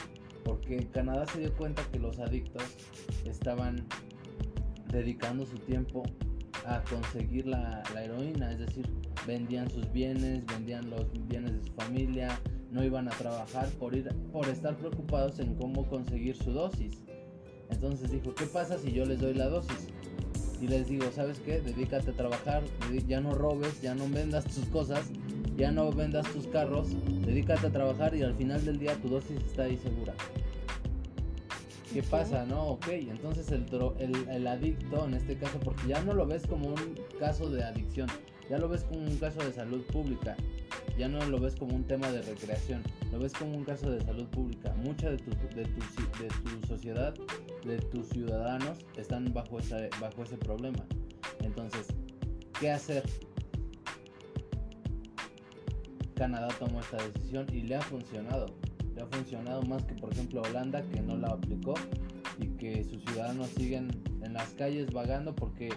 Porque 0.44 0.88
Canadá 0.88 1.26
se 1.26 1.40
dio 1.40 1.54
cuenta 1.56 1.82
que 1.92 2.00
los 2.00 2.18
adictos 2.18 2.62
estaban 3.24 3.86
dedicando 4.90 5.46
su 5.46 5.58
tiempo 5.58 6.02
a 6.66 6.82
conseguir 6.84 7.46
la, 7.46 7.82
heroína, 8.02 8.52
es 8.52 8.58
decir, 8.58 8.86
vendían 9.26 9.70
sus 9.70 9.90
bienes, 9.92 10.44
vendían 10.46 10.90
los 10.90 11.06
bienes 11.28 11.52
de 11.52 11.68
su 11.68 11.72
familia, 11.74 12.38
no 12.70 12.84
iban 12.84 13.08
a 13.08 13.12
trabajar 13.12 13.68
por, 13.78 13.94
ir, 13.94 14.08
por 14.32 14.48
estar 14.48 14.76
preocupados 14.76 15.38
en 15.38 15.54
cómo 15.54 15.86
conseguir 15.88 16.36
su 16.36 16.52
dosis. 16.52 17.00
Entonces 17.70 18.10
dijo, 18.10 18.34
¿qué 18.34 18.46
pasa 18.46 18.78
si 18.78 18.92
yo 18.92 19.04
les 19.04 19.20
doy 19.20 19.34
la 19.34 19.48
dosis? 19.48 19.88
Y 20.60 20.66
les 20.66 20.88
digo, 20.88 21.04
¿sabes 21.14 21.38
qué? 21.40 21.60
Dedícate 21.60 22.10
a 22.10 22.14
trabajar, 22.14 22.62
ya 23.06 23.20
no 23.20 23.34
robes, 23.34 23.80
ya 23.80 23.94
no 23.94 24.08
vendas 24.08 24.44
tus 24.44 24.66
cosas, 24.66 25.10
ya 25.56 25.70
no 25.70 25.90
vendas 25.92 26.26
tus 26.32 26.46
carros, 26.48 26.88
dedícate 27.24 27.68
a 27.68 27.70
trabajar 27.70 28.14
y 28.14 28.22
al 28.22 28.34
final 28.34 28.64
del 28.64 28.78
día 28.78 28.94
tu 28.96 29.08
dosis 29.08 29.36
está 29.38 29.64
ahí 29.64 29.76
segura. 29.76 30.14
¿Qué 31.92 32.02
pasa? 32.02 32.44
No, 32.44 32.64
ok, 32.64 32.88
entonces 32.88 33.50
el, 33.50 33.64
el, 33.98 34.28
el, 34.28 34.46
adicto 34.46 35.06
en 35.06 35.14
este 35.14 35.36
caso, 35.36 35.58
porque 35.58 35.88
ya 35.88 36.02
no 36.02 36.12
lo 36.12 36.26
ves 36.26 36.46
como 36.46 36.68
un 36.68 36.94
caso 37.18 37.48
de 37.48 37.64
adicción, 37.64 38.08
ya 38.48 38.58
lo 38.58 38.68
ves 38.68 38.84
como 38.84 39.00
un 39.00 39.16
caso 39.16 39.40
de 39.40 39.52
salud 39.52 39.82
pública, 39.92 40.36
ya 40.98 41.08
no 41.08 41.24
lo 41.26 41.38
ves 41.38 41.54
como 41.56 41.74
un 41.74 41.84
tema 41.84 42.10
de 42.10 42.22
recreación, 42.22 42.82
lo 43.12 43.18
ves 43.18 43.32
como 43.32 43.56
un 43.56 43.64
caso 43.64 43.90
de 43.90 44.00
salud 44.00 44.26
pública. 44.26 44.74
Mucha 44.84 45.10
de 45.10 45.18
tu, 45.18 45.30
de 45.30 45.64
tu, 45.64 46.22
de 46.22 46.28
tu 46.28 46.66
sociedad, 46.66 47.14
de 47.64 47.78
tus 47.78 48.08
ciudadanos 48.08 48.78
están 48.96 49.32
bajo, 49.32 49.58
esa, 49.58 49.78
bajo 50.00 50.22
ese 50.22 50.36
problema. 50.36 50.84
Entonces, 51.40 51.86
¿qué 52.58 52.70
hacer? 52.70 53.02
Canadá 56.14 56.48
tomó 56.58 56.80
esta 56.80 56.96
decisión 56.96 57.46
y 57.52 57.62
le 57.62 57.76
ha 57.76 57.82
funcionado 57.82 58.46
ha 59.00 59.06
funcionado 59.06 59.62
más 59.62 59.84
que 59.84 59.94
por 59.94 60.12
ejemplo 60.12 60.42
Holanda 60.42 60.82
que 60.82 61.00
no 61.00 61.16
la 61.16 61.28
aplicó 61.28 61.74
y 62.38 62.48
que 62.56 62.84
sus 62.84 63.02
ciudadanos 63.04 63.48
siguen 63.48 63.88
en 64.22 64.32
las 64.32 64.50
calles 64.54 64.92
vagando 64.92 65.34
porque 65.34 65.70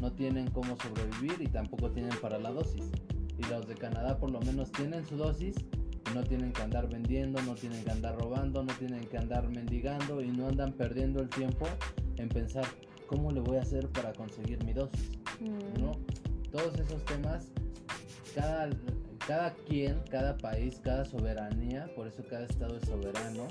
no 0.00 0.12
tienen 0.12 0.50
cómo 0.50 0.76
sobrevivir 0.76 1.40
y 1.40 1.46
tampoco 1.46 1.90
tienen 1.90 2.16
para 2.20 2.38
la 2.38 2.50
dosis. 2.50 2.84
Y 3.38 3.42
los 3.50 3.66
de 3.66 3.74
Canadá 3.74 4.18
por 4.18 4.30
lo 4.30 4.40
menos 4.40 4.72
tienen 4.72 5.04
su 5.06 5.16
dosis 5.16 5.56
y 6.10 6.14
no 6.14 6.22
tienen 6.22 6.52
que 6.52 6.62
andar 6.62 6.88
vendiendo, 6.88 7.40
no 7.42 7.54
tienen 7.54 7.82
que 7.84 7.90
andar 7.90 8.16
robando, 8.18 8.62
no 8.62 8.72
tienen 8.74 9.04
que 9.06 9.18
andar 9.18 9.48
mendigando 9.48 10.20
y 10.20 10.28
no 10.28 10.48
andan 10.48 10.72
perdiendo 10.72 11.20
el 11.20 11.28
tiempo 11.28 11.66
en 12.16 12.28
pensar 12.28 12.64
cómo 13.06 13.30
le 13.30 13.40
voy 13.40 13.56
a 13.56 13.62
hacer 13.62 13.88
para 13.88 14.12
conseguir 14.12 14.62
mi 14.64 14.72
dosis. 14.72 15.18
Mm. 15.40 15.82
¿no? 15.82 15.92
Todos 16.50 16.78
esos 16.78 17.04
temas, 17.04 17.48
cada, 18.34 18.70
cada 19.26 19.54
quien, 19.54 20.00
cada 20.10 20.36
país, 20.36 20.80
cada 20.82 21.04
soberanía, 21.04 21.90
por 21.94 22.06
eso 22.06 22.22
cada 22.28 22.46
estado 22.46 22.76
es 22.76 22.88
soberano 22.88 23.48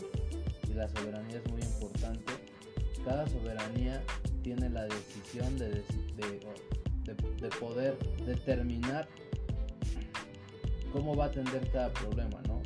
y 0.69 0.73
la 0.73 0.87
soberanía 0.89 1.37
es 1.37 1.51
muy 1.51 1.61
importante. 1.61 2.33
Cada 3.03 3.27
soberanía 3.27 4.01
tiene 4.45 4.69
la 4.69 4.83
decisión 4.83 5.57
de, 5.57 5.71
deci- 5.81 6.15
de, 6.17 6.39
de- 7.11 7.41
de 7.41 7.49
poder 7.59 7.97
determinar 8.27 9.07
cómo 10.93 11.15
va 11.15 11.25
a 11.25 11.27
atender 11.29 11.67
cada 11.71 11.91
problema, 11.91 12.39
¿no? 12.47 12.61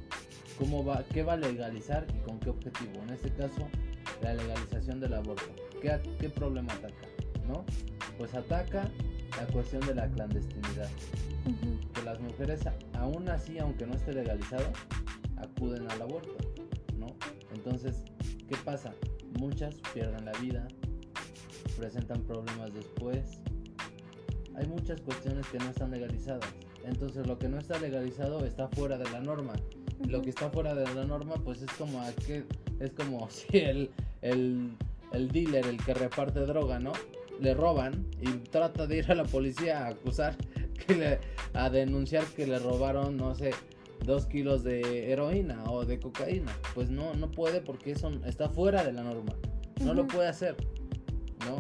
Cómo 0.57 0.83
va, 0.83 1.05
qué 1.13 1.23
va 1.23 1.33
a 1.33 1.37
legalizar 1.37 2.05
y 2.13 2.19
con 2.27 2.37
qué 2.41 2.49
objetivo. 2.49 3.01
En 3.03 3.11
este 3.11 3.29
caso, 3.31 3.69
la 4.21 4.33
legalización 4.33 4.99
del 4.99 5.13
aborto. 5.13 5.45
¿Qué, 5.81 6.29
problema 6.29 6.73
ataca? 6.73 7.07
¿No? 7.47 7.63
Pues 8.17 8.33
ataca 8.33 8.89
la 9.39 9.47
cuestión 9.47 9.79
de 9.87 9.95
la 9.95 10.09
clandestinidad. 10.09 10.89
Que 11.93 12.01
las 12.03 12.19
mujeres, 12.19 12.59
aún 12.97 13.29
así, 13.29 13.57
aunque 13.57 13.85
no 13.87 13.93
esté 13.95 14.11
legalizado, 14.11 14.65
acuden 15.37 15.89
al 15.89 16.01
aborto, 16.01 16.35
¿no? 16.97 17.07
Entonces, 17.55 18.03
¿qué 18.49 18.57
pasa? 18.65 18.93
Muchas 19.39 19.75
pierden 19.93 20.25
la 20.25 20.33
vida, 20.39 20.67
presentan 21.79 22.21
problemas 22.23 22.73
después. 22.73 23.39
Hay 24.55 24.67
muchas 24.67 24.99
cuestiones 25.01 25.47
que 25.47 25.57
no 25.59 25.69
están 25.69 25.91
legalizadas. 25.91 26.47
Entonces, 26.83 27.25
lo 27.25 27.37
que 27.39 27.47
no 27.47 27.57
está 27.59 27.79
legalizado 27.79 28.45
está 28.45 28.67
fuera 28.67 28.97
de 28.97 29.09
la 29.11 29.21
norma. 29.21 29.53
Lo 30.07 30.21
que 30.21 30.29
está 30.29 30.49
fuera 30.49 30.75
de 30.75 30.85
la 30.93 31.05
norma, 31.05 31.35
pues 31.43 31.61
es 31.61 31.71
como 31.77 32.01
aquel- 32.01 32.45
es 32.79 32.91
como 32.91 33.29
si 33.29 33.57
el, 33.57 33.89
el, 34.21 34.71
el 35.13 35.31
dealer, 35.31 35.65
el 35.67 35.77
que 35.83 35.93
reparte 35.93 36.41
droga, 36.41 36.79
¿no? 36.79 36.91
Le 37.39 37.53
roban 37.53 38.05
y 38.21 38.27
trata 38.49 38.85
de 38.85 38.97
ir 38.97 39.11
a 39.11 39.15
la 39.15 39.23
policía 39.23 39.85
a 39.85 39.89
acusar, 39.89 40.35
que 40.87 40.95
le- 40.95 41.19
a 41.53 41.69
denunciar 41.69 42.25
que 42.25 42.45
le 42.45 42.59
robaron, 42.59 43.15
no 43.17 43.33
sé, 43.35 43.51
dos 44.05 44.25
kilos 44.25 44.63
de 44.63 45.11
heroína 45.11 45.63
o 45.71 45.85
de 45.85 45.99
cocaína. 45.99 46.51
Pues 46.75 46.89
no, 46.89 47.13
no 47.13 47.31
puede 47.31 47.61
porque 47.61 47.91
eso 47.91 48.09
está 48.25 48.49
fuera 48.49 48.83
de 48.83 48.91
la 48.93 49.03
norma. 49.03 49.33
No 49.83 49.93
lo 49.93 50.01
Ujú. 50.03 50.15
puede 50.15 50.27
hacer, 50.27 50.55
¿no? 51.47 51.59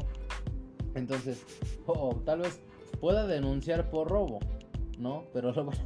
Entonces, 0.95 1.43
o 1.85 1.93
o 1.93 2.15
tal 2.17 2.39
vez 2.39 2.59
pueda 2.99 3.27
denunciar 3.27 3.89
por 3.89 4.09
robo, 4.09 4.39
¿no? 4.97 5.25
Pero 5.33 5.51
lo 5.53 5.65
van 5.65 5.77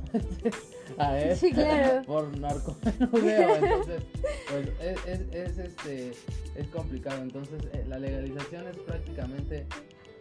a 0.97 1.07
a 1.09 1.19
él 1.19 1.35
Sí, 1.37 1.51
claro. 1.51 2.01
por 2.05 2.37
narcomenudeo. 2.37 3.55
Entonces, 3.55 4.03
pues 4.49 4.69
es, 4.81 5.05
es, 5.05 5.21
es, 5.33 5.57
este, 5.57 6.11
es 6.55 6.67
complicado. 6.69 7.21
Entonces, 7.21 7.61
eh, 7.73 7.85
la 7.87 7.99
legalización 7.99 8.67
es 8.67 8.77
prácticamente 8.77 9.65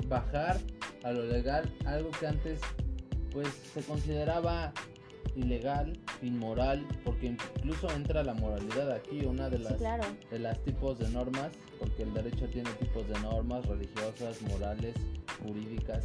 bajar 0.08 0.58
a 1.04 1.12
lo 1.12 1.24
legal 1.24 1.72
algo 1.86 2.10
que 2.18 2.26
antes 2.26 2.60
pues 3.30 3.48
se 3.72 3.82
consideraba 3.82 4.72
ilegal, 5.34 5.98
inmoral, 6.22 6.86
porque 7.04 7.26
incluso 7.26 7.88
entra 7.90 8.22
la 8.22 8.34
moralidad 8.34 8.90
aquí, 8.92 9.24
una 9.24 9.48
de 9.48 9.58
Sí, 9.58 9.62
las 9.64 9.74
claro. 9.74 10.04
de 10.30 10.38
las 10.38 10.62
tipos 10.64 10.98
de 10.98 11.08
normas, 11.10 11.50
porque 11.78 12.02
el 12.02 12.12
derecho 12.14 12.46
tiene 12.48 12.70
tipos 12.72 13.06
de 13.08 13.18
normas 13.20 13.64
religiosas, 13.66 14.40
morales, 14.42 14.94
jurídicas. 15.42 16.04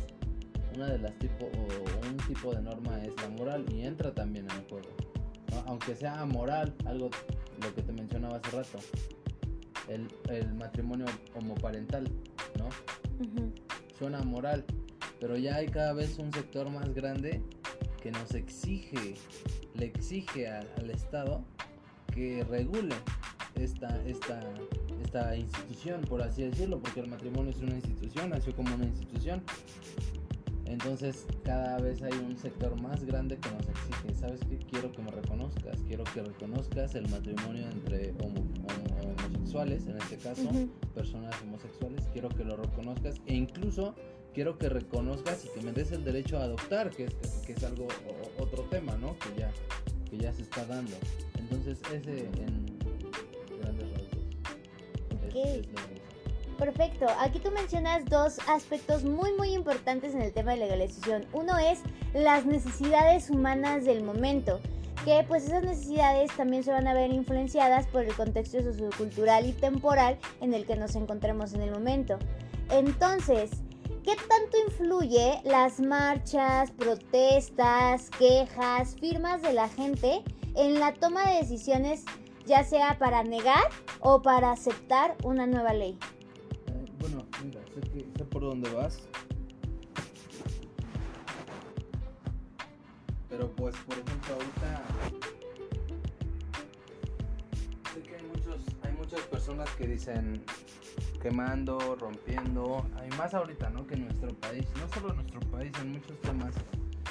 Una 0.76 0.88
de 0.88 1.00
las 1.00 1.14
tipos 1.20 1.50
o 1.58 2.08
un 2.08 2.18
tipo 2.28 2.54
de 2.54 2.62
norma 2.62 3.00
es 3.04 3.12
la 3.22 3.30
moral 3.30 3.66
y 3.74 3.82
entra 3.82 4.14
también 4.14 4.46
en 4.52 4.58
el 4.58 4.68
juego. 4.70 4.90
¿no? 5.52 5.64
Aunque 5.68 5.96
sea 5.96 6.22
amoral, 6.22 6.74
algo 6.86 7.10
lo 7.62 7.74
que 7.74 7.82
te 7.82 7.92
mencionaba 7.92 8.38
hace 8.38 8.56
rato, 8.56 8.78
el, 9.88 10.08
el 10.30 10.54
matrimonio 10.54 11.06
homoparental, 11.36 12.04
¿no? 12.60 12.70
Suena 13.98 14.22
moral, 14.22 14.64
pero 15.20 15.38
ya 15.38 15.56
hay 15.56 15.68
cada 15.68 15.94
vez 15.94 16.20
un 16.20 16.32
sector 16.32 16.70
más 16.70 16.94
grande 16.94 17.42
que 18.08 18.12
nos 18.14 18.34
exige, 18.36 19.16
le 19.76 19.86
exige 19.88 20.48
a- 20.48 20.64
al 20.78 20.90
Estado 20.92 21.44
que 22.14 22.42
regule 22.46 22.96
esta, 23.56 24.02
esta, 24.06 24.42
esta 25.04 25.36
institución, 25.36 26.00
por 26.08 26.22
así 26.22 26.44
decirlo, 26.44 26.80
porque 26.80 27.02
el 27.02 27.10
matrimonio 27.10 27.52
es 27.52 27.58
una 27.60 27.76
institución, 27.76 28.30
nació 28.30 28.56
como 28.56 28.74
una 28.76 28.86
institución. 28.86 29.44
Entonces 30.66 31.26
cada 31.44 31.80
vez 31.80 32.02
hay 32.02 32.14
un 32.14 32.38
sector 32.38 32.82
más 32.82 33.04
grande 33.04 33.38
que 33.38 33.50
nos 33.52 33.68
exige, 33.68 34.16
¿sabes 34.16 34.40
qué? 34.50 34.58
Quiero 34.58 34.90
que 34.94 35.02
me 35.02 35.12
reconozcas, 35.12 35.82
quiero 35.86 36.06
que 36.06 36.22
reconozcas 36.22 36.96
el 36.96 37.10
matrimonio 37.10 37.68
entre 37.70 38.12
homo- 38.24 38.48
homo- 38.64 39.16
homosexuales, 39.22 39.86
en 39.88 39.98
este 39.98 40.16
caso, 40.18 40.44
Ujú. 40.44 40.70
personas 40.96 41.36
homosexuales, 41.42 42.06
quiero 42.14 42.30
que 42.30 42.46
lo 42.46 42.56
reconozcas 42.56 43.16
e 43.26 43.34
incluso 43.36 43.96
quiero 44.38 44.56
que 44.60 44.70
reconozcas 44.70 45.46
y 45.46 45.48
que 45.50 45.66
me 45.66 45.72
des 45.72 45.92
el 45.92 46.04
derecho 46.04 46.38
a 46.38 46.44
adoptar, 46.44 46.92
que 46.92 47.06
es, 47.06 47.14
que 47.48 47.54
es 47.54 47.64
algo, 47.64 47.88
o- 47.88 48.44
otro 48.44 48.62
tema, 48.66 48.96
¿no? 48.96 49.18
Que 49.18 49.40
ya, 49.40 49.52
que 50.12 50.16
ya 50.20 50.32
se 50.32 50.44
está 50.44 50.64
dando. 50.64 50.92
Entonces 51.40 51.80
ese 51.92 52.20
en 52.20 52.78
grandes 53.60 53.90
rasgos 53.90 54.14
es- 54.14 55.16
Ok. 55.16 55.24
es 55.24 55.34
legalización. 55.66 56.56
Perfecto. 56.60 57.08
Aquí 57.20 57.40
tú 57.40 57.50
mencionas 57.50 58.06
dos 58.06 58.38
aspectos 58.48 59.04
muy 59.04 59.34
muy 59.34 59.56
importantes 59.56 60.14
en 60.14 60.22
el 60.22 60.32
tema 60.32 60.52
de 60.52 60.58
legalización. 60.58 61.26
Uno 61.34 61.58
es 61.58 61.80
las 62.14 62.46
necesidades 62.46 63.32
humanas 63.32 63.86
del 63.86 64.04
momento, 64.04 64.60
que 65.04 65.26
pues 65.28 65.46
esas 65.46 65.64
necesidades 65.64 66.30
también 66.38 66.64
se 66.64 66.72
van 66.72 66.86
a 66.88 66.94
ver 66.94 67.12
influenciadas 67.12 67.88
por 67.88 68.04
el 68.04 68.14
contexto 68.14 68.62
sociocultural 68.62 69.48
y 69.48 69.54
temporal 69.54 70.20
en 70.42 70.54
el 70.54 70.68
que 70.68 70.76
nos 70.76 70.96
encontremos 70.96 71.54
en 71.54 71.62
el 71.64 71.72
momento. 71.72 72.20
Entonces, 72.70 73.50
¿qué 74.08 74.16
tanto 74.16 74.58
influye 74.66 75.42
las 75.44 75.82
marchas, 75.82 76.72
protestas, 76.72 78.10
quejas, 78.12 78.96
firmas 78.96 79.42
de 79.42 79.52
la 79.52 79.68
gente 79.68 80.24
en 80.56 80.80
la 80.80 80.94
toma 80.94 81.30
de 81.30 81.40
decisiones, 81.40 82.06
ya 82.46 82.64
sea 82.64 82.98
para 83.00 83.24
negar 83.24 83.66
o 84.00 84.22
para 84.22 84.52
aceptar 84.52 85.18
una 85.26 85.46
nueva 85.46 85.74
ley? 85.74 86.00
Bueno, 87.00 87.28
mira, 87.44 87.60
sé, 87.66 87.82
que, 87.82 88.08
sé 88.18 88.24
por 88.24 88.44
dónde 88.44 88.70
vas. 88.70 88.98
Pero 93.28 93.52
pues, 93.58 93.76
por 93.76 93.96
ejemplo, 93.96 94.36
ahorita 94.36 94.84
sé 97.94 98.02
que 98.04 98.16
hay 98.88 98.94
muchas 98.94 99.22
personas 99.24 99.70
que 99.72 99.86
dicen 99.86 100.46
quemando, 101.20 101.96
rompiendo, 101.96 102.86
hay 103.00 103.10
más 103.18 103.34
ahorita, 103.34 103.70
¿no? 103.70 103.86
Que 103.88 103.96
en 103.96 104.06
nuestro 104.06 104.34
país, 104.36 104.66
no 104.80 104.88
solo 104.94 105.10
en 105.12 105.16
nuestro 105.18 105.40
país, 105.52 105.72
en 105.82 105.92
muchos 105.92 106.20
temas, 106.22 106.54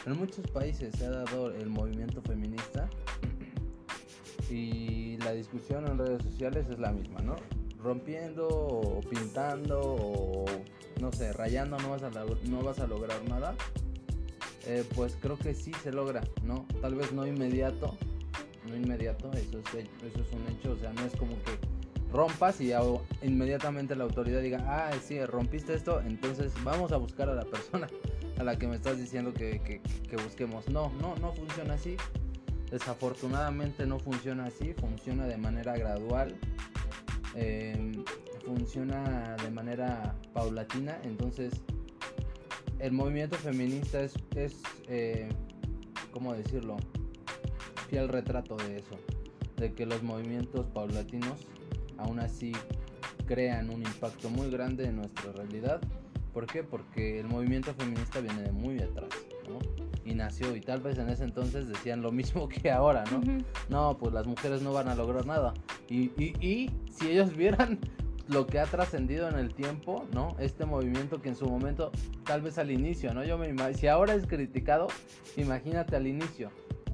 en 0.04 0.18
muchos 0.18 0.46
países 0.50 0.94
se 0.96 1.06
ha 1.06 1.10
dado 1.10 1.52
el 1.52 1.68
movimiento 1.68 2.22
feminista 2.22 2.88
y 4.50 5.16
la 5.18 5.32
discusión 5.32 5.86
en 5.88 5.98
redes 5.98 6.22
sociales 6.22 6.68
es 6.70 6.78
la 6.78 6.92
misma, 6.92 7.20
¿no? 7.20 7.36
Rompiendo 7.82 8.48
o 8.48 9.00
pintando 9.00 9.80
o 9.80 10.44
no 11.00 11.12
sé, 11.12 11.32
rayando 11.32 11.76
no 11.78 11.90
vas 11.90 12.02
a, 12.02 12.10
no 12.10 12.62
vas 12.62 12.80
a 12.80 12.86
lograr 12.86 13.22
nada. 13.28 13.54
Eh, 14.66 14.84
pues 14.96 15.16
creo 15.20 15.38
que 15.38 15.54
sí 15.54 15.72
se 15.82 15.92
logra, 15.92 16.22
¿no? 16.42 16.66
Tal 16.80 16.96
vez 16.96 17.12
no 17.12 17.24
inmediato, 17.26 17.96
no 18.68 18.76
inmediato, 18.76 19.30
eso 19.32 19.60
es, 19.60 19.74
eso 19.74 20.20
es 20.20 20.32
un 20.32 20.44
hecho, 20.52 20.72
o 20.72 20.76
sea, 20.76 20.92
no 20.92 21.04
es 21.04 21.14
como 21.14 21.36
que 21.44 21.75
rompas 22.16 22.60
y 22.60 22.72
inmediatamente 23.22 23.94
la 23.94 24.04
autoridad 24.04 24.40
diga, 24.40 24.64
ah, 24.66 24.90
sí, 25.04 25.22
rompiste 25.24 25.74
esto, 25.74 26.00
entonces 26.00 26.52
vamos 26.64 26.90
a 26.92 26.96
buscar 26.96 27.28
a 27.28 27.34
la 27.34 27.44
persona 27.44 27.86
a 28.38 28.42
la 28.44 28.56
que 28.58 28.66
me 28.66 28.76
estás 28.76 28.98
diciendo 28.98 29.32
que, 29.32 29.60
que- 29.60 29.80
que 30.08 30.16
busquemos. 30.16 30.68
No, 30.68 30.90
no, 31.00 31.14
no 31.16 31.32
funciona 31.32 31.74
así. 31.74 31.96
Desafortunadamente 32.70 33.86
no 33.86 33.98
funciona 34.00 34.46
así, 34.46 34.72
funciona 34.74 35.26
de 35.26 35.36
manera 35.36 35.76
gradual, 35.76 36.34
eh, 37.36 37.92
funciona 38.44 39.36
de 39.42 39.50
manera 39.50 40.14
paulatina, 40.32 40.98
entonces 41.04 41.52
el 42.80 42.92
movimiento 42.92 43.36
feminista 43.36 44.00
es, 44.00 44.14
es 44.34 44.54
eh, 44.88 45.28
¿cómo 46.12 46.34
decirlo? 46.34 46.76
Fiel 47.88 48.08
retrato 48.08 48.56
de 48.56 48.78
eso, 48.78 48.96
de 49.56 49.72
que 49.72 49.86
los 49.86 50.02
movimientos 50.02 50.66
paulatinos 50.66 51.46
aún 51.98 52.20
así 52.20 52.52
crean 53.26 53.70
un 53.70 53.82
impacto 53.82 54.30
muy 54.30 54.50
grande 54.50 54.86
en 54.86 54.96
nuestra 54.96 55.32
realidad. 55.32 55.80
¿Por 56.32 56.46
qué? 56.46 56.62
Porque 56.62 57.18
el 57.18 57.26
movimiento 57.28 57.72
feminista 57.74 58.20
viene 58.20 58.42
de 58.42 58.52
muy 58.52 58.78
atrás, 58.80 59.08
¿no? 59.48 59.58
Y 60.04 60.14
nació, 60.14 60.54
y 60.54 60.60
tal 60.60 60.80
vez 60.80 60.98
en 60.98 61.08
ese 61.08 61.24
entonces 61.24 61.66
decían 61.66 62.02
lo 62.02 62.12
mismo 62.12 62.48
que 62.50 62.70
ahora, 62.70 63.04
¿no? 63.10 63.18
Ujú. 63.18 63.44
No, 63.68 63.96
pues 63.98 64.12
las 64.12 64.26
mujeres 64.26 64.62
no 64.62 64.72
van 64.72 64.88
a 64.88 64.94
lograr 64.94 65.26
nada. 65.26 65.54
Y, 65.88 66.10
y, 66.22 66.34
y 66.40 66.70
si 66.90 67.08
ellos 67.08 67.34
vieran 67.34 67.78
lo 68.28 68.46
que 68.46 68.58
ha 68.58 68.64
trascendido 68.64 69.28
en 69.28 69.38
el 69.38 69.54
tiempo, 69.54 70.04
¿no? 70.12 70.36
Este 70.38 70.66
movimiento 70.66 71.22
que 71.22 71.30
en 71.30 71.36
su 71.36 71.46
momento, 71.46 71.90
tal 72.24 72.42
vez 72.42 72.58
al 72.58 72.70
inicio, 72.70 73.14
¿no? 73.14 73.24
Yo 73.24 73.38
me 73.38 73.48
imagino, 73.48 73.78
si 73.78 73.86
ahora 73.86 74.14
es 74.14 74.26
criticado, 74.26 74.88
imagínate 75.36 75.96
al 75.96 76.06
inicio. 76.06 76.50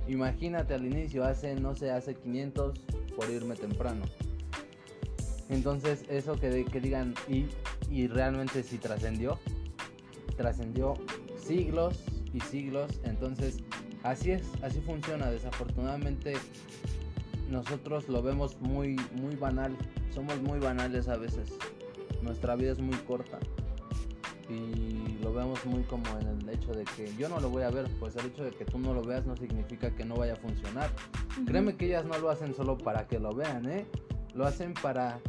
Imagínate 0.08 0.74
al 0.74 0.84
inicio, 0.84 1.24
hace, 1.24 1.54
no 1.54 1.74
sé, 1.74 1.90
hace 1.90 2.14
500 2.14 2.78
por 3.16 3.30
irme 3.30 3.54
temprano. 3.54 4.04
Entonces, 5.52 6.04
eso 6.08 6.40
que, 6.40 6.64
que 6.64 6.80
digan, 6.80 7.14
y, 7.28 7.46
y 7.90 8.06
realmente 8.06 8.62
si 8.62 8.78
trascendió, 8.78 9.38
trascendió 10.36 10.94
siglos 11.38 12.02
y 12.32 12.40
siglos. 12.40 13.00
Entonces, 13.04 13.58
así 14.02 14.30
es, 14.30 14.42
así 14.62 14.80
funciona. 14.80 15.30
Desafortunadamente, 15.30 16.32
nosotros 17.50 18.08
lo 18.08 18.22
vemos 18.22 18.58
muy, 18.60 18.96
muy 19.20 19.36
banal. 19.36 19.76
Somos 20.10 20.40
muy 20.40 20.58
banales 20.58 21.06
a 21.08 21.18
veces. 21.18 21.52
Nuestra 22.22 22.56
vida 22.56 22.72
es 22.72 22.78
muy 22.78 22.96
corta. 22.96 23.38
Y 24.48 25.18
lo 25.22 25.34
vemos 25.34 25.64
muy 25.66 25.82
como 25.82 26.06
en 26.18 26.28
el 26.28 26.48
hecho 26.48 26.72
de 26.72 26.84
que 26.84 27.14
yo 27.18 27.28
no 27.28 27.40
lo 27.40 27.50
voy 27.50 27.64
a 27.64 27.70
ver. 27.70 27.88
Pues 28.00 28.16
el 28.16 28.24
hecho 28.26 28.42
de 28.42 28.52
que 28.52 28.64
tú 28.64 28.78
no 28.78 28.94
lo 28.94 29.02
veas 29.02 29.26
no 29.26 29.36
significa 29.36 29.94
que 29.94 30.06
no 30.06 30.14
vaya 30.14 30.32
a 30.32 30.36
funcionar. 30.36 30.90
Créeme 31.46 31.76
que 31.76 31.86
ellas 31.86 32.06
no 32.06 32.18
lo 32.18 32.30
hacen 32.30 32.54
solo 32.54 32.78
para 32.78 33.06
que 33.06 33.18
lo 33.18 33.34
vean, 33.34 33.68
¿eh? 33.68 33.86
Lo 34.34 34.46
hacen 34.46 34.72
para 34.72 35.20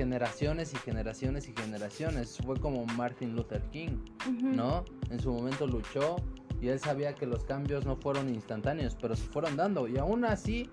generaciones 0.00 0.72
y 0.72 0.78
generaciones 0.78 1.46
y 1.46 1.52
generaciones. 1.52 2.38
Fue 2.42 2.58
como 2.58 2.86
Martin 2.86 3.36
Luther 3.36 3.60
King, 3.70 3.98
¿no? 4.40 4.82
En 5.10 5.20
su 5.20 5.30
momento 5.30 5.66
luchó 5.66 6.16
y 6.58 6.68
él 6.68 6.80
sabía 6.80 7.14
que 7.14 7.26
los 7.26 7.44
cambios 7.44 7.84
no 7.84 7.96
fueron 7.96 8.30
instantáneos, 8.30 8.96
pero 8.98 9.14
se 9.14 9.24
fueron 9.24 9.58
dando 9.58 9.86
y 9.88 9.98
aún 9.98 10.24
así 10.24 10.70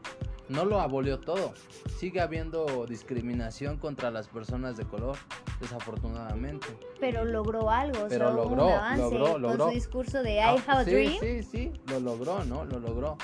no 0.47 0.63
lo 0.63 0.79
abolió 0.79 1.19
todo. 1.19 1.53
Sigue 1.97 2.21
habiendo 2.21 2.85
discriminación 2.85 3.75
contra 3.75 4.11
las 4.11 4.29
personas 4.29 4.77
de 4.77 4.85
color, 4.85 5.17
desafortunadamente. 5.59 6.67
Pero 7.01 7.25
logró 7.25 7.69
algo, 7.69 8.05
pero 8.07 8.31
logró, 8.31 8.69
logró, 8.95 9.37
logró. 9.37 9.57
Con 9.57 9.67
su 9.67 9.75
discurso 9.75 10.23
de 10.23 10.35
I 10.35 10.39
ah, 10.39 10.63
have 10.67 10.83
a 10.83 10.85
sí, 10.85 10.91
dream. 10.91 11.13
Sí, 11.19 11.43
sí, 11.43 11.71
lo 11.87 11.99
logró, 11.99 12.45
¿no? 12.45 12.63
Lo 12.63 12.79
logró. 12.79 13.17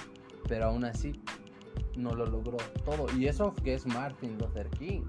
Pero 0.49 0.65
aún 0.65 0.83
así 0.83 1.13
no 1.95 2.13
lo 2.13 2.25
logró 2.25 2.57
todo. 2.83 3.05
Y 3.17 3.27
eso 3.27 3.55
que 3.63 3.73
es 3.73 3.87
Martin 3.87 4.37
Luther 4.37 4.69
King 4.71 5.03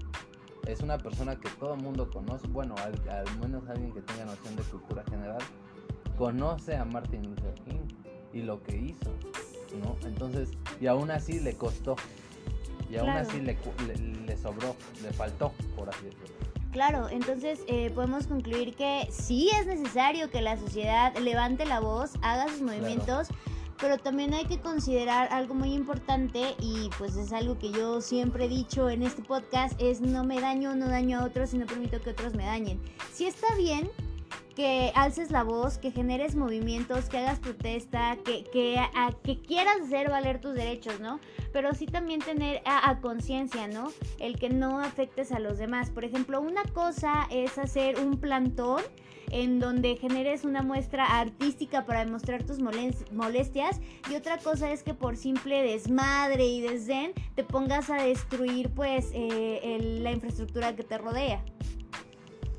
es 0.67 0.81
una 0.81 0.97
persona 0.97 1.35
que 1.35 1.49
todo 1.59 1.75
el 1.75 1.81
mundo 1.81 2.09
conoce, 2.09 2.47
bueno, 2.47 2.75
al, 2.77 3.39
menos 3.39 3.67
alguien 3.69 3.91
que 3.91 4.01
tenga 4.01 4.25
noción 4.25 4.55
de 4.55 4.63
cultura 4.63 5.03
general, 5.09 5.41
conoce 6.17 6.75
a 6.75 6.85
Martin 6.85 7.23
Luther 7.23 7.53
King 7.65 7.87
y 8.33 8.41
lo 8.41 8.61
que 8.63 8.77
hizo, 8.77 9.11
¿no? 9.83 9.95
Entonces, 10.07 10.51
y 10.79 10.87
aún 10.87 11.11
así 11.11 11.39
le 11.39 11.55
costó, 11.55 11.95
y 12.89 12.97
aún 12.97 13.09
así 13.09 13.39
le, 13.39 13.57
le, 14.25 14.37
sobró, 14.37 14.75
le 15.01 15.11
faltó, 15.11 15.51
por 15.75 15.89
así 15.89 16.05
decirlo. 16.05 16.35
Claro, 16.71 17.07
entonces 17.09 17.61
eh, 17.67 17.89
podemos 17.91 18.27
concluir 18.27 18.75
que 18.75 19.07
sí 19.09 19.49
es 19.57 19.65
necesario 19.65 20.29
que 20.29 20.41
la 20.41 20.57
sociedad 20.57 21.15
levante 21.17 21.65
la 21.65 21.79
voz, 21.79 22.11
haga 22.21 22.49
sus 22.49 22.61
movimientos 22.61 23.29
pero 23.79 23.97
también 23.97 24.33
hay 24.33 24.45
que 24.45 24.59
considerar 24.59 25.27
algo 25.31 25.53
muy 25.53 25.73
importante 25.73 26.55
y 26.59 26.89
pues 26.97 27.15
es 27.17 27.33
algo 27.33 27.57
que 27.57 27.71
yo 27.71 28.01
siempre 28.01 28.45
he 28.45 28.49
dicho 28.49 28.89
en 28.89 29.03
este 29.03 29.21
podcast, 29.21 29.79
es 29.81 30.01
no 30.01 30.23
me 30.23 30.39
daño, 30.39 30.75
no 30.75 30.87
daño 30.87 31.19
a 31.19 31.25
otros 31.25 31.53
y 31.53 31.57
no 31.57 31.65
permito 31.65 32.01
que 32.01 32.11
otros 32.11 32.33
me 32.35 32.45
dañen. 32.45 32.81
Si 33.13 33.25
está 33.25 33.53
bien 33.55 33.89
que 34.55 34.93
alces 34.95 35.31
la 35.31 35.43
voz, 35.43 35.77
que 35.77 35.91
generes 35.91 36.35
movimientos, 36.35 37.09
que 37.09 37.17
hagas 37.17 37.39
protesta, 37.39 38.17
que, 38.23 38.45
que, 38.45 38.81
que 39.21 39.41
quieras 39.41 39.81
hacer 39.81 40.09
valer 40.09 40.39
tus 40.39 40.53
derechos, 40.53 41.01
¿no? 41.01 41.19
Pero 41.51 41.73
sí 41.73 41.85
también 41.85 42.21
tener 42.21 42.61
a 42.65 42.99
conciencia, 43.01 43.67
¿no? 43.67 43.91
El 44.17 44.39
que 44.39 44.49
no 44.49 44.79
afectes 44.79 45.33
a 45.33 45.39
los 45.39 45.57
demás. 45.57 45.89
Por 45.89 46.05
ejemplo, 46.05 46.39
una 46.39 46.63
cosa 46.73 47.27
es 47.29 47.57
hacer 47.57 47.99
un 47.99 48.17
plantón 48.17 48.81
en 49.35 49.59
donde 49.59 49.97
generes 49.97 50.45
una 50.45 50.61
muestra 50.61 51.19
artística 51.19 51.85
para 51.85 52.05
demostrar 52.05 52.43
tus 52.43 52.59
molestias 52.59 53.81
y 54.09 54.15
otra 54.15 54.37
cosa 54.37 54.71
es 54.71 54.81
que 54.81 54.93
por 54.93 55.17
simple 55.17 55.61
desmadre 55.61 56.47
y 56.47 56.61
desdén 56.61 57.11
te 57.35 57.43
pongas 57.43 57.89
a 57.89 57.95
destruir 57.95 58.69
pues 58.69 59.09
eh, 59.13 59.99
la 60.01 60.13
infraestructura 60.13 60.73
que 60.77 60.83
te 60.83 60.97
rodea. 60.97 61.43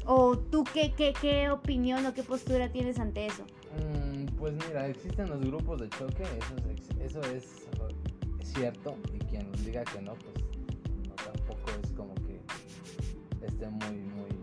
¿O 0.04 0.36
tú 0.36 0.64
qué, 0.74 0.92
qué, 0.92 1.14
qué 1.18 1.48
opinión 1.48 2.04
o 2.04 2.12
qué 2.12 2.22
postura 2.22 2.70
tienes 2.70 2.98
ante 2.98 3.26
eso? 3.26 3.44
Mm, 3.78 4.26
pues 4.36 4.52
mira, 4.68 4.86
existen 4.86 5.30
los 5.30 5.40
grupos 5.40 5.80
de 5.80 5.88
choque, 5.88 6.24
eso 6.24 6.56
es, 7.00 7.10
eso 7.10 7.20
es 7.32 7.66
cierto 8.42 8.98
y 9.14 9.18
quien 9.24 9.50
diga 9.64 9.82
que 9.82 10.02
no, 10.02 10.12
pues 10.12 10.46
no 11.08 11.14
tampoco 11.14 11.70
es 11.82 11.90
como 11.92 12.14
que 12.16 13.46
esté 13.46 13.66
muy, 13.70 13.96
muy 13.96 14.35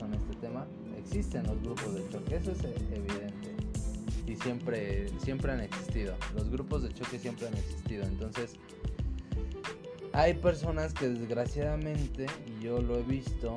en 0.00 0.14
este 0.14 0.34
tema, 0.40 0.66
existen 0.98 1.46
los 1.46 1.60
grupos 1.62 1.94
de 1.94 2.08
choque, 2.08 2.36
eso 2.36 2.52
es 2.52 2.64
evidente. 2.64 3.54
Y 4.26 4.36
siempre, 4.36 5.08
siempre 5.20 5.52
han 5.52 5.60
existido. 5.60 6.14
Los 6.34 6.50
grupos 6.50 6.82
de 6.82 6.92
choque 6.92 7.18
siempre 7.18 7.46
han 7.46 7.54
existido. 7.54 8.04
Entonces, 8.04 8.56
hay 10.12 10.34
personas 10.34 10.92
que 10.92 11.08
desgraciadamente, 11.08 12.26
y 12.46 12.64
yo 12.64 12.82
lo 12.82 12.98
he 12.98 13.02
visto, 13.02 13.56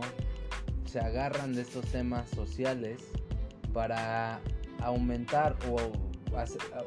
se 0.86 1.00
agarran 1.00 1.54
de 1.54 1.62
estos 1.62 1.86
temas 1.88 2.30
sociales 2.30 3.02
para 3.74 4.40
aumentar 4.82 5.58
o, 5.70 5.78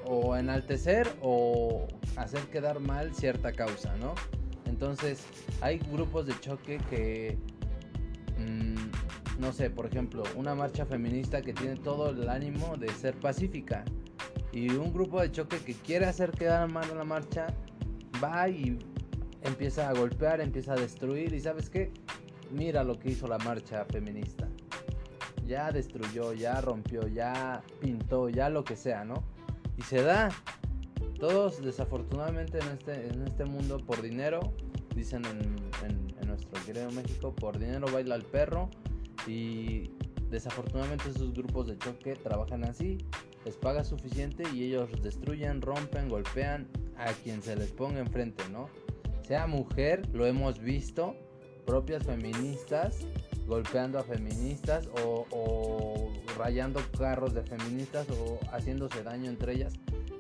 o 0.07 0.37
enaltecer 0.37 1.09
o 1.23 1.87
hacer 2.17 2.41
quedar 2.49 2.81
mal 2.81 3.15
cierta 3.15 3.53
causa, 3.53 3.97
¿no? 3.97 4.15
Entonces, 4.67 5.25
hay 5.61 5.79
grupos 5.79 6.27
de 6.27 6.39
choque 6.41 6.79
que 6.91 7.39
no 9.45 9.53
sé, 9.53 9.69
por 9.69 9.85
ejemplo, 9.85 10.23
una 10.37 10.55
marcha 10.55 10.87
feminista 10.87 11.43
que 11.43 11.53
tiene 11.53 11.77
todo 11.77 12.09
el 12.09 12.31
ánimo 12.31 12.79
de 12.79 12.89
ser 12.89 13.15
pacífica 13.21 13.85
y 14.53 14.71
un 14.71 14.91
grupo 14.91 15.21
de 15.21 15.31
choque 15.31 15.59
que 15.59 15.75
quiere 15.75 16.07
hacer 16.07 16.31
quedar 16.31 16.67
mal 16.71 16.87
la 16.97 17.05
marcha 17.05 17.49
va 18.25 18.49
y 18.49 18.79
empieza 19.43 19.91
a 19.91 19.93
golpear, 19.93 20.41
empieza 20.41 20.73
a 20.73 20.77
destruir 20.77 21.35
y 21.35 21.41
sabes 21.41 21.69
qué, 21.69 21.93
mira 22.53 22.83
lo 22.85 22.99
que 22.99 23.11
hizo 23.11 23.27
la 23.27 23.37
marcha 23.37 23.85
feminista. 23.85 24.49
Ya 25.45 25.71
destruyó, 25.71 26.33
ya 26.33 26.63
rompió, 26.63 27.07
ya 27.07 27.63
pintó, 27.81 28.31
ya 28.31 28.49
lo 28.49 28.65
que 28.65 28.77
sea, 28.77 29.05
¿no? 29.05 29.25
Y 29.77 29.83
se 29.83 30.03
da. 30.03 30.31
Todos 31.21 31.63
desafortunadamente 31.63 32.61
en 32.61 32.69
este, 32.69 33.09
en 33.09 33.27
este 33.27 33.45
mundo 33.45 33.77
por 33.77 34.01
dinero, 34.01 34.55
dicen 34.97 35.23
en, 35.27 35.41
en, 35.87 36.17
en 36.19 36.29
nuestro 36.29 36.65
querido 36.65 36.91
México, 36.93 37.35
por 37.35 37.59
dinero 37.59 37.87
baila 37.93 38.15
el 38.15 38.25
perro 38.25 38.71
y 39.27 39.91
desafortunadamente 40.31 41.11
esos 41.11 41.33
grupos 41.33 41.67
de 41.67 41.79
choque 41.79 42.15
trabajan 42.17 42.65
así. 42.65 42.99
Les 43.45 43.57
paga 43.57 43.85
suficiente 43.85 44.45
y 44.55 44.65
ellos 44.65 44.89
destruyen, 45.03 45.61
rompen, 45.61 46.09
golpean 46.09 46.69
a 46.97 47.13
quien 47.13 47.43
se 47.43 47.57
les 47.57 47.73
ponga 47.73 48.01
enfrente, 48.01 48.43
¿no? 48.51 48.69
Sea 49.27 49.47
mujer, 49.47 50.09
lo 50.13 50.27
hemos 50.27 50.59
visto, 50.59 51.15
propias 51.67 52.05
feministas 52.05 53.07
golpeando 53.47 53.99
a 53.99 54.03
feministas 54.03 54.89
o, 55.03 55.27
o 55.31 56.13
rayando 56.39 56.81
carros 56.99 57.35
de 57.35 57.43
feministas 57.43 58.07
o 58.11 58.39
haciéndose 58.53 59.03
daño 59.03 59.29
entre 59.29 59.55
ellas. 59.55 59.75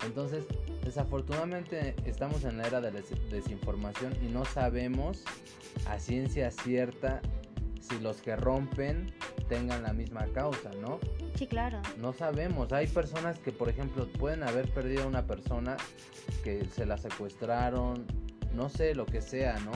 Entonces, 0.04 0.44
desafortunadamente 0.84 1.94
estamos 2.04 2.44
en 2.44 2.58
la 2.58 2.66
era 2.66 2.80
de 2.80 2.92
la 2.92 3.00
desinformación 3.30 4.12
y 4.22 4.30
no 4.30 4.44
sabemos 4.44 5.24
a 5.86 5.98
ciencia 5.98 6.50
cierta 6.50 7.22
si 7.88 7.98
los 8.00 8.20
que 8.22 8.36
rompen 8.36 9.12
tengan 9.48 9.82
la 9.82 9.92
misma 9.92 10.26
causa, 10.32 10.70
¿no? 10.80 10.98
Sí, 11.34 11.46
claro. 11.46 11.80
No 11.98 12.12
sabemos. 12.12 12.72
Hay 12.72 12.86
personas 12.86 13.38
que, 13.38 13.52
por 13.52 13.68
ejemplo, 13.68 14.06
pueden 14.18 14.42
haber 14.42 14.72
perdido 14.72 15.04
a 15.04 15.06
una 15.06 15.26
persona 15.26 15.76
que 16.42 16.64
se 16.64 16.86
la 16.86 16.96
secuestraron, 16.96 18.06
no 18.54 18.68
sé, 18.68 18.94
lo 18.94 19.04
que 19.04 19.20
sea, 19.20 19.58
¿no? 19.60 19.72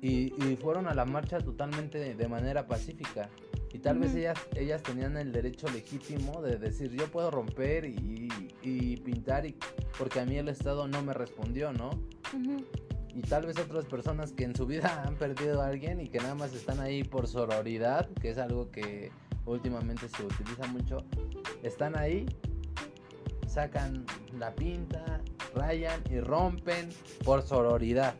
Y, 0.00 0.30
fueron 0.62 0.88
a 0.88 0.94
la 0.94 1.04
marcha 1.04 1.38
totalmente 1.38 2.14
de, 2.14 2.28
manera 2.28 2.66
pacífica. 2.66 3.28
Y 3.72 3.78
tal 3.78 3.98
vez 3.98 4.14
ellas, 4.14 4.38
ellas 4.56 4.82
tenían 4.82 5.16
el 5.16 5.30
derecho 5.30 5.68
legítimo 5.68 6.40
de 6.40 6.56
decir, 6.56 6.90
yo 6.90 7.06
puedo 7.08 7.30
romper 7.30 7.84
y, 7.84 8.28
pintar 9.04 9.46
y, 9.46 9.56
porque 9.98 10.20
a 10.20 10.24
mí 10.24 10.38
el 10.38 10.48
Estado 10.48 10.88
no 10.88 11.02
me 11.02 11.12
respondió, 11.12 11.72
¿no? 11.72 11.90
Y 13.14 13.22
tal 13.22 13.46
vez 13.46 13.58
otras 13.58 13.86
personas 13.86 14.32
que 14.32 14.44
en 14.44 14.54
su 14.54 14.66
vida 14.66 15.02
han 15.06 15.16
perdido 15.16 15.62
a 15.62 15.66
alguien 15.66 16.00
y 16.00 16.08
que 16.08 16.18
nada 16.18 16.34
más 16.34 16.54
están 16.54 16.80
ahí 16.80 17.04
por 17.04 17.26
sororidad, 17.26 18.08
que 18.20 18.30
es 18.30 18.38
algo 18.38 18.70
que 18.70 19.10
últimamente 19.46 20.08
se 20.08 20.24
utiliza 20.24 20.66
mucho, 20.68 21.04
están 21.62 21.96
ahí, 21.96 22.26
sacan 23.46 24.04
la 24.38 24.54
pinta, 24.54 25.20
rayan 25.54 26.00
y 26.10 26.20
rompen 26.20 26.90
por 27.24 27.42
sororidad, 27.42 28.14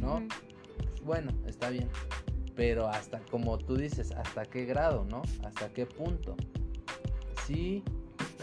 ¿no? 0.00 0.22
Bueno, 1.04 1.32
está 1.46 1.70
bien, 1.70 1.88
pero 2.54 2.88
hasta 2.88 3.20
como 3.30 3.58
tú 3.58 3.76
dices, 3.76 4.12
hasta 4.12 4.44
qué 4.44 4.64
grado, 4.64 5.04
¿no? 5.10 5.22
Hasta 5.44 5.72
qué 5.72 5.86
punto. 5.86 6.36
Sí, 7.46 7.82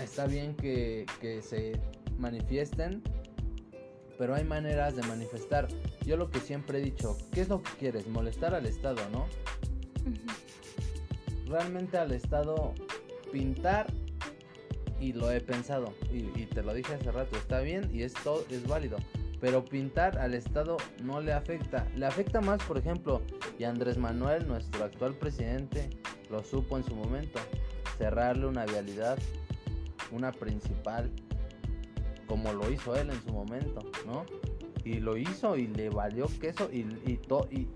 está 0.01 0.28
bien 0.28 0.55
que, 0.55 1.05
que 1.20 1.41
se 1.41 1.80
manifiesten 2.18 3.01
pero 4.18 4.36
hay 4.36 4.43
maneras 4.43 4.95
de 4.95 5.03
manifestar. 5.03 5.68
Yo 6.05 6.18
lo 6.18 6.30
que 6.30 6.39
siempre 6.39 6.80
he 6.80 6.82
dicho, 6.82 7.18
¿qué 7.32 7.41
es 7.41 7.49
lo 7.49 7.61
que 7.61 7.72
quieres? 7.80 8.07
Molestar 8.07 8.53
al 8.55 8.66
Estado, 8.66 9.01
¿no? 9.11 9.28
Realmente 11.47 11.97
al 11.97 12.11
Estado 12.11 12.74
pintar 13.32 13.88
y 14.99 15.14
lo 15.14 15.32
he 15.32 15.41
pensado 15.41 15.93
y, 16.11 16.30
y, 16.39 16.45
te 16.45 16.64
lo 16.64 16.74
dije 16.74 16.93
hace 16.93 17.11
rato, 17.11 17.36
está 17.36 17.59
bien 17.59 17.89
y 17.93 18.03
esto 18.03 18.45
es 18.49 18.68
válido. 18.68 18.97
Pero 19.41 19.66
pintar 19.66 20.18
al 20.20 20.34
Estado 20.34 20.78
no 21.03 21.20
le 21.20 21.34
afecta. 21.34 21.86
Le 21.97 22.05
afecta 22.05 22.39
más, 22.39 22.64
por 22.64 22.78
ejemplo, 22.78 23.22
y 23.59 23.66
Andrés 23.66 23.97
Manuel, 23.97 24.47
nuestro 24.47 24.86
actual 24.86 25.16
presidente, 25.16 25.89
lo 26.30 26.43
supo 26.43 26.78
en 26.78 26.86
su 26.86 26.95
momento, 26.95 27.39
cerrarle 27.97 28.45
una 28.45 28.66
vialidad, 28.66 29.18
una 30.11 30.32
principal, 30.32 31.11
como 32.28 32.54
lo 32.54 32.72
hizo 32.72 32.96
él 32.96 33.10
en 33.10 33.22
su 33.24 33.32
momento, 33.32 33.82
¿no? 34.06 34.26
Y 34.84 35.00
lo 35.00 35.18
hizo 35.18 35.56
y 35.56 35.68
le 35.68 35.90
valió 35.90 36.28
queso 36.42 36.70
y, 36.72 36.80
y, 37.06 37.20
y 37.52 37.68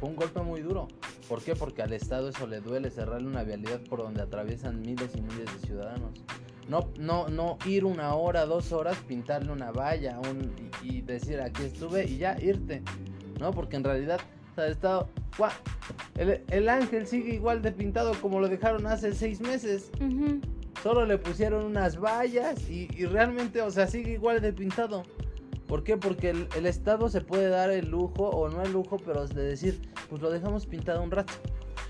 fue 0.00 0.08
un 0.08 0.16
golpe 0.16 0.40
muy 0.40 0.60
duro. 0.60 0.88
¿Por 1.28 1.42
qué? 1.42 1.54
Porque 1.54 1.82
al 1.82 1.92
Estado 1.92 2.28
eso 2.28 2.46
le 2.46 2.60
duele 2.60 2.90
cerrarle 2.90 3.28
una 3.28 3.42
vialidad 3.42 3.80
por 3.88 4.00
donde 4.00 4.22
atraviesan 4.22 4.80
miles 4.80 5.14
y 5.14 5.22
miles 5.22 5.52
de 5.52 5.66
ciudadanos. 5.66 6.10
No, 6.68 6.90
no, 6.98 7.28
no 7.28 7.58
ir 7.64 7.84
una 7.84 8.14
hora, 8.14 8.44
dos 8.44 8.72
horas, 8.72 8.96
pintarle 9.06 9.52
una 9.52 9.70
valla 9.70 10.18
un, 10.18 10.52
y, 10.82 11.00
decir 11.02 11.40
aquí 11.40 11.62
estuve 11.62 12.04
y 12.04 12.18
ya 12.18 12.36
irte. 12.40 12.82
¿No? 13.38 13.52
Porque 13.52 13.76
en 13.76 13.84
realidad 13.84 14.20
o 14.52 14.54
sea, 14.54 14.66
estado. 14.68 15.08
El, 16.16 16.42
el, 16.48 16.68
ángel 16.68 17.06
sigue 17.06 17.34
igual 17.34 17.60
de 17.60 17.70
pintado 17.70 18.14
como 18.22 18.40
lo 18.40 18.48
dejaron 18.48 18.86
hace 18.86 19.12
seis 19.14 19.40
meses. 19.40 19.90
Solo 20.86 21.04
le 21.04 21.18
pusieron 21.18 21.64
unas 21.64 21.98
vallas 21.98 22.70
y, 22.70 22.88
y, 22.96 23.06
realmente, 23.06 23.60
o 23.60 23.72
sea, 23.72 23.88
sigue 23.88 24.12
igual 24.12 24.40
de 24.40 24.52
pintado. 24.52 25.02
¿Por 25.66 25.82
qué? 25.82 25.96
Porque 25.96 26.30
el, 26.30 26.46
el, 26.56 26.64
Estado 26.64 27.08
se 27.08 27.20
puede 27.22 27.48
dar 27.48 27.72
el 27.72 27.90
lujo, 27.90 28.28
o 28.28 28.48
no 28.48 28.62
el 28.62 28.72
lujo, 28.72 28.96
pero 29.04 29.26
de 29.26 29.42
decir, 29.42 29.80
pues 30.08 30.22
lo 30.22 30.30
dejamos 30.30 30.64
pintado 30.66 31.02
un 31.02 31.10
rato. 31.10 31.32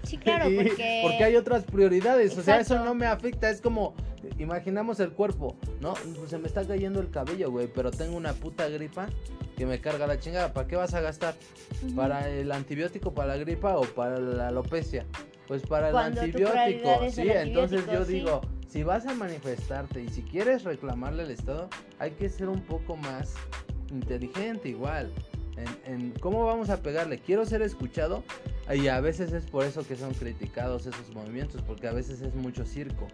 Sí, 0.02 0.16
claro, 0.16 0.44
porque... 0.56 1.00
porque 1.02 1.24
hay 1.24 1.36
otras 1.36 1.64
prioridades, 1.64 2.30
Exacto. 2.30 2.40
o 2.40 2.44
sea, 2.44 2.60
eso 2.60 2.84
no 2.86 2.94
me 2.94 3.04
afecta, 3.04 3.50
es 3.50 3.60
como, 3.60 3.94
imaginamos 4.38 4.98
el 5.00 5.10
cuerpo, 5.10 5.58
¿no? 5.82 5.92
Pues 6.18 6.30
se 6.30 6.38
me 6.38 6.46
está 6.46 6.66
cayendo 6.66 6.98
el 6.98 7.10
cabello, 7.10 7.50
güey, 7.50 7.66
pero 7.66 7.90
tengo 7.90 8.16
una 8.16 8.32
puta 8.32 8.66
gripa 8.70 9.10
que 9.58 9.66
me 9.66 9.78
carga 9.78 10.06
la 10.06 10.18
chingada. 10.18 10.54
¿Para 10.54 10.68
qué 10.68 10.76
vas 10.76 10.94
a 10.94 11.02
gastar? 11.02 11.34
Uh 11.82 11.88
-huh. 11.88 11.96
¿Para 11.96 12.30
el 12.30 12.50
antibiótico, 12.50 13.12
para 13.12 13.34
la 13.34 13.36
gripa 13.36 13.76
o 13.76 13.82
para 13.82 14.18
la 14.18 14.48
alopecia? 14.48 15.04
Pues 15.46 15.60
para 15.66 15.90
el 15.90 15.96
antibiótico, 15.96 17.10
sí, 17.10 17.28
el 17.28 17.48
entonces 17.48 17.84
yo 17.92 18.04
sí. 18.06 18.14
digo, 18.14 18.40
si 18.68 18.82
vas 18.82 19.06
a 19.06 19.14
manifestarte 19.14 20.02
y 20.02 20.08
si 20.08 20.22
quieres 20.22 20.64
reclamarle 20.64 21.22
al 21.22 21.30
Estado, 21.30 21.68
hay 21.98 22.12
que 22.12 22.28
ser 22.28 22.48
un 22.48 22.60
poco 22.62 22.96
más 22.96 23.34
inteligente 23.90 24.68
igual. 24.68 25.12
En, 25.56 25.92
en, 25.92 26.10
cómo 26.20 26.44
vamos 26.44 26.68
a 26.68 26.82
pegarle. 26.82 27.18
Quiero 27.18 27.46
ser 27.46 27.62
escuchado 27.62 28.22
y 28.74 28.88
a 28.88 29.00
veces 29.00 29.32
es 29.32 29.46
por 29.46 29.64
eso 29.64 29.86
que 29.86 29.96
son 29.96 30.12
criticados 30.12 30.86
esos 30.86 31.14
movimientos, 31.14 31.62
porque 31.62 31.88
a 31.88 31.92
veces 31.92 32.20
es 32.20 32.34
mucho 32.34 32.66
circo. 32.66 33.06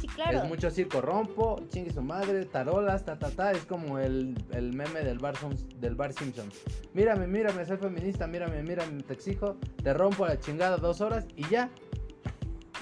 Sí, 0.00 0.06
claro. 0.06 0.38
Es 0.38 0.48
mucho 0.48 0.70
circo, 0.70 1.02
rompo, 1.02 1.60
chingue 1.68 1.92
su 1.92 2.00
madre, 2.00 2.46
tarolas, 2.46 3.04
ta, 3.04 3.18
ta, 3.18 3.30
ta. 3.30 3.52
Es 3.52 3.66
como 3.66 3.98
el, 3.98 4.34
el 4.52 4.72
meme 4.72 5.00
del 5.00 5.18
bar, 5.18 5.34
del 5.78 5.94
bar 5.94 6.14
Simpson. 6.14 6.48
Mírame, 6.94 7.26
mírame, 7.26 7.66
soy 7.66 7.76
feminista, 7.76 8.26
mírame, 8.26 8.62
mírame, 8.62 9.02
te 9.02 9.12
exijo, 9.12 9.56
te 9.82 9.92
rompo 9.92 10.26
la 10.26 10.40
chingada 10.40 10.78
dos 10.78 11.02
horas 11.02 11.26
y 11.36 11.46
ya. 11.48 11.70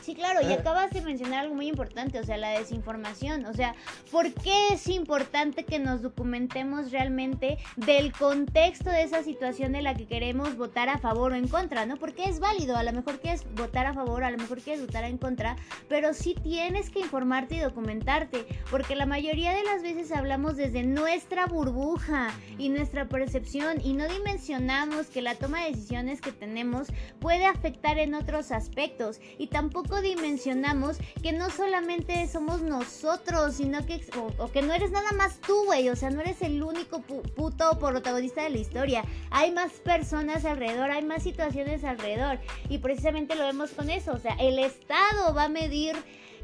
Sí, 0.03 0.14
claro, 0.14 0.40
y 0.49 0.53
acabas 0.53 0.90
de 0.90 1.01
mencionar 1.03 1.40
algo 1.40 1.55
muy 1.55 1.68
importante, 1.68 2.18
o 2.18 2.24
sea, 2.24 2.36
la 2.36 2.51
desinformación. 2.51 3.44
O 3.46 3.53
sea, 3.53 3.74
¿por 4.11 4.32
qué 4.32 4.68
es 4.72 4.88
importante 4.88 5.64
que 5.64 5.78
nos 5.78 6.03
documentemos 6.03 6.90
realmente 6.90 7.59
del 7.76 8.12
contexto 8.12 8.90
de 8.90 9.03
esa 9.03 9.22
situación 9.22 9.72
de 9.72 9.82
la 9.82 9.94
que 9.94 10.07
queremos 10.07 10.57
votar 10.57 10.88
a 10.88 10.99
favor 10.99 11.32
o 11.32 11.34
en 11.34 11.49
contra, 11.49 11.86
¿no? 11.86 11.96
Porque 11.96 12.24
es 12.24 12.40
válido, 12.40 12.76
a 12.76 12.82
lo 12.82 12.92
mejor 12.92 13.20
quieres 13.20 13.44
votar 13.55 13.86
a 13.86 13.94
favor, 13.94 14.24
a 14.24 14.30
lo 14.30 14.38
mejor 14.38 14.61
quieres 14.61 14.84
votar 14.84 15.05
en 15.05 15.18
contra, 15.18 15.57
pero 15.88 16.14
sí 16.14 16.34
tienes 16.42 16.90
que 16.90 17.01
informarte 17.01 17.57
y 17.57 17.61
documentarte, 17.61 18.46
porque 18.70 18.96
la 18.96 19.07
mayoría 19.07 19.53
de 19.53 19.64
las 19.64 19.82
veces 19.82 20.12
hablamos 20.12 20.57
desde 20.57 20.82
nuestra 20.82 21.46
burbuja 21.46 22.28
y 22.59 22.68
nuestra 22.68 23.09
percepción 23.09 23.80
y 23.82 23.94
no 23.94 24.09
dimensionamos 24.09 25.09
que 25.09 25.22
la 25.22 25.34
toma 25.34 25.64
de 25.64 25.70
decisiones 25.70 26.20
que 26.20 26.32
tenemos 26.32 26.88
puede 27.20 27.46
afectar 27.46 27.99
en 27.99 28.14
otros 28.14 28.53
aspectos 28.53 29.20
y 29.38 29.49
tampoco 29.49 29.88
dimensionamos 29.97 30.99
que 31.22 31.32
no 31.32 31.51
solamente 31.51 32.26
somos 32.28 32.62
nosotros, 32.62 33.55
sino 33.55 33.84
que, 33.84 34.01
o, 34.39 34.51
que 34.51 34.62
no 34.62 34.72
eres 34.72 34.91
nada 34.91 35.12
más 35.12 35.41
tú, 35.41 35.64
güey, 35.64 35.89
o 35.89 35.97
sea, 35.97 36.11
no 36.11 36.20
eres 36.20 36.41
el 36.43 36.62
único 36.62 37.01
pu 37.03 37.22
puto 37.22 37.78
protagonista 37.78 38.43
de 38.43 38.51
la 38.51 38.59
historia. 38.59 39.05
Hay 39.30 39.51
más 39.51 39.72
personas 39.72 40.45
alrededor, 40.45 40.91
hay 40.91 41.05
más 41.05 41.22
situaciones 41.22 41.84
alrededor. 41.84 42.39
Y 42.68 42.78
precisamente 42.78 43.34
lo 43.34 43.45
vemos 43.45 43.70
con 43.70 43.91
eso, 43.91 44.12
o 44.12 44.18
sea, 44.18 44.36
el 44.39 44.59
Estado 44.59 45.34
va 45.34 45.45
a 45.45 45.49
medir 45.49 45.97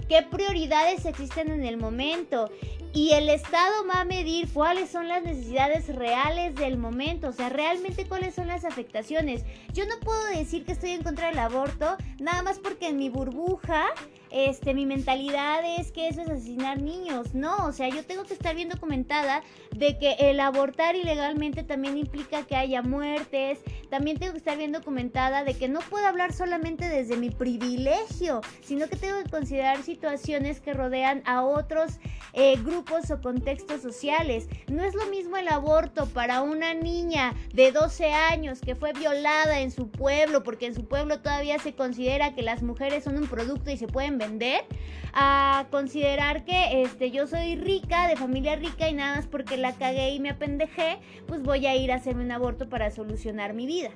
qué 0.09 0.23
prioridades 0.23 1.05
existen 1.07 1.51
en 1.51 1.65
el 1.65 1.77
momento 1.77 2.51
y 2.95 3.11
el 3.13 3.29
Estado 3.29 3.87
va 3.93 4.03
a 4.03 4.05
medir 4.05 4.49
cuáles 4.53 4.89
son 4.89 5.09
las 5.09 5.23
necesidades 5.25 5.89
reales 5.89 6.55
del 6.55 6.79
momento, 6.79 7.29
o 7.29 7.33
sea, 7.33 7.49
realmente 7.49 8.07
cuáles 8.07 8.37
son 8.37 8.47
las 8.47 8.65
afectaciones. 8.65 9.45
Yo 9.73 9.85
no 9.87 9.99
puedo 9.99 10.25
decir 10.27 10.65
que 10.65 10.73
estoy 10.73 10.91
en 10.91 11.03
contra 11.03 11.27
del 11.27 11.41
aborto, 11.41 11.97
nada 12.21 12.43
más 12.43 12.61
porque 12.61 12.87
en 12.87 12.97
mi 12.97 13.09
burbuja, 13.09 13.87
este, 14.35 14.74
mi 14.74 14.85
mentalidad 14.85 15.61
es 15.78 15.93
que 15.93 16.09
eso 16.09 16.20
es 16.20 16.28
asesinar 16.28 16.82
niños. 16.82 17.35
No, 17.35 17.66
o 17.66 17.72
sea, 17.72 17.89
yo 17.89 18.05
tengo 18.05 18.24
que 18.24 18.35
estar 18.35 18.57
bien 18.57 18.68
documentada 18.68 19.45
de 19.70 19.97
que 19.97 20.16
el 20.18 20.41
abortar 20.41 20.97
ilegalmente 20.97 21.62
también 21.62 21.97
implica 21.97 22.43
que 22.43 22.57
haya 22.57 22.82
muertes, 22.82 23.61
también 23.91 24.18
tengo 24.18 24.32
que 24.32 24.39
estar 24.39 24.59
bien 24.59 24.72
documentada 24.72 25.45
de 25.45 25.55
que 25.55 25.68
no 25.68 25.78
puedo 25.78 26.05
hablar 26.09 26.32
solamente 26.32 26.89
desde 26.89 27.16
mi 27.16 27.30
privilegio, 27.30 28.41
sino 28.61 28.89
que 28.89 28.97
tengo 28.97 29.22
que 29.22 29.30
considerar 29.30 29.85
situaciones 29.85 30.61
que 30.61 30.74
rodean 30.74 31.22
a 31.26 31.45
otros 31.45 32.01
eh, 32.32 32.57
grupos 32.57 33.12
o 33.12 33.20
contextos 33.20 33.82
sociales. 33.82 34.49
No 34.66 34.82
es 34.82 34.97
lo 34.97 35.07
mismo 35.07 35.37
el 35.37 35.47
aborto 35.47 36.07
para 36.07 36.43
una 36.43 36.74
niña 36.74 37.35
de 37.53 37.70
12 37.70 38.12
años 38.12 38.61
que 38.61 38.74
fue 38.74 38.93
violada 38.93 39.61
en 39.61 39.70
su 39.70 39.89
pueblo, 39.89 40.43
porque 40.43 40.66
en 40.66 40.74
su 40.74 40.85
pueblo 40.87 41.20
todavía 41.20 41.61
se 41.61 41.74
considera 41.74 42.35
que 42.35 42.43
las 42.43 42.62
mujeres 42.62 43.05
son 43.05 43.16
un 43.16 43.28
producto 43.28 43.70
y 43.70 43.76
se 43.76 43.87
pueden 43.87 44.18
vender, 44.27 44.64
a 45.12 45.66
considerar 45.70 46.45
que 46.45 46.83
este, 46.83 47.11
yo 47.11 47.27
soy 47.27 47.57
rica, 47.57 48.09
de 48.09 48.16
familia 48.16 48.57
rica 48.57 48.89
y 48.89 48.95
nada 48.95 49.16
más 49.16 49.27
porque 49.27 49.57
la 49.57 49.72
cagué 49.72 50.11
y 50.11 50.20
me 50.20 50.31
apendejé, 50.31 50.99
pues 51.27 51.43
voy 51.43 51.66
a 51.66 51.77
ir 51.77 51.93
a 51.93 51.97
hacerme 51.97 52.25
un 52.25 52.33
aborto 52.33 52.68
para 52.68 52.91
solucionar 52.91 53.55
mi 53.55 53.66
vida. 53.66 53.91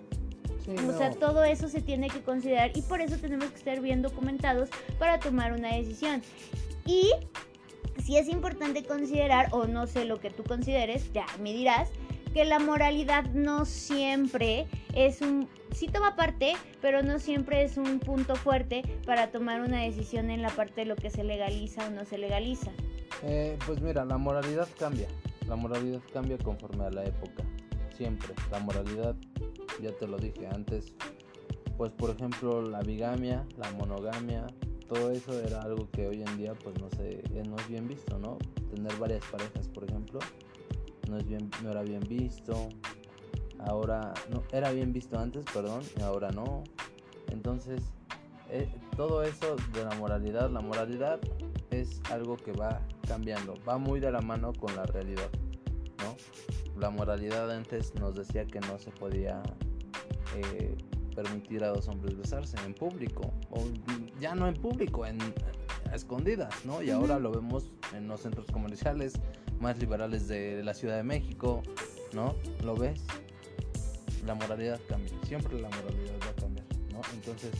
Sí, 0.64 0.72
o 0.86 0.96
sea, 0.96 1.10
no. 1.10 1.16
todo 1.16 1.44
eso 1.44 1.68
se 1.68 1.80
tiene 1.80 2.08
que 2.08 2.22
considerar 2.22 2.70
y 2.76 2.82
por 2.82 3.00
eso 3.00 3.16
tenemos 3.16 3.46
que 3.46 3.56
estar 3.56 3.80
bien 3.80 4.02
documentados 4.02 4.68
para 4.98 5.18
tomar 5.18 5.52
una 5.52 5.74
decisión. 5.74 6.22
Y 6.86 7.10
sí 8.04 8.16
es 8.16 8.28
importante 8.28 8.84
considerar, 8.84 9.48
o 9.50 9.66
no 9.66 9.86
sé 9.86 10.04
lo 10.04 10.20
que 10.20 10.30
tú 10.30 10.44
consideres, 10.44 11.12
ya 11.12 11.26
me 11.40 11.52
dirás, 11.52 11.90
que 12.38 12.44
la 12.44 12.60
moralidad 12.60 13.24
no 13.32 13.64
siempre 13.64 14.68
es 14.94 15.22
un... 15.22 15.48
Sí 15.72 15.88
toma 15.88 16.14
parte, 16.14 16.52
pero 16.80 17.02
no 17.02 17.18
siempre 17.18 17.64
es 17.64 17.76
un 17.76 17.98
punto 17.98 18.36
fuerte 18.36 18.84
para 19.04 19.32
tomar 19.32 19.60
una 19.60 19.82
decisión 19.82 20.30
en 20.30 20.40
la 20.42 20.50
parte 20.50 20.82
de 20.82 20.84
lo 20.84 20.94
que 20.94 21.10
se 21.10 21.24
legaliza 21.24 21.88
o 21.88 21.90
no 21.90 22.04
se 22.04 22.16
legaliza. 22.16 22.70
Eh, 23.24 23.58
pues 23.66 23.80
mira, 23.80 24.04
la 24.04 24.18
moralidad 24.18 24.68
cambia. 24.78 25.08
La 25.48 25.56
moralidad 25.56 26.00
cambia 26.12 26.38
conforme 26.38 26.84
a 26.84 26.90
la 26.90 27.06
época. 27.06 27.42
Siempre. 27.96 28.32
La 28.52 28.60
moralidad, 28.60 29.16
ya 29.82 29.90
te 29.90 30.06
lo 30.06 30.16
dije 30.16 30.46
antes, 30.46 30.94
pues 31.76 31.90
por 31.90 32.10
ejemplo 32.10 32.62
la 32.62 32.82
bigamia, 32.82 33.44
la 33.56 33.68
monogamia, 33.72 34.46
todo 34.86 35.10
eso 35.10 35.32
era 35.40 35.62
algo 35.62 35.90
que 35.90 36.06
hoy 36.06 36.22
en 36.22 36.36
día 36.36 36.54
pues 36.54 36.78
no 36.80 36.88
sé, 36.90 37.20
no 37.48 37.56
es 37.56 37.68
bien 37.68 37.88
visto, 37.88 38.16
¿no? 38.20 38.38
Tener 38.72 38.94
varias 38.96 39.24
parejas, 39.24 39.66
por 39.66 39.82
ejemplo, 39.82 40.20
no 41.08 41.18
es 41.18 41.26
bien, 41.26 41.50
no 41.62 41.70
era 41.70 41.82
bien 41.82 42.00
visto. 42.08 42.68
Ahora 43.60 44.14
no 44.30 44.42
era 44.52 44.70
bien 44.70 44.92
visto 44.92 45.18
antes, 45.18 45.44
perdón, 45.52 45.82
y 45.98 46.02
ahora 46.02 46.30
no. 46.30 46.62
Entonces, 47.32 47.82
eh, 48.50 48.68
todo 48.96 49.22
eso 49.22 49.56
de 49.72 49.84
la 49.84 49.94
moralidad, 49.96 50.50
la 50.50 50.60
moralidad 50.60 51.20
es 51.70 52.00
algo 52.10 52.36
que 52.36 52.52
va 52.52 52.80
cambiando, 53.06 53.54
va 53.68 53.78
muy 53.78 54.00
de 54.00 54.12
la 54.12 54.20
mano 54.20 54.52
con 54.52 54.74
la 54.76 54.84
realidad, 54.84 55.28
¿no? 55.98 56.16
La 56.80 56.90
moralidad 56.90 57.50
antes 57.50 57.94
nos 57.96 58.14
decía 58.14 58.46
que 58.46 58.60
no 58.60 58.78
se 58.78 58.90
podía 58.90 59.42
eh, 60.36 60.76
permitir 61.14 61.64
a 61.64 61.68
dos 61.68 61.88
hombres 61.88 62.16
besarse 62.16 62.56
en 62.64 62.74
público, 62.74 63.32
o 63.50 63.64
ya 64.20 64.34
no 64.34 64.46
en 64.46 64.54
público, 64.54 65.04
en 65.04 65.18
a 65.90 65.94
escondidas, 65.94 66.64
¿no? 66.64 66.82
Y 66.82 66.90
ahora 66.90 67.18
lo 67.18 67.30
vemos 67.30 67.70
en 67.94 68.08
los 68.08 68.20
centros 68.20 68.46
comerciales 68.46 69.14
más 69.60 69.78
liberales 69.78 70.28
de 70.28 70.62
la 70.62 70.74
Ciudad 70.74 70.96
de 70.96 71.02
México, 71.02 71.62
¿no? 72.12 72.34
¿Lo 72.64 72.76
ves? 72.76 73.02
La 74.26 74.34
moralidad 74.34 74.80
cambia, 74.88 75.12
siempre 75.26 75.58
la 75.60 75.68
moralidad 75.68 76.14
va 76.22 76.30
a 76.30 76.34
cambiar, 76.34 76.66
¿no? 76.92 77.00
Entonces, 77.14 77.52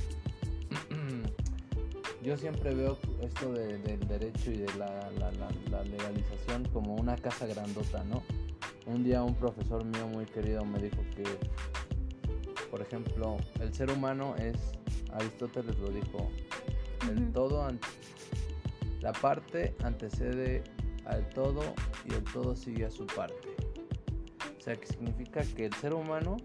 yo 2.23 2.37
siempre 2.37 2.75
veo 2.75 2.99
esto 3.23 3.53
de, 3.53 3.79
del 3.79 4.07
derecho 4.07 4.51
y 4.51 4.59
de 4.59 4.75
la, 4.75 5.11
la, 5.19 5.31
la, 5.33 5.49
la 5.71 5.83
legalización 5.85 6.65
como 6.73 6.95
una 6.97 7.17
casa 7.17 7.47
grandota, 7.47 8.05
¿no? 8.05 8.23
Un 8.87 9.05
día 9.05 9.23
un 9.23 9.35
profesor 9.35 9.85
mío 9.85 10.07
muy 10.09 10.25
querido 10.27 10.65
me 10.65 10.79
dijo 10.79 10.97
que, 11.15 11.25
por 12.71 12.81
ejemplo, 12.83 13.37
el 13.61 13.73
ser 13.75 13.91
humano 13.91 14.35
es, 14.37 14.57
Aristóteles 15.13 15.79
lo 15.79 15.89
dijo, 15.91 16.31
el 17.11 17.23
Ujú. 17.25 17.33
todo, 17.33 17.65
an- 17.65 17.81
la 19.01 19.13
parte 19.13 19.75
antecede 19.85 20.65
al 21.09 21.29
todo 21.31 21.63
y 22.05 22.15
el 22.15 22.25
todo 22.25 22.55
sigue 22.55 22.85
a 22.85 22.91
su 22.91 23.07
parte. 23.07 23.57
O 24.59 24.61
sea, 24.61 24.77
que 24.77 24.87
significa 24.87 25.43
que 25.43 25.67
el 25.67 25.73
ser 25.75 25.95
humano 25.95 26.37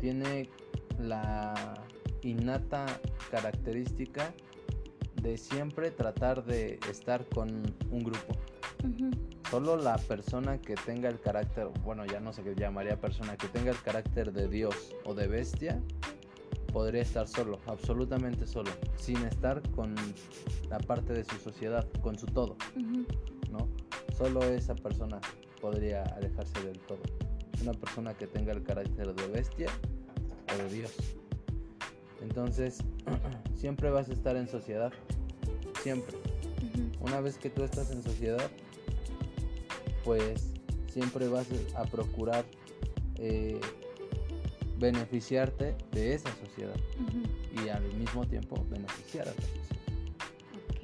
tiene 0.00 0.48
la 0.98 1.74
innata 2.22 2.86
característica 3.30 4.32
de 5.20 5.36
siempre 5.36 5.90
tratar 5.90 6.44
de 6.44 6.78
estar 6.90 7.26
con 7.28 7.62
un 7.90 8.04
grupo. 8.04 8.36
Solo 9.50 9.76
la 9.76 9.96
persona 9.96 10.60
que 10.60 10.74
tenga 10.74 11.08
el 11.08 11.20
carácter, 11.20 11.68
bueno, 11.82 12.04
ya 12.04 12.20
no 12.20 12.32
sé 12.32 12.42
qué 12.42 12.54
llamaría 12.54 13.00
persona, 13.00 13.36
que 13.36 13.48
tenga 13.48 13.70
el 13.70 13.80
carácter 13.80 14.32
de 14.32 14.48
Dios 14.48 14.94
o 15.04 15.14
de 15.14 15.26
bestia, 15.26 15.80
podría 16.76 17.00
estar 17.00 17.26
solo, 17.26 17.58
absolutamente 17.64 18.46
solo, 18.46 18.70
sin 18.98 19.16
estar 19.24 19.62
con 19.70 19.94
la 20.68 20.78
parte 20.78 21.14
de 21.14 21.24
su 21.24 21.36
sociedad, 21.38 21.88
con 22.02 22.18
su 22.18 22.26
todo. 22.26 22.58
¿no? 23.50 23.66
Solo 24.14 24.44
esa 24.44 24.74
persona 24.74 25.18
podría 25.62 26.02
alejarse 26.02 26.62
del 26.64 26.78
todo. 26.80 26.98
Una 27.62 27.72
persona 27.72 28.12
que 28.12 28.26
tenga 28.26 28.52
el 28.52 28.62
carácter 28.62 29.14
de 29.14 29.26
bestia 29.28 29.68
o 30.52 30.62
de 30.64 30.68
Dios. 30.68 30.94
Entonces, 32.20 32.84
siempre 33.56 33.88
vas 33.88 34.10
a 34.10 34.12
estar 34.12 34.36
en 34.36 34.46
sociedad, 34.46 34.92
siempre. 35.82 36.18
Una 37.00 37.22
vez 37.22 37.38
que 37.38 37.48
tú 37.48 37.62
estás 37.62 37.90
en 37.90 38.02
sociedad, 38.02 38.50
pues 40.04 40.52
siempre 40.88 41.26
vas 41.28 41.46
a 41.74 41.84
procurar 41.84 42.44
eh, 43.14 43.62
beneficiarte 44.78 45.76
de 45.92 46.14
esa 46.14 46.30
sociedad 46.36 46.76
y 47.64 47.68
al 47.68 47.84
mismo 47.94 48.26
tiempo 48.26 48.64
beneficiar 48.70 49.28
a 49.28 49.30
la 49.30 49.36
sociedad. 49.36 49.66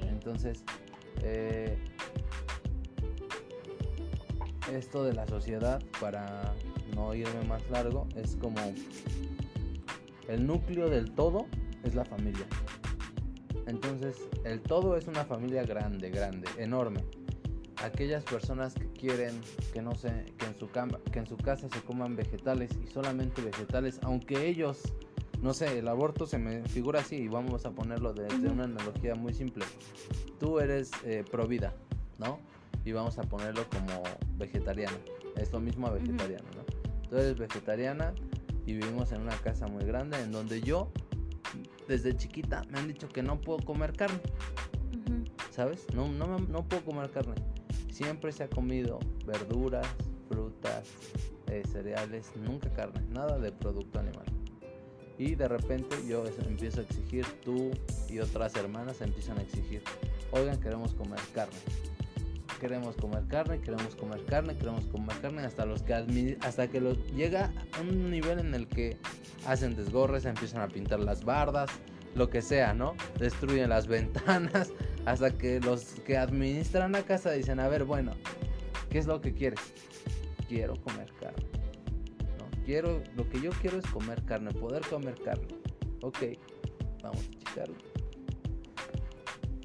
Entonces, 0.08 0.64
eh, 1.22 1.76
esto 4.72 5.04
de 5.04 5.12
la 5.12 5.26
sociedad, 5.26 5.82
para 6.00 6.54
no 6.94 7.14
irme 7.14 7.42
más 7.48 7.68
largo, 7.70 8.06
es 8.16 8.36
como 8.36 8.60
el 10.28 10.46
núcleo 10.46 10.88
del 10.88 11.12
todo 11.12 11.46
es 11.82 11.94
la 11.94 12.04
familia. 12.04 12.46
Entonces, 13.66 14.16
el 14.44 14.60
todo 14.60 14.96
es 14.96 15.06
una 15.06 15.24
familia 15.24 15.64
grande, 15.64 16.10
grande, 16.10 16.48
enorme. 16.56 17.04
Aquellas 17.82 18.24
personas 18.24 18.74
que 18.74 18.86
quieren 18.92 19.40
que 19.72 19.82
no 19.82 19.94
sé, 19.94 20.26
que 20.38 20.46
en 20.46 20.56
su 20.56 20.70
cama, 20.70 21.00
que 21.12 21.18
en 21.18 21.26
su 21.26 21.36
casa 21.36 21.68
se 21.68 21.80
coman 21.80 22.14
vegetales 22.16 22.70
y 22.82 22.86
solamente 22.86 23.42
vegetales, 23.42 23.98
aunque 24.02 24.46
ellos 24.46 24.80
no 25.42 25.52
sé, 25.52 25.80
el 25.80 25.88
aborto 25.88 26.24
se 26.24 26.38
me 26.38 26.62
figura 26.68 27.00
así 27.00 27.16
y 27.16 27.28
vamos 27.28 27.66
a 27.66 27.72
ponerlo 27.72 28.12
desde 28.14 28.48
una 28.48 28.64
analogía 28.64 29.16
muy 29.16 29.34
simple. 29.34 29.64
Tú 30.38 30.60
eres 30.60 30.92
eh, 31.04 31.24
pro 31.28 31.48
vida, 31.48 31.74
¿no? 32.18 32.38
Y 32.84 32.92
vamos 32.92 33.18
a 33.18 33.22
ponerlo 33.22 33.64
como 33.68 34.04
vegetariana. 34.36 34.96
Es 35.36 35.52
lo 35.52 35.58
mismo 35.58 35.88
a 35.88 35.90
Ujú. 35.90 36.00
vegetariana, 36.00 36.48
¿no? 36.56 36.64
Tú 37.10 37.16
eres 37.16 37.36
vegetariana 37.36 38.14
y 38.66 38.74
vivimos 38.74 39.10
en 39.10 39.22
una 39.22 39.36
casa 39.38 39.66
muy 39.66 39.84
grande 39.84 40.20
en 40.20 40.30
donde 40.30 40.60
yo, 40.60 40.92
desde 41.88 42.16
chiquita, 42.16 42.64
me 42.70 42.78
han 42.78 42.86
dicho 42.86 43.08
que 43.08 43.24
no 43.24 43.40
puedo 43.40 43.58
comer 43.64 43.94
carne. 43.94 44.20
¿sabes? 45.50 45.86
No, 45.94 46.08
no, 46.08 46.38
no 46.38 46.66
puedo 46.66 46.84
comer 46.84 47.10
carne. 47.10 47.34
Siempre 47.92 48.32
se 48.32 48.44
ha 48.44 48.48
comido 48.48 48.98
verduras, 49.26 49.86
frutas, 50.26 50.88
eh, 51.48 51.62
cereales, 51.70 52.32
nunca 52.36 52.72
carne, 52.72 53.02
nada 53.10 53.38
de 53.38 53.52
producto 53.52 53.98
animal. 53.98 54.24
Y 55.18 55.34
de 55.34 55.46
repente 55.46 55.96
yo 56.08 56.24
empiezo 56.48 56.80
a 56.80 56.84
exigir, 56.84 57.26
tú 57.44 57.70
y 58.08 58.18
otras 58.18 58.56
hermanas 58.56 59.02
empiezan 59.02 59.38
a 59.38 59.42
exigir, 59.42 59.82
oigan, 60.30 60.58
queremos 60.58 60.94
comer 60.94 61.20
carne. 61.34 61.58
Queremos 62.58 62.96
comer 62.96 63.26
carne, 63.28 63.60
queremos 63.60 63.94
comer 63.94 64.24
carne, 64.24 64.56
queremos 64.56 64.86
comer 64.86 65.16
carne, 65.20 65.42
hasta, 65.42 65.66
los 65.66 65.82
que 65.82 66.38
hasta 66.40 66.68
que 66.68 66.80
los, 66.80 66.96
llega 67.12 67.52
a 67.76 67.80
un 67.82 68.10
nivel 68.10 68.38
en 68.38 68.54
el 68.54 68.68
que 68.68 68.96
hacen 69.46 69.76
desgorres, 69.76 70.24
empiezan 70.24 70.62
a 70.62 70.68
pintar 70.68 71.00
las 71.00 71.24
bardas, 71.24 71.70
lo 72.14 72.30
que 72.30 72.42
sea, 72.42 72.74
¿no? 72.74 72.94
Destruyen 73.18 73.70
las 73.70 73.86
ventanas, 73.88 74.72
hasta 75.06 75.30
que 75.36 75.60
los 75.60 75.84
que 76.06 76.16
administran 76.16 76.92
la 76.92 77.02
casa 77.02 77.32
dicen, 77.32 77.60
a 77.60 77.68
ver, 77.68 77.84
bueno, 77.84 78.12
¿qué 78.90 78.98
es 78.98 79.06
lo 79.06 79.20
que 79.20 79.34
quieres? 79.34 79.60
Quiero 80.48 80.74
comer 80.82 81.12
carne. 81.20 81.44
¿no? 82.38 82.64
Quiero, 82.64 83.02
lo 83.16 83.28
que 83.28 83.40
yo 83.40 83.50
quiero 83.60 83.78
es 83.78 83.86
comer 83.86 84.22
carne, 84.24 84.52
poder 84.52 84.82
comer 84.86 85.14
carne. 85.22 85.48
Ok, 86.02 86.18
vamos 87.02 87.28
a 87.28 87.38
checarlo. 87.38 87.76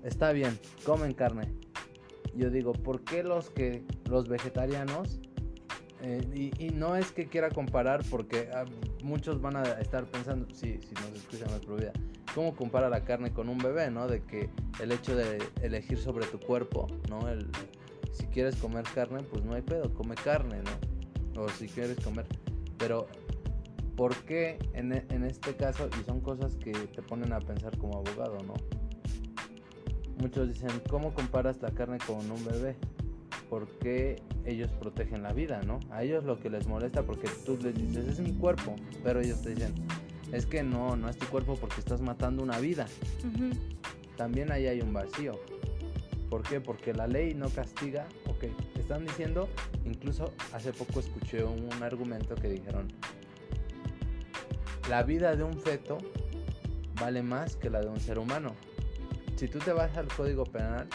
Está 0.03 0.31
bien, 0.31 0.57
comen 0.85 1.13
carne. 1.13 1.51
Yo 2.33 2.49
digo, 2.49 2.71
¿por 2.71 3.03
qué 3.03 3.23
los 3.23 3.49
que 3.49 3.83
los 4.07 4.29
vegetarianos 4.29 5.19
eh, 6.01 6.51
y, 6.59 6.69
no 6.69 6.95
es 6.95 7.11
que 7.11 7.27
quiera 7.27 7.49
comparar 7.49 8.03
porque 8.09 8.49
ah, 8.53 8.65
muchos 9.03 9.41
van 9.41 9.57
a 9.57 9.63
estar 9.79 10.05
pensando, 10.05 10.47
sí, 10.53 10.79
si 10.81 10.93
nos 10.95 11.13
escuchan 11.13 11.49
la 11.51 11.75
vida, 11.75 11.91
¿cómo 12.33 12.55
compara 12.55 12.89
la 12.89 13.03
carne 13.03 13.31
con 13.31 13.49
un 13.49 13.57
bebé, 13.57 13.89
no? 13.91 14.07
De 14.07 14.23
que 14.23 14.49
el 14.79 14.91
hecho 14.91 15.15
de 15.15 15.39
elegir 15.61 15.97
sobre 15.97 16.25
tu 16.27 16.39
cuerpo, 16.39 16.87
¿no? 17.09 17.27
El, 17.29 17.49
si 18.11 18.25
quieres 18.27 18.55
comer 18.55 18.83
carne, 18.93 19.23
pues 19.23 19.43
no 19.43 19.53
hay 19.53 19.61
pedo, 19.61 19.93
come 19.93 20.15
carne, 20.15 20.61
¿no? 21.33 21.41
O 21.41 21.49
si 21.49 21.67
quieres 21.67 21.99
comer, 21.99 22.25
pero 22.77 23.07
¿por 23.95 24.15
qué 24.25 24.57
en, 24.73 24.93
e- 24.93 25.05
en 25.09 25.23
este 25.23 25.55
caso? 25.55 25.89
Y 25.99 26.03
son 26.03 26.21
cosas 26.21 26.55
que 26.55 26.71
te 26.71 27.01
ponen 27.01 27.33
a 27.33 27.39
pensar 27.39 27.77
como 27.77 27.97
abogado, 27.97 28.37
¿no? 28.43 28.53
Muchos 30.19 30.47
dicen, 30.47 30.69
¿cómo 30.89 31.13
comparas 31.13 31.61
la 31.61 31.69
carne 31.71 31.99
con 32.05 32.17
un 32.31 32.43
bebé? 32.45 32.75
Porque 33.49 34.21
ellos 34.45 34.69
protegen 34.79 35.23
la 35.23 35.33
vida, 35.33 35.61
¿no? 35.63 35.79
A 35.89 36.03
ellos 36.03 36.23
lo 36.25 36.39
que 36.39 36.49
les 36.49 36.67
molesta 36.67 37.03
porque 37.03 37.29
tú 37.45 37.57
les 37.61 37.75
dices, 37.75 38.07
es 38.07 38.19
mi 38.19 38.33
cuerpo, 38.33 38.75
pero 39.03 39.21
ellos 39.21 39.41
te 39.41 39.51
dicen, 39.51 39.73
es 40.31 40.45
que 40.45 40.63
no, 40.63 40.95
no 40.95 41.09
es 41.09 41.17
tu 41.17 41.25
cuerpo 41.27 41.55
porque 41.55 41.79
estás 41.79 42.01
matando 42.01 42.43
una 42.43 42.59
vida. 42.59 42.85
Ujú. 43.19 43.51
También 44.17 44.51
ahí 44.51 44.67
hay 44.67 44.81
un 44.81 44.93
vacío. 44.93 45.39
¿Por 46.29 46.43
qué? 46.43 46.59
Porque 46.59 46.93
la 46.93 47.07
ley 47.07 47.33
no 47.33 47.49
castiga, 47.49 48.05
ok, 48.27 48.45
están 48.77 49.05
diciendo, 49.05 49.47
incluso 49.85 50.33
hace 50.53 50.73
poco 50.73 50.99
escuché 50.99 51.43
un, 51.43 51.69
un 51.73 51.83
argumento 51.83 52.35
que 52.35 52.49
dijeron, 52.49 52.87
la 54.89 55.03
vida 55.03 55.35
de 55.35 55.43
un 55.43 55.57
feto 55.59 55.97
vale 56.99 57.21
más 57.21 57.55
que 57.55 57.69
la 57.69 57.81
de 57.81 57.87
un 57.87 57.99
ser 57.99 58.19
humano. 58.19 58.53
Si 59.35 59.47
tú 59.47 59.59
te 59.59 59.71
vas 59.71 59.95
al 59.97 60.07
código 60.07 60.43
penal, 60.45 60.87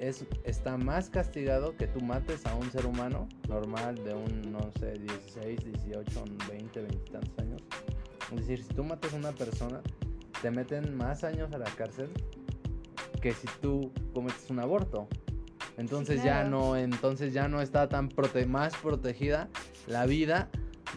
es, 0.00 0.24
está 0.44 0.76
más 0.76 1.08
castigado 1.10 1.76
que 1.76 1.86
tú 1.86 2.00
mates 2.00 2.44
a 2.46 2.54
un 2.54 2.70
ser 2.70 2.86
humano 2.86 3.28
normal 3.48 3.96
de 4.04 4.14
un, 4.14 4.52
no 4.52 4.70
sé, 4.78 4.92
16, 4.94 5.60
18, 5.64 6.24
20, 6.48 6.80
20 6.80 6.82
y 7.08 7.10
tantos 7.12 7.38
años. 7.38 7.62
Es 8.32 8.40
decir, 8.40 8.62
si 8.62 8.68
tú 8.74 8.84
matas 8.84 9.14
a 9.14 9.16
una 9.16 9.32
persona, 9.32 9.80
te 10.42 10.50
meten 10.50 10.96
más 10.96 11.24
años 11.24 11.52
a 11.52 11.58
la 11.58 11.66
cárcel 11.76 12.10
que 13.22 13.32
si 13.32 13.46
tú 13.60 13.92
cometes 14.12 14.50
un 14.50 14.60
aborto. 14.60 15.08
Entonces 15.78 16.22
ya 16.24 16.44
no, 16.44 16.76
entonces 16.76 17.32
ya 17.34 17.48
no 17.48 17.60
está 17.60 17.88
tan 17.88 18.08
prote- 18.08 18.46
más 18.46 18.74
protegida 18.76 19.48
la 19.86 20.06
vida 20.06 20.48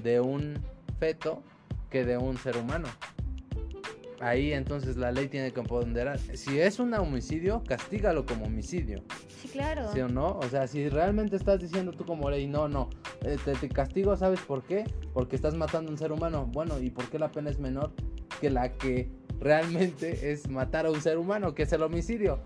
de 0.03 0.19
un 0.21 0.59
feto 0.99 1.43
que 1.89 2.05
de 2.05 2.17
un 2.17 2.37
ser 2.37 2.57
humano. 2.57 2.87
Ahí 4.21 4.53
entonces 4.53 4.97
la 4.97 5.11
ley 5.11 5.27
tiene 5.27 5.51
que 5.51 5.61
ponderar. 5.61 6.19
Si 6.19 6.59
es 6.59 6.79
un 6.79 6.93
homicidio, 6.93 7.63
castígalo 7.65 8.25
como 8.25 8.45
homicidio. 8.45 9.03
Sí, 9.41 9.47
claro. 9.47 9.91
¿Sí 9.93 10.01
o 10.01 10.09
no? 10.09 10.37
O 10.39 10.49
sea, 10.49 10.67
si 10.67 10.89
realmente 10.89 11.35
estás 11.35 11.59
diciendo 11.59 11.91
tú 11.91 12.05
como 12.05 12.29
ley, 12.29 12.47
no, 12.47 12.67
no, 12.67 12.89
eh, 13.21 13.37
te, 13.43 13.53
te 13.53 13.69
castigo, 13.69 14.15
¿sabes 14.17 14.41
por 14.41 14.63
qué? 14.63 14.83
Porque 15.13 15.35
estás 15.35 15.55
matando 15.55 15.89
a 15.89 15.93
un 15.93 15.97
ser 15.97 16.11
humano. 16.11 16.45
Bueno, 16.51 16.79
¿y 16.79 16.89
por 16.89 17.09
qué 17.09 17.17
la 17.17 17.31
pena 17.31 17.49
es 17.49 17.59
menor 17.59 17.93
que 18.41 18.49
la 18.49 18.73
que 18.73 19.09
realmente 19.39 20.31
es 20.31 20.49
matar 20.49 20.85
a 20.85 20.91
un 20.91 21.01
ser 21.01 21.17
humano, 21.17 21.55
que 21.55 21.63
es 21.63 21.71
el 21.71 21.83
homicidio? 21.83 22.41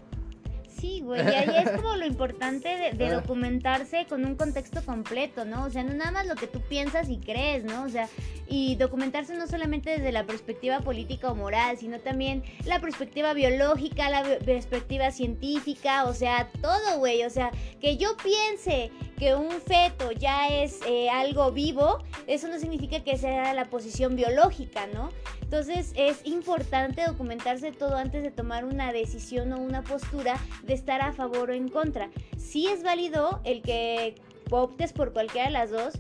Sí, 0.80 1.01
güey, 1.01 1.21
y 1.24 1.28
ahí 1.34 1.63
es 1.63 1.71
como 1.71 1.95
lo 1.95 2.05
importante 2.13 2.67
de, 2.69 2.91
de 2.91 3.07
Ah. 3.07 3.13
documentarse 3.15 4.05
con 4.07 4.26
un 4.26 4.36
contexto 4.36 4.84
completo, 4.86 5.45
¿no? 5.45 5.65
O 5.65 5.69
sea, 5.69 5.84
no 5.84 5.93
nada 5.93 6.11
más 6.11 6.26
lo 6.28 6.36
que 6.36 6.47
tú 6.47 6.61
piensas 6.61 7.09
y 7.09 7.17
crees, 7.17 7.63
¿no? 7.63 7.84
O 7.84 7.89
sea, 7.89 8.09
y 8.47 8.76
documentarse 8.76 9.36
no 9.36 9.47
solamente 9.47 9.91
desde 9.91 10.11
la 10.11 10.26
perspectiva 10.26 10.80
política 10.82 11.32
o 11.32 11.36
moral, 11.36 11.78
sino 11.78 11.99
también 11.99 12.43
la 12.65 12.80
perspectiva 12.80 13.34
biológica, 13.34 14.09
la 14.09 14.24
bi- 14.24 14.43
perspectiva 14.45 15.11
científica, 15.11 16.05
o 16.05 16.13
sea, 16.13 16.49
todo, 16.61 16.97
güey, 16.99 17.24
o 17.24 17.30
sea, 17.30 17.51
que 17.80 17.97
yo 17.97 18.15
piense 18.17 18.91
que 19.17 19.36
un 19.36 19.51
feto 19.61 20.11
ya 20.11 20.47
es 20.49 20.80
eh, 20.88 21.09
algo 21.09 21.51
vivo, 21.51 21.99
eso 22.28 22.47
no 22.47 22.59
significa 22.59 23.01
que 23.03 23.17
sea 23.17 23.53
la 23.53 23.65
posición 23.65 24.15
biológica, 24.15 24.88
¿no? 24.88 25.09
Entonces 25.41 25.93
es 25.95 26.21
importante 26.26 27.03
documentarse 27.05 27.71
todo 27.71 27.95
antes 27.95 28.24
de 28.24 28.32
tomar 28.32 28.65
una 28.65 28.91
decisión 28.91 29.53
o 29.53 29.59
una 29.59 29.84
postura 29.84 30.38
de 30.64 30.74
estar 30.74 31.01
a 31.01 31.14
favor 31.14 31.49
o 31.49 31.53
en 31.53 31.70
contra. 31.70 32.09
Sí 32.38 32.68
es 32.68 32.84
válido 32.84 33.41
el 33.43 33.61
que 33.61 34.16
optes 34.49 34.93
por 34.93 35.14
cualquiera 35.14 35.47
de 35.47 35.53
las 35.53 35.72
dos, 35.72 35.93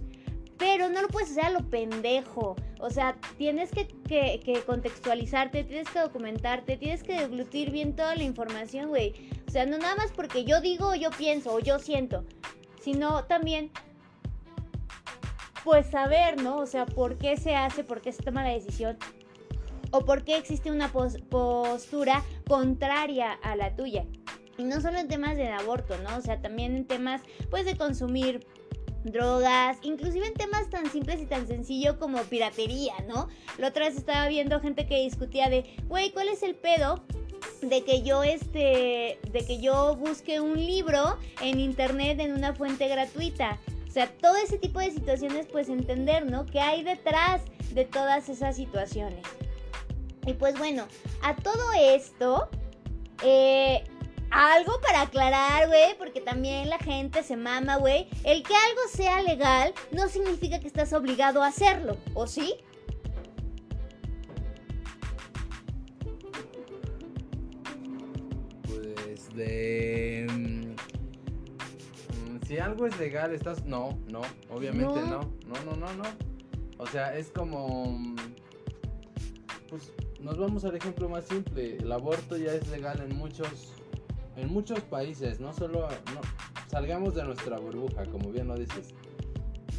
pero 0.57 0.89
no 0.89 1.01
lo 1.01 1.07
puedes 1.07 1.31
hacer 1.31 1.45
a 1.45 1.49
lo 1.49 1.69
pendejo. 1.69 2.55
O 2.79 2.89
sea, 2.89 3.15
tienes 3.37 3.71
que, 3.71 3.87
que, 4.07 4.63
contextualizarte, 4.65 5.63
tienes 5.63 5.89
que 5.89 5.99
documentarte, 5.99 6.77
tienes 6.77 7.03
que 7.03 7.19
deglutir 7.19 7.71
bien 7.71 7.95
toda 7.95 8.15
la 8.15 8.23
información, 8.23 8.89
güey. 8.89 9.13
O 9.47 9.51
sea, 9.51 9.65
no 9.65 9.77
nada 9.77 9.95
más 9.95 10.11
porque 10.11 10.45
yo 10.45 10.61
digo 10.61 10.89
o 10.89 10.95
yo 10.95 11.09
pienso 11.11 11.53
o 11.53 11.59
yo 11.59 11.79
siento, 11.79 12.23
sino 12.81 13.25
también, 13.25 13.71
pues 15.63 15.87
saber, 15.87 16.41
¿no? 16.41 16.57
O 16.57 16.65
sea, 16.65 16.85
por 16.85 17.17
qué 17.17 17.37
se 17.37 17.55
hace, 17.55 17.83
por 17.83 18.01
qué 18.01 18.11
se 18.11 18.23
toma 18.23 18.43
la 18.43 18.49
decisión 18.49 18.97
o 19.91 20.05
por 20.05 20.23
qué 20.23 20.37
existe 20.37 20.71
una 20.71 20.91
postura 20.91 22.23
contraria 22.47 23.33
a 23.43 23.55
la 23.55 23.75
tuya. 23.75 24.05
Y 24.57 24.63
no 24.63 24.81
solo 24.81 24.99
en 24.99 25.07
temas 25.07 25.35
de 25.35 25.49
aborto, 25.49 25.97
¿no? 25.99 26.17
O 26.17 26.21
sea, 26.21 26.41
también 26.41 26.75
en 26.75 26.85
temas, 26.85 27.21
pues, 27.49 27.65
de 27.65 27.75
consumir 27.75 28.45
drogas, 29.03 29.77
inclusive 29.81 30.27
en 30.27 30.33
temas 30.33 30.69
tan 30.69 30.89
simples 30.89 31.21
y 31.21 31.25
tan 31.25 31.47
sencillos 31.47 31.97
como 31.97 32.21
piratería, 32.23 32.93
¿no? 33.07 33.27
La 33.57 33.69
otra 33.69 33.85
vez 33.85 33.97
estaba 33.97 34.27
viendo 34.27 34.59
gente 34.59 34.87
que 34.87 35.01
discutía 35.01 35.49
de, 35.49 35.75
güey, 35.87 36.11
¿cuál 36.11 36.29
es 36.29 36.43
el 36.43 36.55
pedo? 36.55 37.03
de 37.61 37.83
que 37.83 38.03
yo 38.03 38.23
este 38.23 39.19
de 39.31 39.45
que 39.45 39.59
yo 39.59 39.95
busque 39.95 40.39
un 40.39 40.55
libro 40.55 41.17
en 41.41 41.59
internet 41.59 42.19
en 42.19 42.33
una 42.33 42.53
fuente 42.53 42.87
gratuita. 42.87 43.59
O 43.87 43.91
sea, 43.91 44.07
todo 44.07 44.35
ese 44.37 44.57
tipo 44.57 44.79
de 44.79 44.91
situaciones 44.91 45.47
pues 45.51 45.69
entender, 45.69 46.25
¿no? 46.29 46.45
¿Qué 46.45 46.59
hay 46.59 46.83
detrás 46.83 47.41
de 47.73 47.85
todas 47.85 48.27
esas 48.29 48.55
situaciones? 48.55 49.25
Y 50.25 50.33
pues 50.33 50.57
bueno, 50.57 50.87
a 51.21 51.35
todo 51.35 51.73
esto, 51.77 52.49
eh, 53.23 53.83
algo 54.33 54.81
para 54.81 55.01
aclarar, 55.01 55.67
güey, 55.67 55.95
porque 55.97 56.19
también 56.19 56.69
la 56.69 56.79
gente 56.79 57.21
se 57.21 57.37
mama, 57.37 57.77
güey. 57.77 58.07
El 58.23 58.41
que 58.41 58.53
algo 58.55 58.81
sea 58.91 59.21
legal 59.21 59.73
no 59.91 60.07
significa 60.07 60.59
que 60.59 60.67
estás 60.67 60.91
obligado 60.93 61.43
a 61.43 61.47
hacerlo, 61.47 61.97
¿o 62.15 62.25
sí? 62.25 62.55
Pues 68.63 69.33
de... 69.35 70.27
Mm, 70.31 70.73
si 72.47 72.57
algo 72.57 72.87
es 72.87 72.97
legal, 72.97 73.33
estás... 73.33 73.63
No, 73.65 73.99
no, 74.09 74.21
obviamente 74.49 74.99
no. 75.01 75.31
No, 75.45 75.63
no, 75.63 75.75
no, 75.75 75.93
no. 75.93 76.03
O 76.79 76.87
sea, 76.87 77.15
es 77.15 77.29
como... 77.29 77.85
Mm, 77.91 78.15
pues 79.69 79.93
nos 80.19 80.37
vamos 80.39 80.65
al 80.65 80.75
ejemplo 80.75 81.07
más 81.07 81.25
simple. 81.25 81.77
El 81.77 81.91
aborto 81.91 82.35
ya 82.37 82.53
es 82.53 82.67
legal 82.69 82.99
en 83.01 83.15
muchos, 83.15 83.73
en 84.35 84.51
muchos 84.51 84.79
países. 84.81 85.39
No 85.39 85.53
solo, 85.53 85.87
no, 86.13 86.21
salgamos 86.67 87.15
de 87.15 87.23
nuestra 87.23 87.57
burbuja, 87.59 88.05
como 88.05 88.31
bien 88.31 88.47
lo 88.47 88.57
dices. 88.57 88.93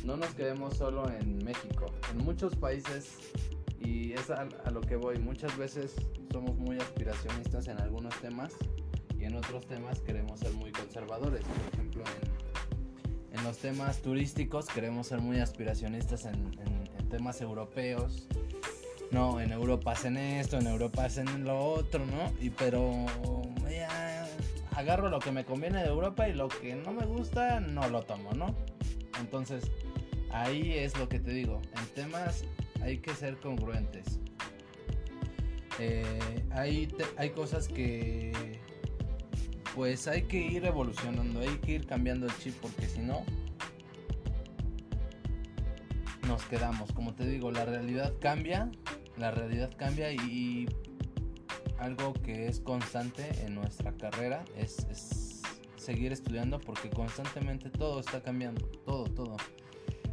No 0.04 0.16
nos 0.16 0.34
quedemos 0.34 0.76
solo 0.76 1.08
en 1.10 1.38
México. 1.44 1.86
En 2.10 2.24
muchos 2.24 2.54
países 2.56 3.18
y 3.80 4.12
es 4.12 4.30
a, 4.30 4.44
lo 4.70 4.80
que 4.80 4.96
voy. 4.96 5.18
Muchas 5.18 5.56
veces 5.56 5.94
somos 6.32 6.56
muy 6.56 6.78
aspiracionistas 6.78 7.68
en 7.68 7.80
algunos 7.80 8.14
temas 8.20 8.52
y 9.18 9.24
en 9.24 9.36
otros 9.36 9.66
temas 9.66 10.00
queremos 10.00 10.40
ser 10.40 10.52
muy 10.52 10.72
conservadores. 10.72 11.42
Por 11.42 11.74
ejemplo, 11.74 12.04
en, 13.30 13.38
en 13.38 13.44
los 13.44 13.58
temas 13.58 14.02
turísticos 14.02 14.66
queremos 14.66 15.06
ser 15.06 15.20
muy 15.20 15.38
aspiracionistas 15.40 16.26
en, 16.26 16.58
en 16.60 17.08
temas 17.08 17.40
europeos 17.40 18.28
no, 19.10 19.40
en 19.40 19.52
Europa 19.52 19.92
hacen 19.92 20.16
esto, 20.16 20.58
en 20.58 20.66
Europa 20.66 21.04
hacen 21.04 21.44
lo 21.44 21.58
otro, 21.58 22.04
¿no? 22.06 22.32
Y 22.40 22.50
pero 22.50 23.06
ya 23.70 24.26
agarro 24.72 25.08
lo 25.08 25.18
que 25.18 25.32
me 25.32 25.44
conviene 25.44 25.82
de 25.82 25.88
Europa 25.88 26.28
y 26.28 26.34
lo 26.34 26.48
que 26.48 26.74
no 26.74 26.92
me 26.92 27.06
gusta 27.06 27.60
no 27.60 27.88
lo 27.88 28.02
tomo, 28.02 28.32
¿no? 28.32 28.54
Entonces, 29.20 29.70
ahí 30.30 30.72
es 30.72 30.96
lo 30.98 31.08
que 31.08 31.20
te 31.20 31.30
digo, 31.30 31.62
en 31.76 31.86
temas 31.94 32.44
hay 32.82 32.98
que 32.98 33.14
ser 33.14 33.38
congruentes. 33.38 34.18
Eh, 35.78 36.44
hay, 36.50 36.88
hay 37.16 37.30
cosas 37.30 37.66
que 37.66 38.32
pues 39.74 40.06
hay 40.06 40.22
que 40.22 40.36
ir 40.36 40.64
evolucionando, 40.64 41.40
hay 41.40 41.56
que 41.58 41.72
ir 41.72 41.86
cambiando 41.86 42.26
el 42.26 42.38
chip 42.38 42.54
porque 42.60 42.86
si 42.86 43.00
no 43.00 43.24
nos 46.24 46.44
quedamos. 46.44 46.92
Como 46.92 47.14
te 47.14 47.26
digo, 47.26 47.50
la 47.50 47.64
realidad 47.64 48.12
cambia 48.20 48.70
la 49.16 49.30
realidad 49.30 49.70
cambia 49.76 50.12
y, 50.12 50.68
algo 51.78 52.14
que 52.14 52.46
es 52.46 52.60
constante 52.60 53.28
en 53.44 53.54
nuestra 53.56 53.92
carrera 53.92 54.44
es, 54.56 55.42
seguir 55.76 56.12
estudiando 56.12 56.58
porque 56.60 56.88
constantemente 56.88 57.68
todo 57.68 58.00
está 58.00 58.22
cambiando, 58.22 58.66
todo, 58.86 59.04
todo. 59.04 59.36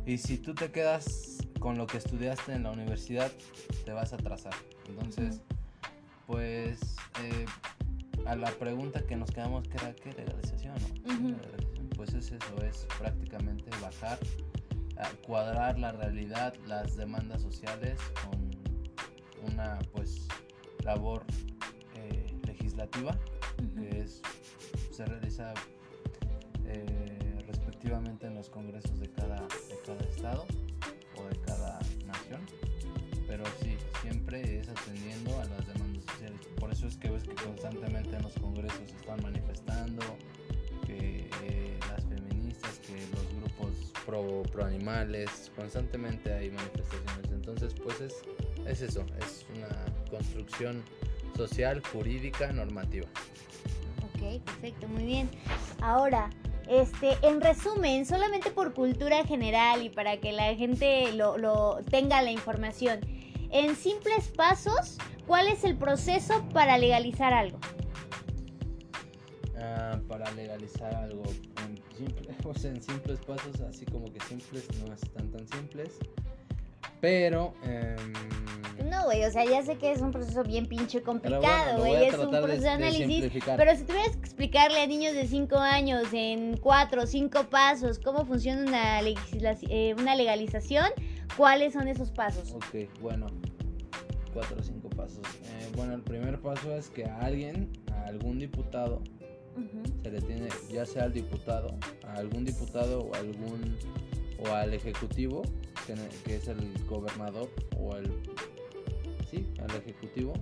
Y 0.06 0.18
si 0.18 0.38
tú 0.38 0.54
te 0.54 0.72
quedas 0.72 1.38
con 1.60 1.78
lo 1.78 1.88
que 1.88 1.98
estudiaste 1.98 2.54
en 2.54 2.64
la 2.64 2.72
universidad, 2.72 3.32
te 3.86 3.94
vas 3.94 4.12
a 4.12 4.18
atrasar. 4.18 4.54
Entonces, 4.90 5.42
pues 6.28 6.98
eh, 7.24 7.46
a 8.26 8.36
la 8.36 8.52
pregunta 8.52 9.06
que 9.06 9.16
nos 9.16 9.32
quedamos, 9.32 9.66
que 9.70 9.78
era 9.78 9.96
qué 9.96 10.12
legalización, 10.12 10.76
Pues 11.96 12.14
es 12.14 12.32
eso, 12.32 12.64
es 12.64 12.86
prácticamente 13.00 13.70
bajar, 13.82 14.20
cuadrar 15.26 15.80
la 15.80 15.92
realidad, 15.92 16.54
las 16.68 16.96
demandas 16.96 17.42
sociales 17.42 18.00
con 18.24 18.52
una 19.54 19.80
pues 19.92 20.28
labor 20.84 21.24
eh, 21.96 22.26
legislativa 22.46 23.18
que 23.76 24.02
es 24.02 24.22
se 24.92 25.06
realiza 25.06 25.54
eh, 26.66 27.44
respectivamente 27.48 28.28
en 28.28 28.36
los 28.36 28.50
congresos 28.50 29.00
de 29.00 29.10
cada, 29.12 29.38
de 29.38 29.80
cada 29.86 30.04
estado 30.06 30.46
o 31.18 31.24
de 31.26 31.40
cada 31.42 31.80
nación 32.06 32.42
pero 33.32 33.46
sí 33.62 33.78
siempre 34.02 34.60
es 34.60 34.68
atendiendo 34.68 35.40
a 35.40 35.46
las 35.46 35.66
demandas 35.66 36.04
sociales. 36.04 36.42
Por 36.60 36.70
eso 36.70 36.86
es 36.86 36.98
que 36.98 37.10
ves 37.10 37.24
que 37.24 37.34
constantemente 37.36 38.18
en 38.18 38.24
los 38.24 38.34
congresos 38.34 38.92
están 38.94 39.24
manifestando 39.24 40.04
que 40.86 41.30
eh, 41.44 41.61
pro, 44.06 44.44
pro 44.52 44.66
animales 44.66 45.52
constantemente 45.56 46.34
hay 46.34 46.50
manifestaciones 46.50 47.32
entonces 47.32 47.74
pues 47.84 48.02
es 48.02 48.24
es 48.68 48.82
eso, 48.82 49.06
es 49.20 49.46
una 49.56 49.70
construcción 50.10 50.84
social, 51.36 51.82
jurídica, 51.92 52.52
normativa. 52.52 53.08
Ok, 54.04 54.42
perfecto, 54.44 54.88
muy 54.88 55.06
bien. 55.06 55.30
Ahora, 55.82 56.30
este, 56.70 57.18
en 57.22 57.42
resumen, 57.42 58.06
solamente 58.06 58.52
por 58.52 58.74
cultura 58.74 59.26
general 59.26 59.84
y 59.84 59.90
para 59.90 60.18
que 60.18 60.32
la 60.32 60.54
gente 60.56 61.12
lo, 61.14 61.80
tenga 61.90 62.22
la 62.22 62.32
información, 62.32 63.00
en 63.50 63.76
simples 63.76 64.28
pasos, 64.30 64.98
¿cuál 65.28 65.48
es 65.48 65.64
el 65.64 65.76
proceso 65.76 66.46
para 66.54 66.78
legalizar 66.78 67.34
algo? 67.34 67.60
Ah, 69.60 70.00
para 70.08 70.32
legalizar 70.32 70.94
algo, 70.96 71.24
en, 72.06 72.76
en 72.76 72.82
simples 72.82 73.20
pasos, 73.20 73.62
así 73.62 73.86
como 73.86 74.12
que 74.12 74.20
simples, 74.22 74.68
no 74.86 74.94
están 74.94 75.30
tan 75.32 75.48
simples. 75.48 76.00
Pero. 77.02 77.54
Em, 77.64 78.90
no, 78.90 79.06
güey, 79.06 79.24
o 79.26 79.32
sea, 79.32 79.46
ya 79.46 79.64
sé 79.64 79.78
que 79.78 79.92
es 79.92 80.02
un 80.02 80.12
proceso 80.12 80.44
bien 80.44 80.68
pinche 80.68 81.02
complicado, 81.02 81.80
güey. 81.80 82.06
es 82.06 82.18
un 82.18 82.30
proceso 82.30 82.62
de, 82.62 82.70
análisis. 82.70 83.32
pero 83.58 83.76
si 83.76 83.84
tuvieras 83.84 84.16
que 84.16 84.24
explicarle 84.24 84.82
a 84.82 84.88
niños 84.88 85.14
de 85.14 85.28
5 85.28 85.58
años 85.58 86.08
en 86.14 86.58
4 86.58 87.02
o 87.02 87.06
5 87.06 87.50
pasos 87.50 88.00
cómo 88.00 88.26
funciona 88.26 88.62
una, 88.64 89.02
eh, 89.02 89.96
una 89.98 90.16
legalización, 90.16 90.86
¿cuáles 91.36 91.74
son 91.74 91.88
esos 91.88 92.12
pasos? 92.12 92.52
Ok, 92.52 92.90
bueno. 93.02 93.28
4 94.34 94.58
o 94.60 94.64
5 94.64 94.90
pasos. 94.90 95.20
Eh, 95.20 95.70
bueno, 95.76 95.94
el 95.94 96.02
primer 96.02 96.40
paso 96.40 96.76
es 96.76 96.90
que 96.90 97.06
a 97.06 97.20
alguien, 97.20 97.72
a 97.92 98.06
algún 98.06 98.40
diputado, 98.40 99.02
se 100.04 100.12
le 100.12 100.22
tiene, 100.22 100.48
ya 100.72 100.86
sea 100.86 101.04
al 101.04 101.14
diputado, 101.14 101.78
a 102.06 102.14
algún 102.16 102.46
diputado 102.46 103.00
o 103.00 103.16
algún 103.16 103.76
o 104.40 104.54
al 104.54 104.74
ejecutivo, 104.74 105.44
que, 106.26 106.36
es 106.36 106.48
el 106.48 106.74
gobernador 106.88 107.50
o 107.78 107.96
el 107.96 108.12
sí, 109.30 109.48
al 109.60 109.76
ejecutivo, 109.76 110.34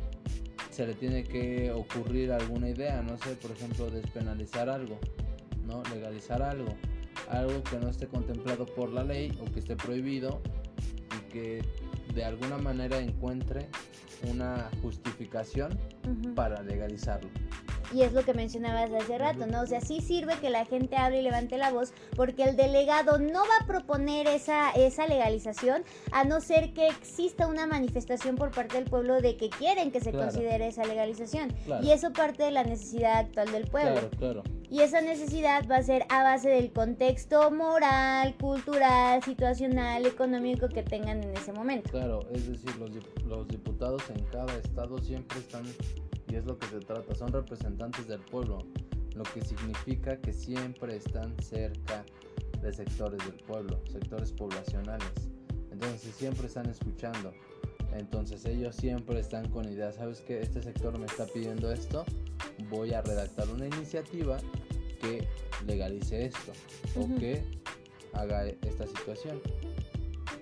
se 0.72 0.88
le 0.88 0.94
tiene 0.94 1.24
que 1.24 1.72
ocurrir 1.72 2.32
alguna 2.32 2.70
idea, 2.70 3.02
no 3.02 3.18
sé, 3.18 3.36
por 3.36 3.52
ejemplo, 3.52 3.90
despenalizar 3.90 4.70
algo, 4.70 4.98
¿no? 5.66 5.84
Legalizar 5.94 6.42
algo, 6.42 6.74
algo 7.30 7.64
que 7.64 7.78
no 7.78 7.90
esté 7.90 8.08
contemplado 8.08 8.66
por 8.66 8.92
la 8.92 9.04
ley 9.04 9.38
o 9.42 9.52
que 9.52 9.60
esté 9.60 9.76
prohibido 9.76 10.42
y 11.18 11.32
que 11.32 11.66
de 12.14 12.24
alguna 12.24 12.58
manera 12.58 13.00
encuentre 13.00 13.68
una 14.30 14.70
justificación 14.82 15.78
para 16.36 16.62
legalizarlo. 16.64 17.30
Y 17.94 18.04
es 18.04 18.14
lo 18.14 18.24
que 18.24 18.34
mencionabas 18.34 18.92
hace 18.92 19.18
rato, 19.18 19.48
¿no? 19.48 19.62
O 19.62 19.66
sea, 19.66 19.82
sí 19.82 20.00
sirve 20.02 20.36
que 20.40 20.50
la 20.50 20.66
gente 20.66 20.96
hable 20.96 21.20
y 21.20 21.24
levante 21.24 21.58
la 21.58 21.72
voz 21.72 21.94
porque 22.16 22.44
el 22.44 22.56
delegado 22.56 23.18
no 23.18 23.40
va 23.40 23.64
a 23.64 23.66
proponer 23.68 24.28
esa, 24.28 24.72
esa 24.72 25.08
legalización 25.08 25.84
a 26.12 26.24
no 26.24 26.40
ser 26.42 26.74
que 26.74 26.88
exista 26.88 27.48
una 27.48 27.66
manifestación 27.66 28.36
por 28.36 28.52
parte 28.52 28.76
del 28.76 28.86
pueblo 28.86 29.22
de 29.22 29.38
que 29.38 29.50
quieren 29.50 29.92
que 29.92 30.02
se 30.02 30.12
Claro. 30.12 30.28
considere 30.32 30.68
esa 30.68 30.84
legalización. 30.86 31.52
Claro. 31.66 31.84
Y 31.86 31.92
eso 31.92 32.12
parte 32.14 32.44
de 32.44 32.52
la 32.52 32.64
necesidad 32.64 33.18
actual 33.20 33.52
del 33.52 33.68
pueblo. 33.68 33.94
Claro, 33.94 34.10
claro. 34.18 34.44
Y 34.70 34.82
esa 34.82 35.02
necesidad 35.02 35.66
va 35.68 35.78
a 35.78 35.84
ser 35.84 36.06
a 36.10 36.22
base 36.22 36.48
del 36.50 36.72
contexto 36.72 37.50
moral, 37.50 38.36
cultural, 38.40 39.24
situacional, 39.24 40.06
económico 40.06 40.68
que 40.70 40.84
tengan 40.84 41.24
en 41.24 41.36
ese 41.36 41.52
momento. 41.54 41.90
Claro, 41.90 42.20
es 42.32 42.48
decir, 42.48 42.76
los, 42.78 42.92
dip- 42.92 43.24
los 43.26 43.48
diputados 43.48 44.04
en 44.12 44.24
cada 44.26 44.54
estado 44.58 45.00
siempre 45.00 45.40
están, 45.40 45.64
y 46.30 46.36
es 46.36 46.46
lo 46.46 46.58
que 46.58 46.68
se 46.68 46.80
trata, 46.80 47.16
son 47.16 47.32
representantes 47.32 48.08
del 48.08 48.20
pueblo, 48.22 48.60
lo 49.16 49.24
que 49.24 49.42
significa 49.42 50.18
que 50.18 50.32
siempre 50.32 50.96
están 50.96 51.36
cerca 51.42 52.06
de 52.62 52.74
sectores 52.74 53.20
del 53.26 53.44
pueblo, 53.46 53.82
sectores 53.92 54.32
poblacionales. 54.32 55.12
Entonces 55.72 56.14
siempre 56.16 56.48
están 56.48 56.68
escuchando. 56.70 57.34
Entonces 57.94 58.46
ellos 58.46 58.76
siempre 58.76 59.20
están 59.20 59.50
con 59.50 59.68
ideas, 59.68 59.96
¿sabes 59.96 60.22
qué? 60.22 60.42
Este 60.42 60.62
sector 60.62 60.98
me 61.00 61.08
está 61.08 61.26
pidiendo 61.26 61.72
esto, 61.72 62.06
voy 62.70 62.94
a 62.94 63.02
redactar 63.02 63.50
una 63.50 63.66
iniciativa 63.66 64.38
que 65.02 65.28
legalice 65.66 66.26
esto 66.26 66.52
o 66.96 67.08
que 67.18 67.44
haga 68.14 68.46
esta 68.46 68.86
situación 68.86 69.42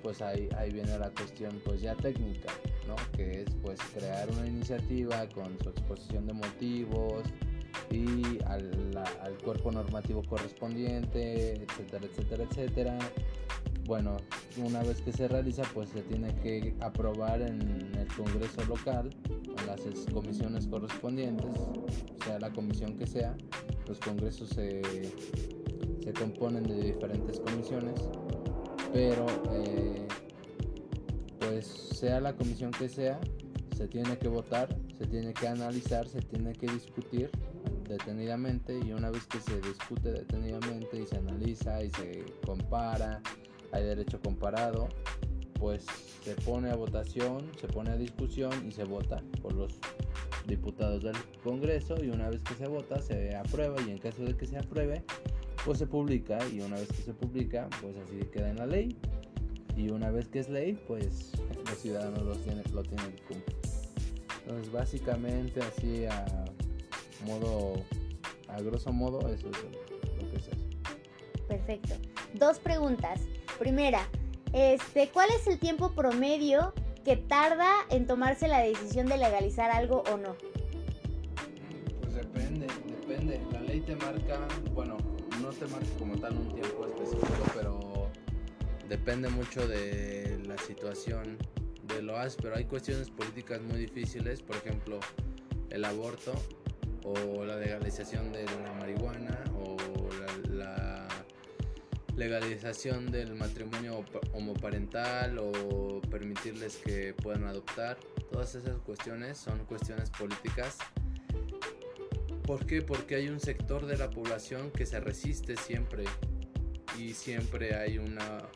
pues 0.08 0.22
ahí, 0.22 0.48
ahí 0.58 0.72
viene 0.72 0.98
la 0.98 1.10
cuestión 1.10 1.62
pues 1.66 1.82
ya 1.82 1.96
técnica, 1.96 2.50
¿no? 2.88 2.96
Que 3.16 3.42
es 3.44 3.50
pues 3.64 3.80
crear 3.94 4.30
una 4.32 4.48
iniciativa 4.48 5.28
con 5.30 5.58
su 5.62 5.70
exposición 5.70 6.26
de 6.28 6.34
motivos 6.34 7.24
y 7.92 8.40
al, 8.46 8.98
al 9.22 9.38
cuerpo 9.44 9.72
normativo 9.72 10.24
correspondiente, 10.24 11.54
etcétera, 11.64 12.06
etcétera, 12.06 12.44
etcétera. 12.50 13.00
Bueno, 13.86 14.18
una 14.58 14.84
vez 14.84 15.02
que 15.02 15.14
se 15.14 15.28
realiza 15.30 15.64
pues 15.74 15.90
se 15.90 16.02
tiene 16.02 16.36
que 16.36 16.76
aprobar 16.82 17.42
en 17.42 17.62
el 17.98 18.08
Congreso 18.16 18.64
local, 18.66 19.10
en 19.30 19.68
las 19.68 19.80
es- 19.86 20.06
comisiones 20.12 20.68
correspondientes, 20.68 21.56
sea 22.26 22.40
la 22.40 22.52
comisión 22.52 22.98
que 22.98 23.08
sea, 23.08 23.36
los 23.88 24.00
congresos 24.00 24.50
se, 24.50 24.82
se 26.04 26.14
componen 26.14 26.64
de 26.64 26.82
diferentes 26.82 27.40
comisiones 27.40 28.02
pero 28.92 29.26
eh, 29.54 30.08
pues 31.40 31.66
sea 31.68 32.20
la 32.20 32.36
comisión 32.36 32.72
que 32.72 32.90
sea, 32.90 33.20
se 33.76 33.88
tiene 33.88 34.18
que 34.18 34.28
votar, 34.28 34.76
se 34.98 35.06
tiene 35.06 35.34
que 35.34 35.48
analizar, 35.48 36.08
se 36.08 36.22
tiene 36.22 36.54
que 36.54 36.68
discutir 36.68 37.30
detenidamente 37.88 38.80
y 38.86 38.92
una 38.92 39.10
vez 39.12 39.26
que 39.28 39.40
se 39.40 39.62
discute 39.62 40.12
detenidamente 40.12 41.00
y 41.00 41.06
se 41.06 41.18
analiza 41.18 41.84
y 41.84 41.90
se 41.92 42.26
compara, 42.46 43.22
hay 43.72 43.84
derecho 43.84 44.20
comparado, 44.20 44.90
pues 45.60 45.86
se 46.24 46.34
pone 46.36 46.70
a 46.70 46.76
votación, 46.76 47.50
se 47.60 47.68
pone 47.68 47.92
a 47.92 47.98
discusión 47.98 48.52
y 48.68 48.72
se 48.72 48.84
vota 48.84 49.22
por 49.42 49.54
los 49.54 49.80
diputados 50.48 51.04
del 51.04 51.16
Congreso 51.44 52.04
y 52.04 52.10
una 52.10 52.30
vez 52.30 52.42
que 52.42 52.56
se 52.56 52.68
vota 52.68 53.02
se 53.02 53.36
aprueba 53.36 53.76
y 53.86 53.92
en 53.92 53.98
caso 53.98 54.24
de 54.24 54.36
que 54.36 54.46
se 54.46 54.58
apruebe 54.58 55.04
pues 55.66 55.80
se 55.80 55.88
publica 55.88 56.38
y 56.54 56.62
una 56.62 56.78
vez 56.78 56.88
que 56.88 57.02
se 57.02 57.14
publica 57.14 57.68
pues 57.82 57.96
así 57.98 58.18
queda 58.32 58.50
en 58.50 58.58
la 58.58 58.66
ley 58.66 58.98
y 59.78 59.89
una 59.89 60.11
vez 60.11 60.28
que 60.28 60.39
es 60.39 60.49
ley 60.49 60.73
pues 60.88 61.32
los 61.69 61.78
ciudadanos 61.78 62.23
los 62.23 62.41
tienen, 62.43 62.63
lo 62.73 62.84
tienen 62.84 63.11
que 63.13 63.23
cumplir 63.23 63.57
entonces 64.41 64.71
básicamente 64.71 65.61
así 65.61 66.05
a 66.05 66.25
modo 67.25 67.73
a 68.47 68.61
grosso 68.61 68.91
modo 68.91 69.19
eso 69.30 69.49
es 69.49 69.63
lo 69.63 70.30
que 70.30 70.36
es 70.36 70.47
eso 70.47 70.67
Perfecto. 71.47 71.95
Dos 72.34 72.59
preguntas. 72.59 73.21
Primera, 73.57 74.07
este, 74.53 75.09
¿cuál 75.09 75.30
es 75.32 75.47
el 75.47 75.59
tiempo 75.59 75.93
promedio 75.93 76.73
que 77.03 77.15
tarda 77.15 77.69
en 77.89 78.05
tomarse 78.05 78.47
la 78.47 78.59
decisión 78.59 79.07
de 79.07 79.17
legalizar 79.17 79.71
algo 79.71 80.03
o 80.11 80.17
no? 80.17 80.36
Pues 82.01 82.15
depende, 82.15 82.67
depende. 82.86 83.41
La 83.51 83.61
ley 83.61 83.80
te 83.82 83.95
marca, 83.95 84.39
bueno, 84.73 84.97
no 85.41 85.49
te 85.49 85.65
marca 85.67 85.88
como 85.97 86.17
tal 86.17 86.38
un 86.38 86.53
tiempo 86.53 86.86
específico, 86.86 87.51
pero 87.55 87.80
depende 88.88 89.30
mucho 89.30 89.68
de 89.68 90.40
la 90.46 90.58
situación 90.58 91.38
de 91.84 92.02
lo 92.02 92.18
áspero. 92.18 92.56
Hay 92.56 92.66
cuestiones 92.66 93.10
políticas 93.10 93.62
muy 93.62 93.78
difíciles, 93.80 94.42
por 94.42 94.56
ejemplo, 94.58 95.00
el 95.70 95.86
aborto 95.86 96.34
o 97.04 97.46
la 97.46 97.58
legalización 97.58 98.32
de 98.32 98.46
la 98.46 98.74
marihuana 98.74 99.44
o 99.56 99.78
la, 100.50 100.54
la 100.54 101.08
legalización 102.16 103.12
del 103.12 103.36
matrimonio 103.36 104.00
op- 104.00 104.34
homoparental 104.34 105.38
o 105.40 106.02
permitirles 106.10 106.78
que 106.78 107.14
puedan 107.14 107.46
adoptar. 107.46 107.98
Todas 108.32 108.56
esas 108.56 108.78
cuestiones 108.80 109.38
son 109.38 109.66
cuestiones 109.66 110.10
políticas 110.10 110.78
¿Por 112.48 112.66
qué? 112.66 112.82
Porque 112.82 113.16
hay 113.16 113.28
un 113.28 113.42
sector 113.42 113.86
de 113.86 113.98
la 113.98 114.10
población 114.10 114.72
que 114.72 114.86
se 114.86 115.02
resiste 115.02 115.58
siempre 115.58 116.06
y 116.98 117.14
siempre 117.14 117.76
hay 117.76 117.98
una, 117.98 118.48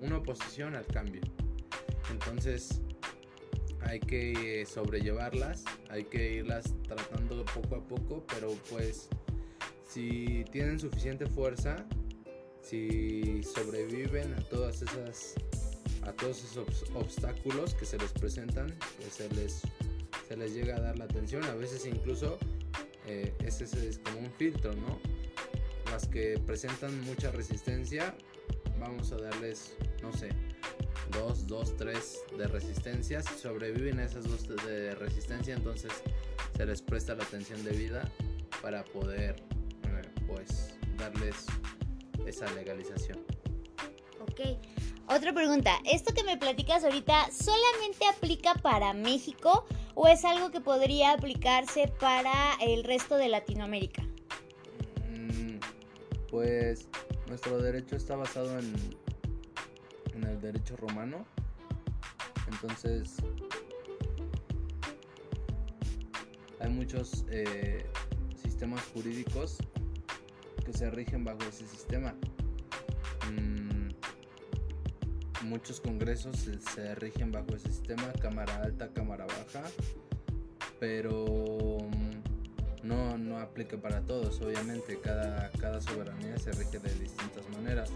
una 0.00 0.18
oposición 0.18 0.74
al 0.74 0.86
cambio. 0.86 1.22
Entonces 2.10 2.80
hay 3.80 4.00
que 4.00 4.66
sobrellevarlas, 4.66 5.64
hay 5.90 6.04
que 6.04 6.34
irlas 6.34 6.74
tratando 6.86 7.44
poco 7.44 7.76
a 7.76 7.86
poco, 7.86 8.24
pero 8.28 8.52
pues 8.70 9.08
si 9.88 10.44
tienen 10.52 10.78
suficiente 10.78 11.26
fuerza, 11.26 11.86
si 12.62 13.42
sobreviven 13.42 14.34
a 14.34 14.40
todas 14.48 14.82
esas 14.82 15.34
a 16.02 16.12
todos 16.12 16.38
esos 16.44 16.66
obs- 16.68 16.94
obstáculos 16.96 17.74
que 17.74 17.84
se 17.84 17.98
les 17.98 18.12
presentan, 18.12 18.72
pues 18.96 19.12
se 19.14 19.28
les 19.34 19.62
se 20.28 20.36
les 20.36 20.54
llega 20.54 20.76
a 20.76 20.80
dar 20.80 20.98
la 20.98 21.04
atención, 21.04 21.44
a 21.44 21.54
veces 21.54 21.86
incluso 21.86 22.38
eh, 23.06 23.34
ese 23.44 23.64
es- 23.64 23.74
es 23.74 23.98
como 23.98 24.18
un 24.20 24.30
filtro, 24.32 24.72
¿no? 24.74 24.98
Las 25.92 26.08
que 26.08 26.38
presentan 26.44 27.00
mucha 27.04 27.30
resistencia, 27.30 28.16
vamos 28.78 29.12
a 29.12 29.16
darles, 29.16 29.76
no 30.02 30.12
sé, 30.12 30.28
dos, 31.12 31.46
dos, 31.46 31.76
tres 31.76 32.20
de 32.36 32.46
resistencia. 32.48 33.22
Si 33.22 33.38
sobreviven 33.38 33.98
a 34.00 34.04
esas 34.04 34.24
dos 34.24 34.46
de- 34.48 34.56
de 34.70 34.94
resistencia, 34.94 35.54
entonces 35.54 35.92
se 36.56 36.66
les 36.66 36.82
presta 36.82 37.14
la 37.14 37.24
atención 37.24 37.62
debida 37.64 38.10
para 38.62 38.84
poder, 38.84 39.36
eh, 39.84 40.02
pues, 40.26 40.74
darles 40.96 41.46
esa 42.26 42.50
legalización. 42.54 43.18
Ok. 44.20 44.40
Otra 45.08 45.32
pregunta. 45.32 45.78
¿Esto 45.84 46.12
que 46.12 46.24
me 46.24 46.36
platicas 46.36 46.82
ahorita 46.82 47.30
solamente 47.30 48.06
aplica 48.08 48.54
para 48.54 48.92
México 48.92 49.64
o 49.94 50.08
es 50.08 50.24
algo 50.24 50.50
que 50.50 50.60
podría 50.60 51.12
aplicarse 51.12 51.86
para 52.00 52.54
el 52.60 52.82
resto 52.82 53.16
de 53.16 53.28
Latinoamérica? 53.28 54.02
Mm, 55.08 55.58
Pues 56.28 56.88
nuestro 57.28 57.58
derecho 57.58 57.96
está 57.96 58.16
basado 58.16 58.58
en, 58.58 58.72
en 60.14 60.24
el 60.24 60.40
derecho 60.40 60.76
romano. 60.76 61.26
Entonces 62.48 63.16
hay 66.60 66.70
muchos 66.70 67.24
eh, 67.30 67.86
sistemas 68.42 68.82
jurídicos 68.94 69.58
que 70.64 70.72
se 70.72 70.90
rigen 70.90 71.24
bajo 71.24 71.42
ese 71.42 71.66
sistema. 71.66 72.14
Mm, 73.30 73.88
muchos 75.44 75.80
congresos 75.80 76.36
se, 76.36 76.60
se 76.60 76.94
rigen 76.94 77.30
bajo 77.32 77.54
ese 77.54 77.68
sistema, 77.70 78.12
cámara 78.20 78.62
alta, 78.62 78.92
cámara 78.92 79.26
baja, 79.26 79.64
pero 80.80 81.78
mm, 81.80 82.05
no, 82.86 83.18
no 83.18 83.38
aplica 83.38 83.76
para 83.76 84.00
todos, 84.02 84.40
obviamente, 84.40 84.98
cada, 85.00 85.50
cada 85.52 85.80
soberanía 85.80 86.38
se 86.38 86.52
rige 86.52 86.78
de 86.78 86.94
distintas 86.94 87.48
maneras, 87.50 87.90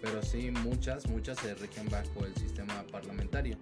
pero 0.00 0.22
sí 0.22 0.50
muchas, 0.50 1.06
muchas 1.08 1.38
se 1.38 1.54
rigen 1.54 1.88
bajo 1.88 2.26
el 2.26 2.34
sistema 2.34 2.84
parlamentario, 2.90 3.56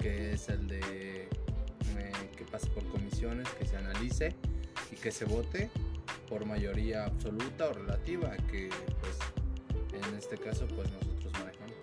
que 0.00 0.32
es 0.32 0.48
el 0.48 0.66
de 0.66 1.22
eh, 1.22 2.12
que 2.36 2.44
pase 2.44 2.68
por 2.70 2.84
comisiones, 2.88 3.48
que 3.50 3.66
se 3.66 3.76
analice 3.76 4.34
y 4.90 4.96
que 4.96 5.12
se 5.12 5.24
vote 5.24 5.70
por 6.28 6.44
mayoría 6.44 7.04
absoluta 7.04 7.68
o 7.68 7.72
relativa, 7.72 8.36
que 8.50 8.70
pues 9.00 9.18
en 9.92 10.18
este 10.18 10.36
caso 10.36 10.66
pues 10.68 10.90
nosotros 10.90 11.32
manejamos. 11.34 11.74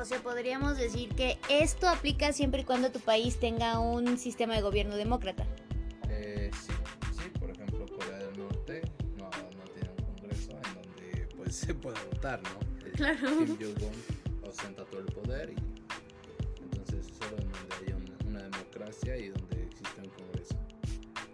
O 0.00 0.04
sea, 0.04 0.18
podríamos 0.22 0.76
decir 0.76 1.08
que 1.14 1.38
esto 1.48 1.88
aplica 1.88 2.32
siempre 2.32 2.62
y 2.62 2.64
cuando 2.64 2.90
tu 2.90 3.00
país 3.00 3.38
tenga 3.38 3.78
un 3.80 4.18
sistema 4.18 4.54
de 4.54 4.62
gobierno 4.62 4.96
demócrata. 4.96 5.46
¿No? 12.38 12.86
Eh, 12.86 12.92
Claro. 12.96 13.18
Kim 13.18 13.56
Jong-un 13.58 14.48
ostenta 14.48 14.84
todo 14.84 15.00
el 15.00 15.06
poder 15.06 15.50
y 15.50 16.62
entonces 16.62 17.06
es 17.06 17.16
solo 17.18 17.36
donde 17.36 17.58
haya 17.84 17.96
una, 17.96 18.28
una 18.28 18.42
democracia 18.48 19.16
y 19.16 19.28
donde 19.28 19.64
existe 19.64 20.00
un 20.02 20.08
congreso. 20.10 20.54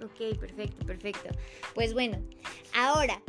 Ok, 0.04 0.38
perfecto, 0.38 0.86
perfecto. 0.86 1.28
Pues 1.74 1.92
bueno, 1.94 2.18
ahora, 2.74 3.20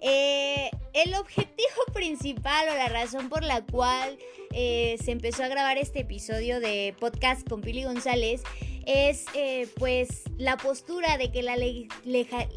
eh, 0.00 0.70
el 0.92 1.14
objetivo 1.14 1.84
principal 1.94 2.68
o 2.70 2.74
la 2.74 2.88
razón 2.88 3.28
por 3.28 3.42
la 3.42 3.64
cual 3.64 4.18
eh, 4.52 4.96
se 5.02 5.12
empezó 5.12 5.44
a 5.44 5.48
grabar 5.48 5.78
este 5.78 6.00
episodio 6.00 6.60
de 6.60 6.94
podcast 6.98 7.48
con 7.48 7.60
Pili 7.60 7.84
González 7.84 8.42
es 8.86 9.24
eh, 9.34 9.68
pues 9.76 10.22
la 10.38 10.56
postura 10.56 11.18
de 11.18 11.32
que 11.32 11.42
la 11.42 11.56
ley... 11.56 11.88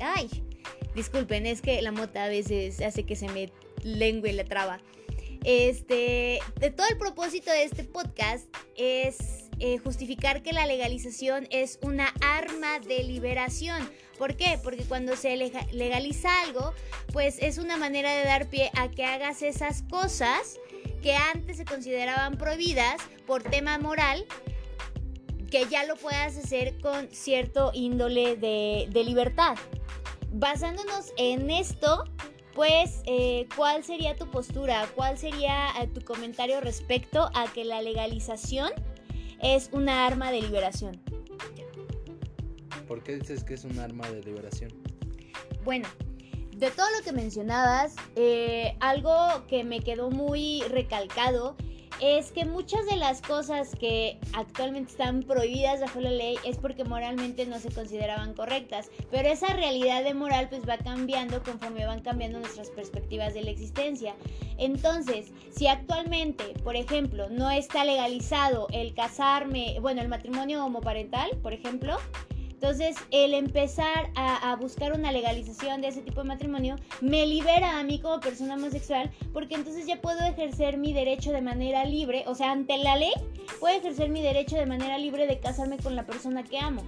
Ay, 0.01 0.29
disculpen, 0.95 1.45
es 1.45 1.61
que 1.61 1.81
la 1.81 1.91
mota 1.91 2.25
a 2.25 2.29
veces 2.29 2.81
hace 2.81 3.03
que 3.05 3.15
se 3.15 3.27
me 3.29 3.49
lengüe 3.83 4.33
la 4.33 4.43
traba. 4.43 4.79
Este, 5.43 6.39
de 6.59 6.71
todo 6.71 6.87
el 6.89 6.97
propósito 6.97 7.49
de 7.49 7.63
este 7.63 7.83
podcast 7.85 8.45
es 8.75 9.49
eh, 9.59 9.77
justificar 9.77 10.41
que 10.43 10.53
la 10.53 10.65
legalización 10.65 11.47
es 11.49 11.79
una 11.81 12.13
arma 12.21 12.79
de 12.79 13.03
liberación. 13.03 13.89
¿Por 14.17 14.35
qué? 14.35 14.59
Porque 14.61 14.83
cuando 14.83 15.15
se 15.15 15.37
legaliza 15.71 16.29
algo, 16.41 16.73
pues 17.13 17.37
es 17.41 17.57
una 17.57 17.77
manera 17.77 18.13
de 18.13 18.25
dar 18.25 18.49
pie 18.49 18.69
a 18.75 18.89
que 18.89 19.05
hagas 19.05 19.41
esas 19.41 19.83
cosas 19.83 20.59
que 21.01 21.15
antes 21.15 21.57
se 21.57 21.65
consideraban 21.65 22.37
prohibidas 22.37 22.97
por 23.25 23.43
tema 23.43 23.77
moral, 23.77 24.25
que 25.49 25.65
ya 25.67 25.85
lo 25.85 25.95
puedas 25.95 26.37
hacer 26.37 26.79
con 26.79 27.09
cierto 27.11 27.71
índole 27.73 28.35
de, 28.35 29.03
libertad. 29.03 29.57
Basándonos 30.31 31.13
en 31.17 31.49
esto, 31.49 32.03
pues, 32.59 33.03
eh, 33.05 33.47
¿cuál 33.55 33.85
sería 33.85 34.17
tu 34.17 34.29
postura? 34.29 34.85
¿Cuál 34.93 35.17
sería 35.17 35.69
eh, 35.81 35.87
tu 35.87 36.01
comentario 36.01 36.59
respecto 36.59 37.29
a 37.33 37.45
que 37.53 37.63
la 37.63 37.81
legalización 37.81 38.69
es 39.41 39.69
una 39.71 40.05
arma 40.05 40.29
de 40.29 40.41
liberación? 40.41 41.01
¿Por 42.85 43.01
qué 43.01 43.15
dices 43.15 43.45
que 43.45 43.53
es 43.53 43.63
un 43.63 43.79
arma 43.79 44.09
de 44.09 44.21
liberación? 44.23 44.73
Bueno, 45.63 45.87
de 46.57 46.69
todo 46.71 46.85
lo 46.97 47.01
que 47.05 47.13
mencionabas, 47.13 47.95
eh, 48.17 48.75
algo 48.81 49.15
que 49.47 49.63
me 49.63 49.79
quedó 49.79 50.11
muy 50.11 50.61
recalcado 50.63 51.55
es 52.01 52.31
que 52.31 52.45
muchas 52.45 52.85
de 52.85 52.95
las 52.95 53.21
cosas 53.21 53.75
que 53.75 54.19
actualmente 54.33 54.91
están 54.91 55.23
prohibidas 55.23 55.81
bajo 55.81 55.99
la 55.99 56.11
ley 56.11 56.37
es 56.45 56.57
porque 56.57 56.83
moralmente 56.83 57.45
no 57.45 57.59
se 57.59 57.71
consideraban 57.71 58.33
correctas, 58.33 58.89
pero 59.11 59.29
esa 59.29 59.53
realidad 59.53 60.03
de 60.03 60.13
moral 60.13 60.47
pues 60.49 60.67
va 60.67 60.77
cambiando 60.77 61.43
conforme 61.43 61.85
van 61.85 62.01
cambiando 62.01 62.39
nuestras 62.39 62.69
perspectivas 62.69 63.33
de 63.33 63.43
la 63.43 63.51
existencia. 63.51 64.15
Entonces, 64.57 65.31
si 65.51 65.67
actualmente, 65.67 66.43
por 66.63 66.75
ejemplo, 66.75 67.29
no 67.29 67.51
está 67.51 67.83
legalizado 67.83 68.67
el 68.71 68.93
casarme, 68.93 69.77
bueno, 69.81 70.01
el 70.01 70.07
matrimonio 70.07 70.65
homoparental, 70.65 71.31
por 71.41 71.53
ejemplo, 71.53 71.97
entonces, 72.61 72.97
el 73.11 73.35
empezar 73.35 74.11
a, 74.15 74.53
buscar 74.57 74.91
una 74.91 75.13
legalización 75.13 75.79
de 75.79 75.87
ese 75.87 76.01
tipo 76.01 76.23
de 76.23 76.27
matrimonio 76.27 76.75
me 76.99 77.25
libera 77.25 77.79
a 77.79 77.83
mí 77.85 78.01
como 78.01 78.19
persona 78.19 78.55
homosexual 78.55 79.09
porque 79.31 79.55
entonces 79.55 79.85
ya 79.85 80.01
puedo 80.01 80.19
ejercer 80.25 80.77
mi 80.77 80.91
derecho 80.91 81.31
de 81.31 81.39
manera 81.39 81.85
libre, 81.85 82.25
o 82.27 82.35
sea, 82.35 82.51
ante 82.51 82.77
la 82.77 82.97
ley, 82.97 83.13
puedo 83.61 83.77
ejercer 83.77 84.09
mi 84.09 84.21
derecho 84.21 84.57
de 84.57 84.65
manera 84.65 84.97
libre 84.97 85.25
de 85.25 85.39
casarme 85.39 85.77
con 85.77 85.95
la 85.95 86.05
persona 86.05 86.43
que 86.43 86.59
amo. 86.59 86.81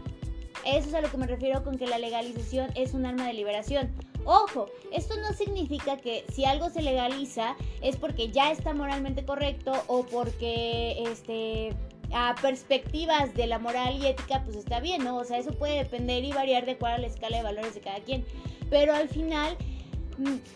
Eso 0.65 0.89
es 0.89 0.93
a 0.93 0.99
lo 0.99 1.09
que 1.09 1.15
me 1.15 1.26
refiero 1.26 1.63
con 1.63 1.78
que 1.78 1.88
la 1.88 1.99
legalización 1.99 2.69
es 2.76 2.93
un 2.93 3.05
arma 3.05 3.28
de 3.28 3.34
liberación. 3.34 3.95
Ojo, 4.26 4.65
esto 4.91 5.15
no 5.22 5.32
significa 5.32 5.95
que 5.95 6.26
si 6.34 6.43
algo 6.43 6.69
se 6.69 6.82
legaliza 6.82 7.55
es 7.82 7.95
porque 7.95 8.30
ya 8.30 8.51
está 8.51 8.74
moralmente 8.74 9.24
correcto 9.24 9.72
o 9.88 10.05
porque 10.05 11.01
este 11.07 11.74
a 12.14 12.36
perspectivas 12.41 13.34
de 13.34 13.47
la 13.47 13.59
moral 13.59 13.97
y 14.01 14.07
ética, 14.07 14.43
pues 14.43 14.57
está 14.57 14.80
bien, 14.80 15.03
¿no? 15.03 15.18
O 15.18 15.24
sea, 15.24 15.38
eso 15.38 15.51
puede 15.51 15.78
depender 15.78 16.24
y 16.24 16.32
variar 16.32 16.66
de 16.66 16.74
acuerdo 16.74 16.95
a 16.95 16.99
la 16.99 17.07
escala 17.07 17.38
de 17.38 17.43
valores 17.43 17.74
de 17.74 17.82
cada 17.82 17.99
quien. 17.99 18.26
Pero 18.70 18.93
al 18.93 19.09
final 19.09 19.57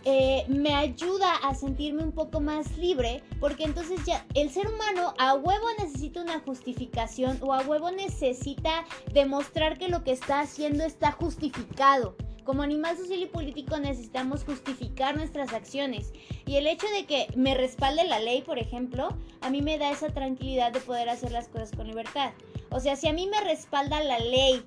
eh, 0.04 0.46
me 0.48 0.74
ayuda 0.74 1.36
a 1.36 1.56
sentirme 1.56 2.04
un 2.04 2.12
poco 2.12 2.42
más 2.42 2.78
libre, 2.78 3.24
porque 3.40 3.64
entonces 3.64 4.04
ya 4.06 4.26
el 4.34 4.50
ser 4.50 4.68
humano 4.68 5.14
a 5.18 5.34
huevo 5.36 5.68
necesita 5.80 6.22
una 6.22 6.40
justificación 6.40 7.40
o 7.42 7.54
a 7.54 7.62
huevo 7.62 7.92
necesita 7.92 8.86
demostrar 9.14 9.78
que 9.78 9.88
lo 9.88 10.04
que 10.04 10.12
está 10.12 10.42
haciendo 10.42 10.84
está 10.84 11.12
justificado. 11.12 12.16
Como 12.44 12.62
animal 12.62 12.96
social 12.96 13.20
y 13.20 13.26
político 13.26 13.80
necesitamos 13.80 14.44
justificar 14.44 15.18
nuestras 15.18 15.52
acciones. 15.52 16.14
Y 16.46 16.58
el 16.58 16.68
hecho 16.68 16.86
de 16.96 17.06
que 17.06 17.28
me 17.36 17.56
respalde 17.56 18.04
la 18.04 18.20
ley, 18.20 18.44
por 18.44 18.60
ejemplo, 18.60 19.18
a 19.42 19.50
mí 19.50 19.64
me 19.64 19.80
da 19.80 19.90
esa 19.90 20.10
tranquilidad 20.10 20.72
de 20.72 20.80
poder 20.80 21.10
hacer 21.10 21.32
las 21.32 21.48
cosas 21.48 21.72
con 21.72 21.88
libertad. 21.88 22.34
O 22.70 22.80
sea, 22.80 22.96
si 22.96 23.08
a 23.08 23.14
mí 23.14 23.28
me 23.28 23.42
respalda 23.42 24.04
la 24.04 24.20
ley 24.20 24.64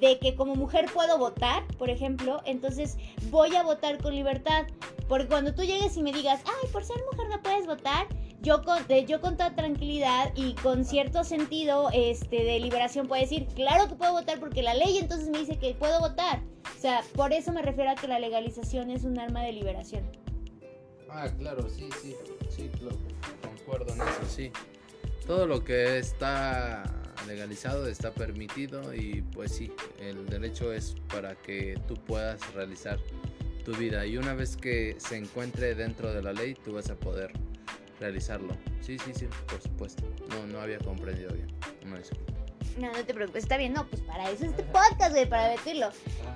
de 0.00 0.18
que 0.18 0.34
como 0.34 0.54
mujer 0.54 0.86
puedo 0.92 1.18
votar, 1.18 1.66
por 1.78 1.90
ejemplo, 1.90 2.40
entonces 2.44 2.96
voy 3.30 3.54
a 3.56 3.62
votar 3.62 3.98
con 4.02 4.14
libertad. 4.14 4.66
Porque 5.08 5.26
cuando 5.26 5.54
tú 5.54 5.62
llegues 5.62 5.96
y 5.96 6.02
me 6.02 6.12
digas, 6.12 6.40
ay, 6.44 6.70
por 6.70 6.84
ser 6.84 6.96
mujer 7.10 7.28
no 7.28 7.42
puedes 7.42 7.66
votar, 7.66 8.06
yo 8.40 8.62
con, 8.64 8.86
yo 9.06 9.20
con 9.20 9.36
toda 9.36 9.54
tranquilidad 9.54 10.32
y 10.34 10.54
con 10.54 10.84
cierto 10.84 11.22
sentido 11.22 11.90
este, 11.92 12.42
de 12.44 12.58
liberación 12.58 13.06
puedo 13.06 13.22
decir, 13.22 13.46
claro 13.54 13.88
que 13.88 13.94
puedo 13.94 14.12
votar 14.12 14.40
porque 14.40 14.62
la 14.62 14.74
ley 14.74 14.98
entonces 14.98 15.28
me 15.28 15.38
dice 15.38 15.58
que 15.58 15.74
puedo 15.74 16.00
votar. 16.00 16.40
O 16.76 16.80
sea, 16.80 17.02
por 17.14 17.32
eso 17.32 17.52
me 17.52 17.62
refiero 17.62 17.90
a 17.90 17.94
que 17.94 18.08
la 18.08 18.18
legalización 18.18 18.90
es 18.90 19.04
un 19.04 19.18
arma 19.18 19.42
de 19.42 19.52
liberación. 19.52 20.10
Ah, 21.08 21.28
claro, 21.38 21.68
sí, 21.68 21.88
sí, 22.00 22.16
sí, 22.48 22.70
concuerdo 23.42 23.92
en 23.92 24.00
eso, 24.00 24.26
sí. 24.28 24.50
Todo 25.26 25.46
lo 25.46 25.62
que 25.62 25.98
está 25.98 26.82
legalizado 27.26 27.86
está 27.86 28.12
permitido 28.12 28.94
y 28.94 29.22
pues 29.32 29.52
sí, 29.52 29.72
el 30.00 30.26
derecho 30.26 30.72
es 30.72 30.94
para 31.08 31.34
que 31.34 31.78
tú 31.88 31.94
puedas 31.94 32.52
realizar 32.54 32.98
tu 33.64 33.74
vida 33.76 34.04
y 34.06 34.16
una 34.16 34.34
vez 34.34 34.56
que 34.56 34.96
se 34.98 35.16
encuentre 35.16 35.74
dentro 35.74 36.12
de 36.12 36.22
la 36.22 36.32
ley 36.32 36.54
tú 36.54 36.72
vas 36.72 36.90
a 36.90 36.96
poder 36.96 37.32
realizarlo. 38.00 38.56
Sí, 38.80 38.98
sí, 38.98 39.12
sí, 39.14 39.28
por 39.48 39.60
supuesto. 39.62 40.02
No, 40.30 40.46
no 40.46 40.60
había 40.60 40.78
comprendido 40.78 41.32
bien. 41.32 41.48
No 41.86 41.96
no, 42.78 42.92
no 42.92 43.04
te 43.04 43.14
preocupes, 43.14 43.44
está 43.44 43.56
bien. 43.56 43.72
No, 43.72 43.86
pues 43.86 44.02
para 44.02 44.30
eso 44.30 44.44
es 44.44 44.50
este 44.50 44.62
podcast, 44.64 45.12
güey, 45.12 45.28
para 45.28 45.48
decirlo. 45.48 45.88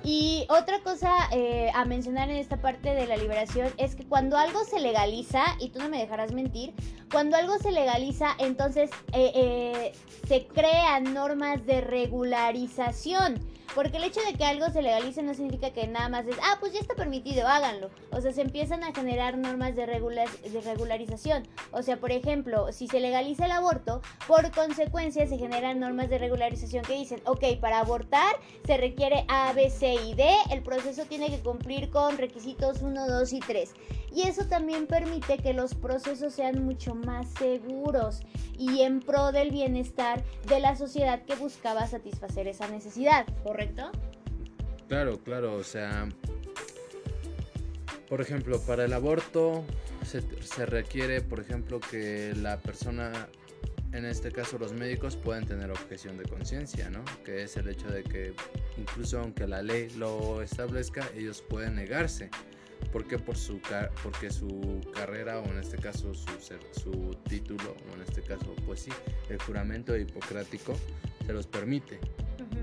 Y 0.03 0.45
otra 0.49 0.79
cosa 0.81 1.11
eh, 1.31 1.69
a 1.73 1.85
mencionar 1.85 2.29
en 2.29 2.37
esta 2.37 2.57
parte 2.57 2.93
de 2.93 3.07
la 3.07 3.17
liberación 3.17 3.71
es 3.77 3.95
que 3.95 4.05
cuando 4.05 4.37
algo 4.37 4.63
se 4.63 4.79
legaliza, 4.79 5.43
y 5.59 5.69
tú 5.69 5.79
no 5.79 5.89
me 5.89 5.99
dejarás 5.99 6.31
mentir, 6.31 6.73
cuando 7.11 7.37
algo 7.37 7.57
se 7.57 7.71
legaliza, 7.71 8.35
entonces 8.39 8.89
eh, 9.13 9.31
eh, 9.35 9.91
se 10.27 10.47
crean 10.47 11.13
normas 11.13 11.65
de 11.65 11.81
regularización. 11.81 13.39
Porque 13.75 13.97
el 13.97 14.03
hecho 14.03 14.21
de 14.21 14.33
que 14.33 14.45
algo 14.45 14.69
se 14.69 14.81
legalice 14.81 15.21
no 15.23 15.33
significa 15.33 15.71
que 15.71 15.87
nada 15.87 16.09
más 16.09 16.27
es, 16.27 16.35
ah, 16.41 16.57
pues 16.59 16.73
ya 16.73 16.79
está 16.79 16.95
permitido, 16.95 17.47
háganlo. 17.47 17.89
O 18.11 18.21
sea, 18.21 18.31
se 18.31 18.41
empiezan 18.41 18.83
a 18.83 18.93
generar 18.93 19.37
normas 19.37 19.75
de, 19.75 19.85
de 19.85 20.61
regularización. 20.61 21.47
O 21.71 21.81
sea, 21.83 21.97
por 21.97 22.11
ejemplo, 22.11 22.71
si 22.71 22.87
se 22.87 22.99
legaliza 22.99 23.45
el 23.45 23.51
aborto, 23.51 24.01
por 24.27 24.51
consecuencia 24.51 25.27
se 25.27 25.37
generan 25.37 25.79
normas 25.79 26.09
de 26.09 26.17
regularización 26.17 26.83
que 26.83 26.93
dicen, 26.93 27.21
ok, 27.25 27.59
para 27.61 27.79
abortar 27.79 28.35
se 28.65 28.77
requiere 28.77 29.25
A, 29.27 29.53
B, 29.53 29.69
C 29.69 29.93
y 29.93 30.13
D, 30.13 30.27
el 30.51 30.63
proceso 30.63 31.05
tiene 31.05 31.29
que 31.29 31.39
cumplir 31.39 31.89
con 31.89 32.17
requisitos 32.17 32.81
1, 32.81 33.07
2 33.07 33.33
y 33.33 33.39
3. 33.39 33.73
Y 34.13 34.23
eso 34.23 34.45
también 34.45 34.87
permite 34.87 35.37
que 35.37 35.53
los 35.53 35.75
procesos 35.75 36.33
sean 36.33 36.65
mucho 36.65 36.95
más 36.95 37.27
seguros 37.37 38.21
y 38.57 38.81
en 38.81 38.99
pro 38.99 39.31
del 39.31 39.51
bienestar 39.51 40.23
de 40.47 40.59
la 40.59 40.75
sociedad 40.75 41.23
que 41.23 41.35
buscaba 41.35 41.85
satisfacer 41.87 42.47
esa 42.47 42.67
necesidad. 42.67 43.27
Claro, 44.87 45.19
claro, 45.23 45.55
o 45.55 45.63
sea, 45.63 46.07
por 48.07 48.21
ejemplo, 48.21 48.61
para 48.61 48.85
el 48.85 48.93
aborto 48.93 49.65
se, 50.05 50.21
se 50.41 50.65
requiere, 50.65 51.21
por 51.21 51.39
ejemplo, 51.39 51.79
que 51.79 52.33
la 52.35 52.59
persona 52.59 53.27
en 53.93 54.05
este 54.05 54.31
caso 54.31 54.57
los 54.57 54.73
médicos 54.73 55.15
pueden 55.15 55.45
tener 55.45 55.71
objeción 55.71 56.17
de 56.17 56.25
conciencia, 56.25 56.89
¿no? 56.89 57.03
Que 57.23 57.43
es 57.43 57.57
el 57.57 57.67
hecho 57.67 57.87
de 57.87 58.03
que 58.03 58.33
incluso 58.77 59.19
aunque 59.19 59.47
la 59.47 59.61
ley 59.61 59.89
lo 59.97 60.41
establezca, 60.41 61.07
ellos 61.15 61.41
pueden 61.41 61.75
negarse. 61.75 62.29
¿Por 62.91 63.07
qué? 63.07 63.17
Por 63.17 63.37
su 63.37 63.59
porque 64.03 64.29
su 64.29 64.81
carrera 64.93 65.39
o 65.39 65.45
en 65.45 65.57
este 65.57 65.77
caso 65.77 66.13
su, 66.13 66.29
su 66.73 67.17
título 67.27 67.75
o 67.89 67.95
en 67.95 68.01
este 68.01 68.21
caso 68.21 68.55
pues 68.65 68.81
sí, 68.81 68.91
el 69.29 69.41
juramento 69.41 69.97
hipocrático 69.97 70.77
se 71.25 71.33
los 71.33 71.47
permite. 71.47 71.99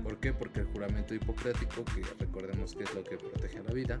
¿Por 0.05 0.19
qué? 0.19 0.33
Porque 0.33 0.59
el 0.59 0.67
juramento 0.67 1.15
hipocrático, 1.15 1.83
que 1.83 2.03
recordemos 2.19 2.75
que 2.75 2.83
es 2.83 2.93
lo 2.93 3.03
que 3.03 3.17
protege 3.17 3.63
la 3.63 3.73
vida, 3.73 3.99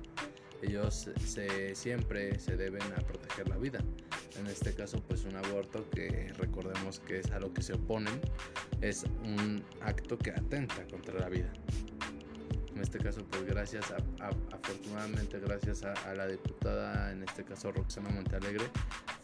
ellos 0.61 1.09
se, 1.25 1.73
siempre 1.73 2.37
se 2.37 2.55
deben 2.55 2.83
a 2.95 2.97
proteger 2.97 3.49
la 3.49 3.57
vida. 3.57 3.79
En 4.39 4.45
este 4.45 4.75
caso, 4.75 5.01
pues 5.01 5.25
un 5.25 5.35
aborto 5.35 5.89
que 5.89 6.31
recordemos 6.37 6.99
que 6.99 7.21
es 7.21 7.31
a 7.31 7.39
lo 7.39 7.51
que 7.51 7.63
se 7.63 7.73
oponen, 7.73 8.21
es 8.81 9.05
un 9.23 9.63
acto 9.81 10.15
que 10.19 10.29
atenta 10.29 10.85
contra 10.91 11.19
la 11.19 11.27
vida. 11.27 11.51
En 12.75 12.81
este 12.81 12.99
caso, 12.99 13.25
pues 13.25 13.43
gracias 13.45 13.89
a, 13.89 13.97
afortunadamente 14.53 15.39
gracias 15.39 15.81
a, 15.81 16.13
la 16.13 16.27
diputada, 16.27 17.13
en 17.13 17.23
este 17.23 17.43
caso 17.43 17.71
Roxana 17.71 18.09
Montealegre, 18.09 18.65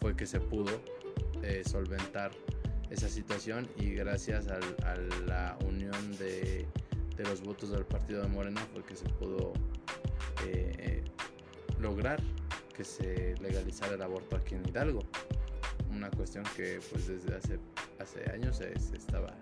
fue 0.00 0.16
que 0.16 0.26
se 0.26 0.40
pudo 0.40 0.82
eh, 1.44 1.62
solventar 1.64 2.32
esa 2.92 3.08
situación 3.08 3.68
y 3.78 3.94
gracias 3.94 4.48
a 4.48 4.60
la 5.26 5.56
unión 5.66 6.16
de 6.18 6.66
los 7.24 7.40
votos 7.40 7.70
del 7.70 7.86
partido 7.86 8.22
de 8.22 8.28
Morena 8.28 8.60
fue 8.72 8.84
que 8.84 8.96
se 8.96 9.08
pudo 9.08 9.54
eh, 10.46 11.02
lograr 11.78 12.20
que 12.76 12.84
se 12.84 13.34
legalizara 13.40 13.94
el 13.94 14.02
aborto 14.02 14.36
aquí 14.36 14.54
en 14.54 14.68
Hidalgo. 14.68 15.00
Una 15.90 16.10
cuestión 16.10 16.44
que 16.56 16.80
pues 16.90 17.06
desde 17.06 17.34
hace, 17.34 17.58
hace 17.98 18.30
años 18.30 18.56
se 18.56 18.72
estaba 18.96 19.34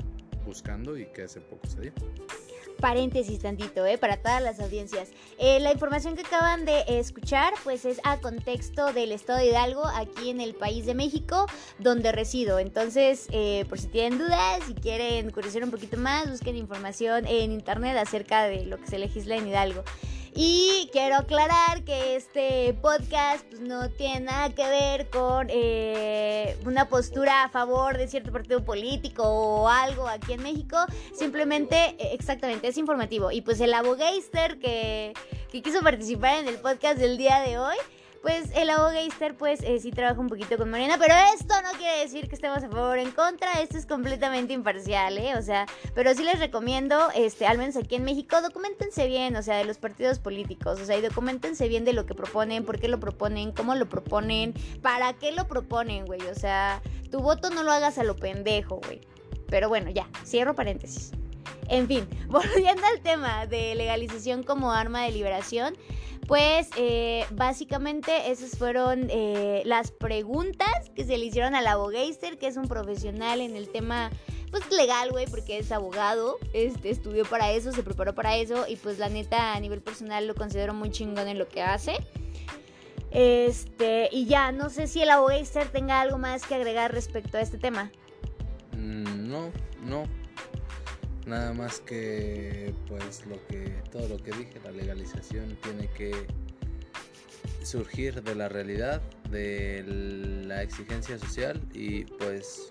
buscando 0.44 0.96
y 0.96 1.06
que 1.06 1.24
hace 1.24 1.40
poco 1.40 1.66
se 1.66 1.80
dio 1.80 1.92
paréntesis 2.80 3.38
tantito, 3.40 3.86
¿eh? 3.86 3.98
Para 3.98 4.16
todas 4.16 4.42
las 4.42 4.58
audiencias. 4.58 5.10
Eh, 5.38 5.60
la 5.60 5.72
información 5.72 6.16
que 6.16 6.22
acaban 6.22 6.64
de 6.64 6.82
escuchar, 6.88 7.52
pues 7.62 7.84
es 7.84 8.00
a 8.04 8.18
contexto 8.18 8.92
del 8.92 9.12
estado 9.12 9.38
de 9.38 9.46
Hidalgo, 9.46 9.86
aquí 9.86 10.30
en 10.30 10.40
el 10.40 10.54
país 10.54 10.86
de 10.86 10.94
México, 10.94 11.46
donde 11.78 12.10
resido. 12.10 12.58
Entonces, 12.58 13.28
eh, 13.30 13.66
por 13.68 13.78
si 13.78 13.88
tienen 13.88 14.18
dudas, 14.18 14.64
si 14.66 14.74
quieren 14.74 15.30
conocer 15.30 15.62
un 15.62 15.70
poquito 15.70 15.96
más, 15.96 16.30
busquen 16.30 16.56
información 16.56 17.26
en 17.26 17.52
internet 17.52 17.96
acerca 17.96 18.44
de 18.44 18.64
lo 18.64 18.78
que 18.78 18.86
se 18.86 18.98
legisla 18.98 19.36
en 19.36 19.46
Hidalgo. 19.46 19.84
Y 20.34 20.88
quiero 20.92 21.16
aclarar 21.16 21.84
que 21.84 22.16
este 22.16 22.72
podcast 22.80 23.44
pues, 23.46 23.60
no 23.60 23.90
tiene 23.90 24.20
nada 24.20 24.54
que 24.54 24.62
ver 24.62 25.10
con 25.10 25.48
eh, 25.50 26.56
una 26.64 26.88
postura 26.88 27.44
a 27.44 27.48
favor 27.48 27.98
de 27.98 28.06
cierto 28.06 28.30
partido 28.32 28.64
político 28.64 29.24
o 29.24 29.68
algo 29.68 30.06
aquí 30.06 30.34
en 30.34 30.42
México. 30.42 30.76
Simplemente, 31.14 31.96
eh, 31.98 32.10
exactamente, 32.12 32.68
es 32.68 32.78
informativo. 32.78 33.32
Y 33.32 33.40
pues 33.40 33.60
el 33.60 33.74
abogeister 33.74 34.58
que, 34.58 35.14
que 35.50 35.62
quiso 35.62 35.82
participar 35.82 36.38
en 36.38 36.48
el 36.48 36.56
podcast 36.56 36.98
del 36.98 37.18
día 37.18 37.40
de 37.40 37.58
hoy 37.58 37.76
pues 38.22 38.50
el 38.54 38.70
abogeister 38.70 39.36
pues 39.36 39.60
eh, 39.62 39.78
sí 39.80 39.90
trabaja 39.90 40.20
un 40.20 40.28
poquito 40.28 40.56
con 40.58 40.70
Morena, 40.70 40.96
pero 40.98 41.14
esto 41.34 41.54
no 41.62 41.78
quiere 41.78 42.00
decir 42.00 42.28
que 42.28 42.34
estemos 42.34 42.62
a 42.62 42.68
favor 42.68 42.98
o 42.98 43.00
en 43.00 43.10
contra, 43.12 43.52
esto 43.60 43.78
es 43.78 43.86
completamente 43.86 44.52
imparcial, 44.52 45.18
¿eh? 45.18 45.36
O 45.36 45.42
sea, 45.42 45.66
pero 45.94 46.14
sí 46.14 46.22
les 46.24 46.38
recomiendo, 46.38 47.08
este, 47.14 47.46
al 47.46 47.58
menos 47.58 47.76
aquí 47.76 47.94
en 47.94 48.04
México, 48.04 48.40
documentense 48.42 49.06
bien, 49.06 49.36
o 49.36 49.42
sea, 49.42 49.56
de 49.56 49.64
los 49.64 49.78
partidos 49.78 50.18
políticos, 50.18 50.80
o 50.80 50.84
sea, 50.84 50.96
y 50.96 51.02
documentense 51.02 51.68
bien 51.68 51.84
de 51.84 51.92
lo 51.92 52.06
que 52.06 52.14
proponen, 52.14 52.64
por 52.64 52.78
qué 52.78 52.88
lo 52.88 53.00
proponen, 53.00 53.52
cómo 53.52 53.74
lo 53.74 53.88
proponen, 53.88 54.54
para 54.82 55.14
qué 55.14 55.32
lo 55.32 55.46
proponen, 55.46 56.04
güey, 56.04 56.20
o 56.22 56.34
sea, 56.34 56.82
tu 57.10 57.20
voto 57.20 57.50
no 57.50 57.62
lo 57.62 57.72
hagas 57.72 57.98
a 57.98 58.04
lo 58.04 58.16
pendejo, 58.16 58.80
güey. 58.84 59.00
Pero 59.48 59.68
bueno, 59.68 59.90
ya, 59.90 60.08
cierro 60.24 60.54
paréntesis. 60.54 61.12
En 61.68 61.86
fin, 61.86 62.06
volviendo 62.28 62.82
al 62.86 63.00
tema 63.00 63.46
de 63.46 63.74
legalización 63.74 64.42
como 64.42 64.72
arma 64.72 65.04
de 65.04 65.12
liberación, 65.12 65.76
pues 66.26 66.68
eh, 66.76 67.24
básicamente 67.32 68.30
esas 68.30 68.56
fueron 68.56 69.08
eh, 69.10 69.62
las 69.64 69.90
preguntas 69.90 70.90
que 70.94 71.04
se 71.04 71.18
le 71.18 71.24
hicieron 71.24 71.54
al 71.54 71.66
abogeister, 71.66 72.38
que 72.38 72.46
es 72.46 72.56
un 72.56 72.68
profesional 72.68 73.40
en 73.40 73.56
el 73.56 73.68
tema 73.68 74.10
pues 74.50 74.70
legal, 74.70 75.10
güey, 75.10 75.26
porque 75.26 75.58
es 75.58 75.70
abogado, 75.72 76.38
este, 76.52 76.90
estudió 76.90 77.24
para 77.24 77.52
eso, 77.52 77.72
se 77.72 77.82
preparó 77.82 78.14
para 78.14 78.36
eso 78.36 78.66
y 78.68 78.76
pues 78.76 78.98
la 78.98 79.08
neta 79.08 79.54
a 79.54 79.60
nivel 79.60 79.80
personal 79.80 80.26
lo 80.26 80.34
considero 80.34 80.74
muy 80.74 80.90
chingón 80.90 81.28
en 81.28 81.38
lo 81.38 81.48
que 81.48 81.62
hace. 81.62 81.94
Este, 83.12 84.08
y 84.12 84.26
ya, 84.26 84.52
no 84.52 84.70
sé 84.70 84.86
si 84.86 85.02
el 85.02 85.10
abogeister 85.10 85.68
tenga 85.68 86.00
algo 86.00 86.18
más 86.18 86.46
que 86.46 86.54
agregar 86.54 86.92
respecto 86.92 87.38
a 87.38 87.40
este 87.40 87.58
tema. 87.58 87.90
Mm, 88.72 89.28
no, 89.28 89.50
no, 89.82 90.04
Nada 91.30 91.52
más 91.52 91.78
que 91.78 92.74
pues 92.88 93.24
lo 93.26 93.36
que 93.46 93.72
todo 93.92 94.08
lo 94.08 94.16
que 94.16 94.32
dije, 94.32 94.58
la 94.64 94.72
legalización 94.72 95.56
tiene 95.62 95.86
que 95.96 96.10
surgir 97.62 98.20
de 98.24 98.34
la 98.34 98.48
realidad, 98.48 99.00
de 99.30 99.84
la 99.86 100.60
exigencia 100.64 101.20
social 101.20 101.62
y 101.72 102.02
pues 102.04 102.66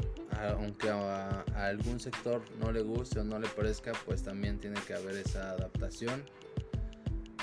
aunque 0.57 0.89
a, 0.89 1.45
algún 1.55 2.01
sector 2.01 2.43
no 2.59 2.73
le 2.73 2.81
guste 2.81 3.21
o 3.21 3.23
no 3.23 3.39
le 3.39 3.47
parezca, 3.47 3.93
pues 4.05 4.23
también 4.23 4.59
tiene 4.59 4.77
que 4.85 4.93
haber 4.93 5.15
esa 5.15 5.51
adaptación 5.51 6.21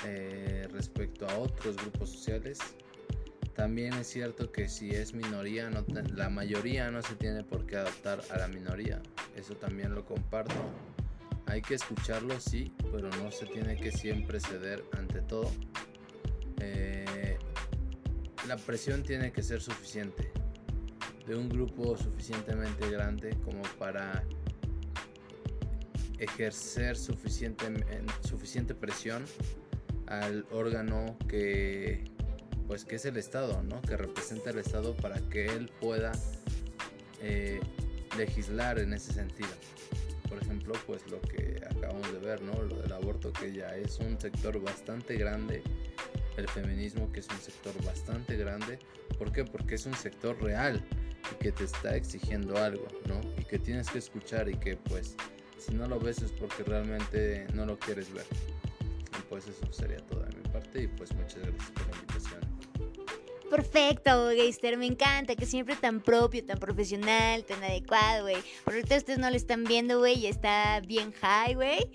eh, 0.05 0.67
respecto 0.71 1.27
a 1.27 1.35
otros 1.39 1.77
grupos 1.77 2.11
sociales. 2.11 2.59
También 3.55 3.93
es 3.93 4.05
cierto 4.05 4.51
que 4.51 4.69
si 4.69 4.91
es 4.91 5.15
minoría, 5.15 5.71
no 5.71 5.83
la 6.15 6.29
mayoría 6.29 6.91
no 6.91 7.01
se 7.01 7.15
tiene 7.15 7.43
por 7.43 7.65
qué 7.65 7.77
adaptar 7.77 8.21
a 8.29 8.37
la 8.37 8.47
minoría. 8.47 9.01
Eso 9.35 9.55
también 9.55 9.95
lo 9.95 10.05
comparto. 10.05 10.53
Hay 11.47 11.61
que 11.61 11.75
escucharlo, 11.75 12.39
sí, 12.39 12.73
pero 12.91 13.09
no 13.09 13.31
se 13.31 13.45
tiene 13.45 13.77
que 13.77 13.91
siempre 13.91 14.39
ceder 14.39 14.83
ante 14.91 15.21
todo. 15.21 15.49
Eh, 16.59 17.37
la 18.47 18.57
presión 18.57 19.03
tiene 19.03 19.31
que 19.31 19.41
ser 19.41 19.61
suficiente, 19.61 20.31
de 21.25 21.35
un 21.35 21.47
grupo 21.49 21.97
suficientemente 21.97 22.89
grande 22.89 23.35
como 23.43 23.61
para 23.79 24.23
ejercer 26.19 26.97
suficiente, 26.97 27.65
suficiente 28.27 28.73
presión 28.73 29.23
al 30.07 30.45
órgano 30.51 31.17
que 31.27 32.05
pues 32.67 32.83
que 32.83 32.95
es 32.95 33.05
el 33.05 33.15
Estado, 33.15 33.63
¿no? 33.63 33.81
que 33.81 33.95
representa 33.95 34.49
el 34.49 34.57
Estado 34.57 34.93
para 34.95 35.21
que 35.29 35.45
él 35.45 35.71
pueda 35.79 36.11
eh, 37.21 37.61
legislar 38.17 38.79
en 38.79 38.93
ese 38.93 39.13
sentido 39.13 39.49
por 40.27 40.41
ejemplo, 40.41 40.73
pues 40.85 41.05
lo 41.09 41.21
que 41.21 41.61
acabamos 41.69 42.11
de 42.11 42.19
ver, 42.19 42.41
¿no? 42.41 42.61
Lo 42.61 42.75
del 42.81 42.91
aborto 42.91 43.31
que 43.33 43.53
ya 43.53 43.75
es 43.75 43.99
un 43.99 44.19
sector 44.19 44.61
bastante 44.61 45.15
grande, 45.15 45.63
el 46.37 46.47
feminismo 46.47 47.11
que 47.11 47.21
es 47.21 47.27
un 47.29 47.39
sector 47.39 47.73
bastante 47.83 48.35
grande, 48.37 48.79
¿por 49.17 49.31
qué? 49.31 49.43
Porque 49.43 49.75
es 49.75 49.85
un 49.85 49.95
sector 49.95 50.41
real 50.41 50.83
y 51.31 51.43
que 51.43 51.51
te 51.51 51.63
está 51.63 51.95
exigiendo 51.95 52.57
algo, 52.57 52.87
¿no? 53.07 53.19
Y 53.39 53.45
que 53.45 53.59
tienes 53.59 53.89
que 53.89 53.99
escuchar 53.99 54.49
y 54.49 54.55
que 54.55 54.77
pues 54.77 55.15
si 55.57 55.73
no 55.73 55.87
lo 55.87 55.99
ves 55.99 56.21
es 56.21 56.31
porque 56.31 56.63
realmente 56.63 57.47
no 57.53 57.65
lo 57.65 57.77
quieres 57.77 58.13
ver. 58.13 58.25
Y 59.17 59.21
pues 59.29 59.47
eso 59.47 59.71
sería 59.71 59.97
todo 59.97 60.21
de 60.21 60.35
mi 60.37 60.43
parte 60.49 60.83
y 60.83 60.87
pues 60.87 61.13
muchas 61.13 61.41
gracias 61.41 61.71
por 61.71 61.87
la 61.87 61.95
invitación. 61.95 62.46
Perfecto, 63.49 64.29
Geister, 64.29 64.77
me 64.77 64.85
encanta, 64.85 65.35
que 65.35 65.45
siempre 65.45 65.75
tan 65.75 66.01
propio, 66.01 66.43
tan 66.45 66.59
profesional, 66.59 67.45
tan 67.45 67.63
adecuado, 67.63 68.23
güey. 68.23 68.37
Por 68.63 68.73
ahorita 68.73 68.97
ustedes 68.97 69.19
no 69.19 69.29
lo 69.29 69.35
están 69.35 69.63
viendo, 69.63 69.99
güey, 69.99 70.19
y 70.19 70.27
está 70.27 70.81
bien 70.81 71.13
high, 71.13 71.55
güey. 71.55 71.89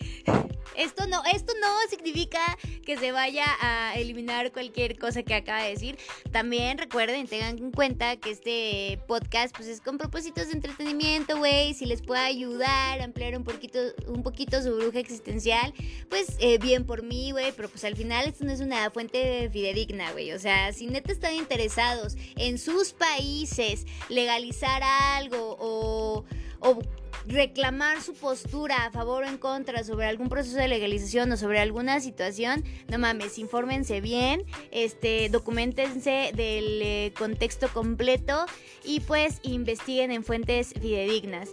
Esto 0.76 1.06
no, 1.06 1.22
esto 1.32 1.52
no 1.60 1.68
significa 1.88 2.40
que 2.84 2.96
se 2.96 3.12
vaya 3.12 3.44
a 3.60 3.94
eliminar 3.96 4.52
cualquier 4.52 4.98
cosa 4.98 5.22
que 5.22 5.34
acaba 5.34 5.62
de 5.62 5.70
decir. 5.70 5.98
También 6.30 6.78
recuerden, 6.78 7.26
tengan 7.26 7.58
en 7.58 7.72
cuenta 7.72 8.16
que 8.16 8.30
este 8.30 8.98
podcast 9.06 9.54
pues 9.56 9.68
es 9.68 9.80
con 9.80 9.98
propósitos 9.98 10.48
de 10.48 10.52
entretenimiento, 10.52 11.38
güey. 11.38 11.74
Si 11.74 11.86
les 11.86 12.02
puede 12.02 12.22
ayudar 12.22 13.00
a 13.00 13.04
ampliar 13.04 13.36
un 13.36 13.44
poquito, 13.44 13.78
un 14.06 14.22
poquito 14.22 14.62
su 14.62 14.74
bruja 14.76 14.98
existencial, 14.98 15.74
pues 16.08 16.36
eh, 16.38 16.58
bien 16.58 16.86
por 16.86 17.02
mí, 17.02 17.32
güey. 17.32 17.52
Pero 17.52 17.68
pues 17.68 17.84
al 17.84 17.96
final 17.96 18.26
esto 18.26 18.44
no 18.44 18.52
es 18.52 18.60
una 18.60 18.90
fuente 18.90 19.50
fidedigna, 19.50 20.12
güey. 20.12 20.32
O 20.32 20.38
sea, 20.38 20.72
si 20.72 20.86
neta 20.86 21.12
están 21.12 21.34
interesados 21.34 22.16
en 22.36 22.58
sus 22.58 22.92
países 22.92 23.86
legalizar 24.08 24.82
algo 24.82 25.56
o, 25.58 26.24
o 26.60 26.78
reclamar 27.26 28.02
su 28.02 28.14
postura 28.14 28.86
a 28.86 28.90
favor 28.90 29.24
o 29.24 29.26
en 29.26 29.38
contra 29.38 29.84
sobre 29.84 30.06
algún 30.06 30.28
proceso 30.28 30.56
de 30.56 30.68
legalización 30.68 31.32
o 31.32 31.36
sobre 31.36 31.60
alguna 31.60 32.00
situación, 32.00 32.64
no 32.88 32.98
mames, 32.98 33.38
infórmense 33.38 34.00
bien, 34.00 34.44
este, 34.70 35.28
documentense 35.28 36.32
del 36.34 36.82
eh, 36.82 37.14
contexto 37.16 37.68
completo 37.68 38.46
y 38.84 39.00
pues 39.00 39.40
investiguen 39.42 40.10
en 40.10 40.24
fuentes 40.24 40.74
fidedignas. 40.80 41.50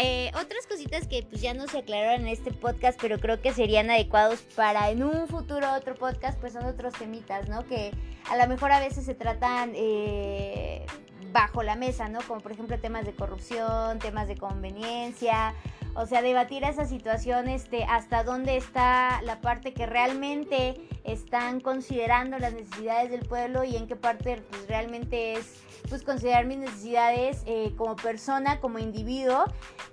Eh, 0.00 0.30
otras 0.34 0.66
cositas 0.66 1.08
que 1.08 1.22
pues 1.22 1.40
ya 1.40 1.54
no 1.54 1.66
se 1.66 1.78
aclararon 1.78 2.22
en 2.22 2.28
este 2.28 2.52
podcast, 2.52 2.98
pero 3.00 3.18
creo 3.18 3.40
que 3.40 3.52
serían 3.52 3.90
adecuados 3.90 4.40
para 4.54 4.90
en 4.90 5.02
un 5.02 5.26
futuro 5.28 5.72
otro 5.74 5.94
podcast, 5.94 6.38
pues 6.38 6.52
son 6.52 6.66
otros 6.66 6.92
temitas, 6.94 7.48
¿no? 7.48 7.66
Que 7.66 7.90
a 8.30 8.36
lo 8.36 8.46
mejor 8.46 8.70
a 8.70 8.80
veces 8.80 9.04
se 9.04 9.14
tratan 9.14 9.72
eh, 9.74 10.84
bajo 11.32 11.62
la 11.62 11.76
mesa, 11.76 12.08
¿no? 12.08 12.20
Como 12.26 12.40
por 12.40 12.52
ejemplo 12.52 12.78
temas 12.78 13.04
de 13.04 13.14
corrupción, 13.14 13.98
temas 13.98 14.28
de 14.28 14.36
conveniencia, 14.36 15.54
o 15.94 16.06
sea, 16.06 16.22
debatir 16.22 16.64
esa 16.64 16.84
situación, 16.84 17.48
este, 17.48 17.84
hasta 17.84 18.22
dónde 18.22 18.56
está 18.56 19.20
la 19.22 19.40
parte 19.40 19.74
que 19.74 19.86
realmente 19.86 20.80
están 21.04 21.60
considerando 21.60 22.38
las 22.38 22.52
necesidades 22.52 23.10
del 23.10 23.26
pueblo 23.26 23.64
y 23.64 23.76
en 23.76 23.88
qué 23.88 23.96
parte 23.96 24.42
pues, 24.48 24.68
realmente 24.68 25.32
es 25.34 25.62
pues 25.88 26.02
considerar 26.02 26.44
mis 26.44 26.58
necesidades 26.58 27.42
eh, 27.46 27.72
como 27.76 27.96
persona, 27.96 28.60
como 28.60 28.78
individuo 28.78 29.44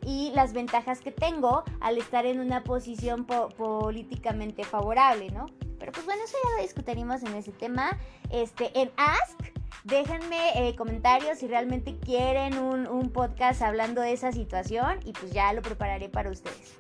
y 0.06 0.32
las 0.36 0.54
ventajas 0.54 1.00
que 1.00 1.12
tengo 1.12 1.64
al 1.80 1.98
estar 1.98 2.26
en 2.26 2.40
una 2.40 2.64
posición 2.64 3.26
políticamente 3.26 4.64
favorable, 4.64 5.30
¿no? 5.32 5.46
Pero 5.80 5.92
pues 5.92 6.06
bueno, 6.06 6.22
eso 6.24 6.38
ya 6.44 6.58
lo 6.58 6.64
discutiremos 6.64 7.24
en 7.24 7.36
ese 7.36 7.52
tema, 7.52 7.98
este, 8.30 8.78
en 8.80 8.92
Ask 8.98 9.56
Déjenme 9.86 10.50
eh, 10.56 10.76
comentarios 10.76 11.38
si 11.38 11.48
realmente 11.48 11.96
quieren 12.00 12.58
un, 12.58 13.12
podcast 13.12 13.62
hablando 13.62 14.02
de 14.02 14.14
esa 14.14 14.32
situación 14.32 15.00
y 15.06 15.14
pues 15.14 15.32
ya 15.32 15.54
lo 15.54 15.62
prepararé 15.62 16.10
para 16.10 16.32
ustedes. 16.32 16.74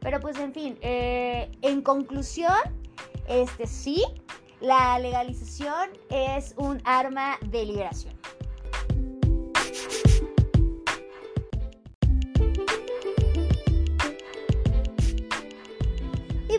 Pero 0.00 0.18
pues 0.18 0.36
en 0.40 0.52
fin, 0.52 0.76
eh, 0.80 1.52
en 1.62 1.82
conclusión, 1.82 2.58
este 3.28 3.68
sí, 3.68 4.02
la 4.60 4.98
legalización 4.98 5.90
es 6.10 6.54
un 6.56 6.82
arma 6.84 7.38
de 7.46 7.64
liberación. 7.64 8.12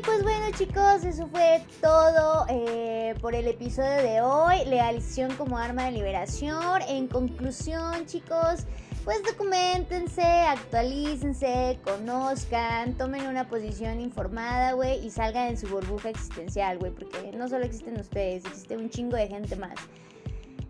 Pues 0.03 0.23
bueno 0.23 0.45
chicos, 0.57 1.03
eso 1.05 1.27
fue 1.27 1.63
todo 1.81 2.45
eh, 2.49 3.15
por 3.21 3.35
el 3.35 3.47
episodio 3.47 4.03
de 4.03 4.21
hoy. 4.21 4.65
Legalización 4.65 5.33
como 5.35 5.57
arma 5.57 5.85
de 5.85 5.91
liberación. 5.91 6.81
En 6.87 7.07
conclusión 7.07 8.05
chicos, 8.05 8.65
pues 9.05 9.23
documentense, 9.23 10.21
actualícense, 10.21 11.79
conozcan, 11.83 12.97
tomen 12.97 13.27
una 13.27 13.47
posición 13.47 14.01
informada, 14.01 14.73
güey, 14.73 15.05
y 15.05 15.09
salgan 15.09 15.49
en 15.49 15.57
su 15.57 15.67
burbuja 15.67 16.09
existencial, 16.09 16.79
güey, 16.79 16.91
porque 16.91 17.31
no 17.33 17.47
solo 17.47 17.63
existen 17.63 17.99
ustedes, 17.99 18.45
existe 18.45 18.75
un 18.75 18.89
chingo 18.89 19.15
de 19.15 19.27
gente 19.27 19.55
más. 19.55 19.75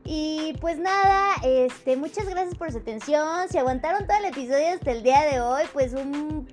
Y 0.06 0.54
pues 0.60 0.78
nada, 0.78 1.36
este, 1.44 1.96
muchas 1.96 2.28
gracias 2.28 2.56
por 2.56 2.72
su 2.72 2.80
atención. 2.80 3.48
Si 3.50 3.58
aguantaron 3.58 4.06
todo 4.06 4.18
el 4.18 4.26
episodio 4.26 4.74
hasta 4.74 4.92
el 4.92 5.02
día 5.02 5.22
de 5.24 5.40
hoy, 5.40 5.64
pues 5.72 5.94
un 5.94 6.46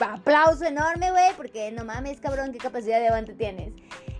aplauso 0.00 0.64
enorme, 0.64 1.10
güey, 1.10 1.32
porque 1.36 1.70
no 1.72 1.84
mames, 1.84 2.20
cabrón, 2.20 2.52
qué 2.52 2.58
capacidad 2.58 3.00
de 3.00 3.08
aguante 3.08 3.34
tienes. 3.34 3.72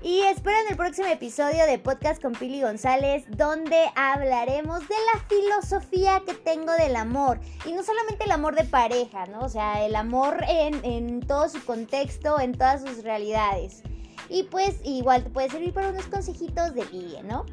Y 0.03 0.21
esperen 0.21 0.61
el 0.69 0.77
próximo 0.77 1.09
episodio 1.09 1.65
de 1.65 1.79
Podcast 1.79 2.21
con 2.21 2.33
Pili 2.33 2.61
González, 2.61 3.25
donde 3.29 3.91
hablaremos 3.97 4.81
de 4.81 4.95
la 5.15 5.21
filosofía 5.29 6.23
que 6.27 6.35
tengo 6.35 6.73
del 6.73 6.95
amor. 6.95 7.41
Y 7.65 7.73
no 7.73 7.83
solamente 7.83 8.25
el 8.25 8.31
amor 8.31 8.55
de 8.55 8.65
pareja, 8.65 9.25
¿no? 9.27 9.41
O 9.41 9.49
sea, 9.49 9.85
el 9.85 9.97
amor 9.97 10.45
en, 10.47 10.85
en 10.85 11.21
todo 11.21 11.49
su 11.49 11.65
contexto, 11.65 12.39
en 12.39 12.53
todas 12.53 12.83
sus 12.83 13.03
realidades. 13.03 13.83
Y 14.29 14.43
pues 14.45 14.77
igual 14.85 15.25
te 15.25 15.31
puede 15.31 15.49
servir 15.49 15.73
para 15.73 15.89
unos 15.89 16.07
consejitos 16.07 16.75
de 16.75 16.85
ligue, 16.87 17.23
¿no? 17.23 17.47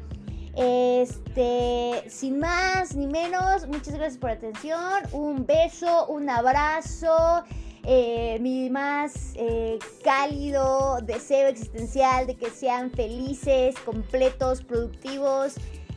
Este, 0.54 2.04
sin 2.10 2.38
más 2.38 2.94
ni 2.94 3.06
menos, 3.06 3.66
muchas 3.66 3.94
gracias 3.94 4.18
por 4.18 4.30
la 4.30 4.36
atención. 4.36 5.02
Un 5.12 5.46
beso, 5.46 6.06
un 6.08 6.28
abrazo. 6.28 7.44
Eh, 7.84 8.38
mi 8.40 8.70
más 8.70 9.32
eh, 9.34 9.78
cálido 10.04 11.00
deseo 11.02 11.48
existencial 11.48 12.26
de 12.26 12.36
que 12.36 12.50
sean 12.50 12.90
felices, 12.90 13.74
completos, 13.84 14.62
productivos. 14.62 15.54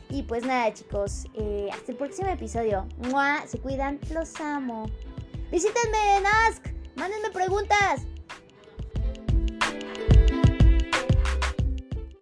Y 0.08 0.22
pues 0.22 0.44
nada 0.44 0.72
chicos, 0.72 1.26
eh, 1.34 1.68
hasta 1.72 1.92
el 1.92 1.98
próximo 1.98 2.28
episodio. 2.28 2.86
Se 3.46 3.58
cuidan, 3.58 3.98
los 4.12 4.40
amo. 4.40 4.88
Visítenme 5.50 6.16
en 6.18 6.26
Ask, 6.26 6.66
mándenme 6.96 7.30
preguntas. 7.30 8.06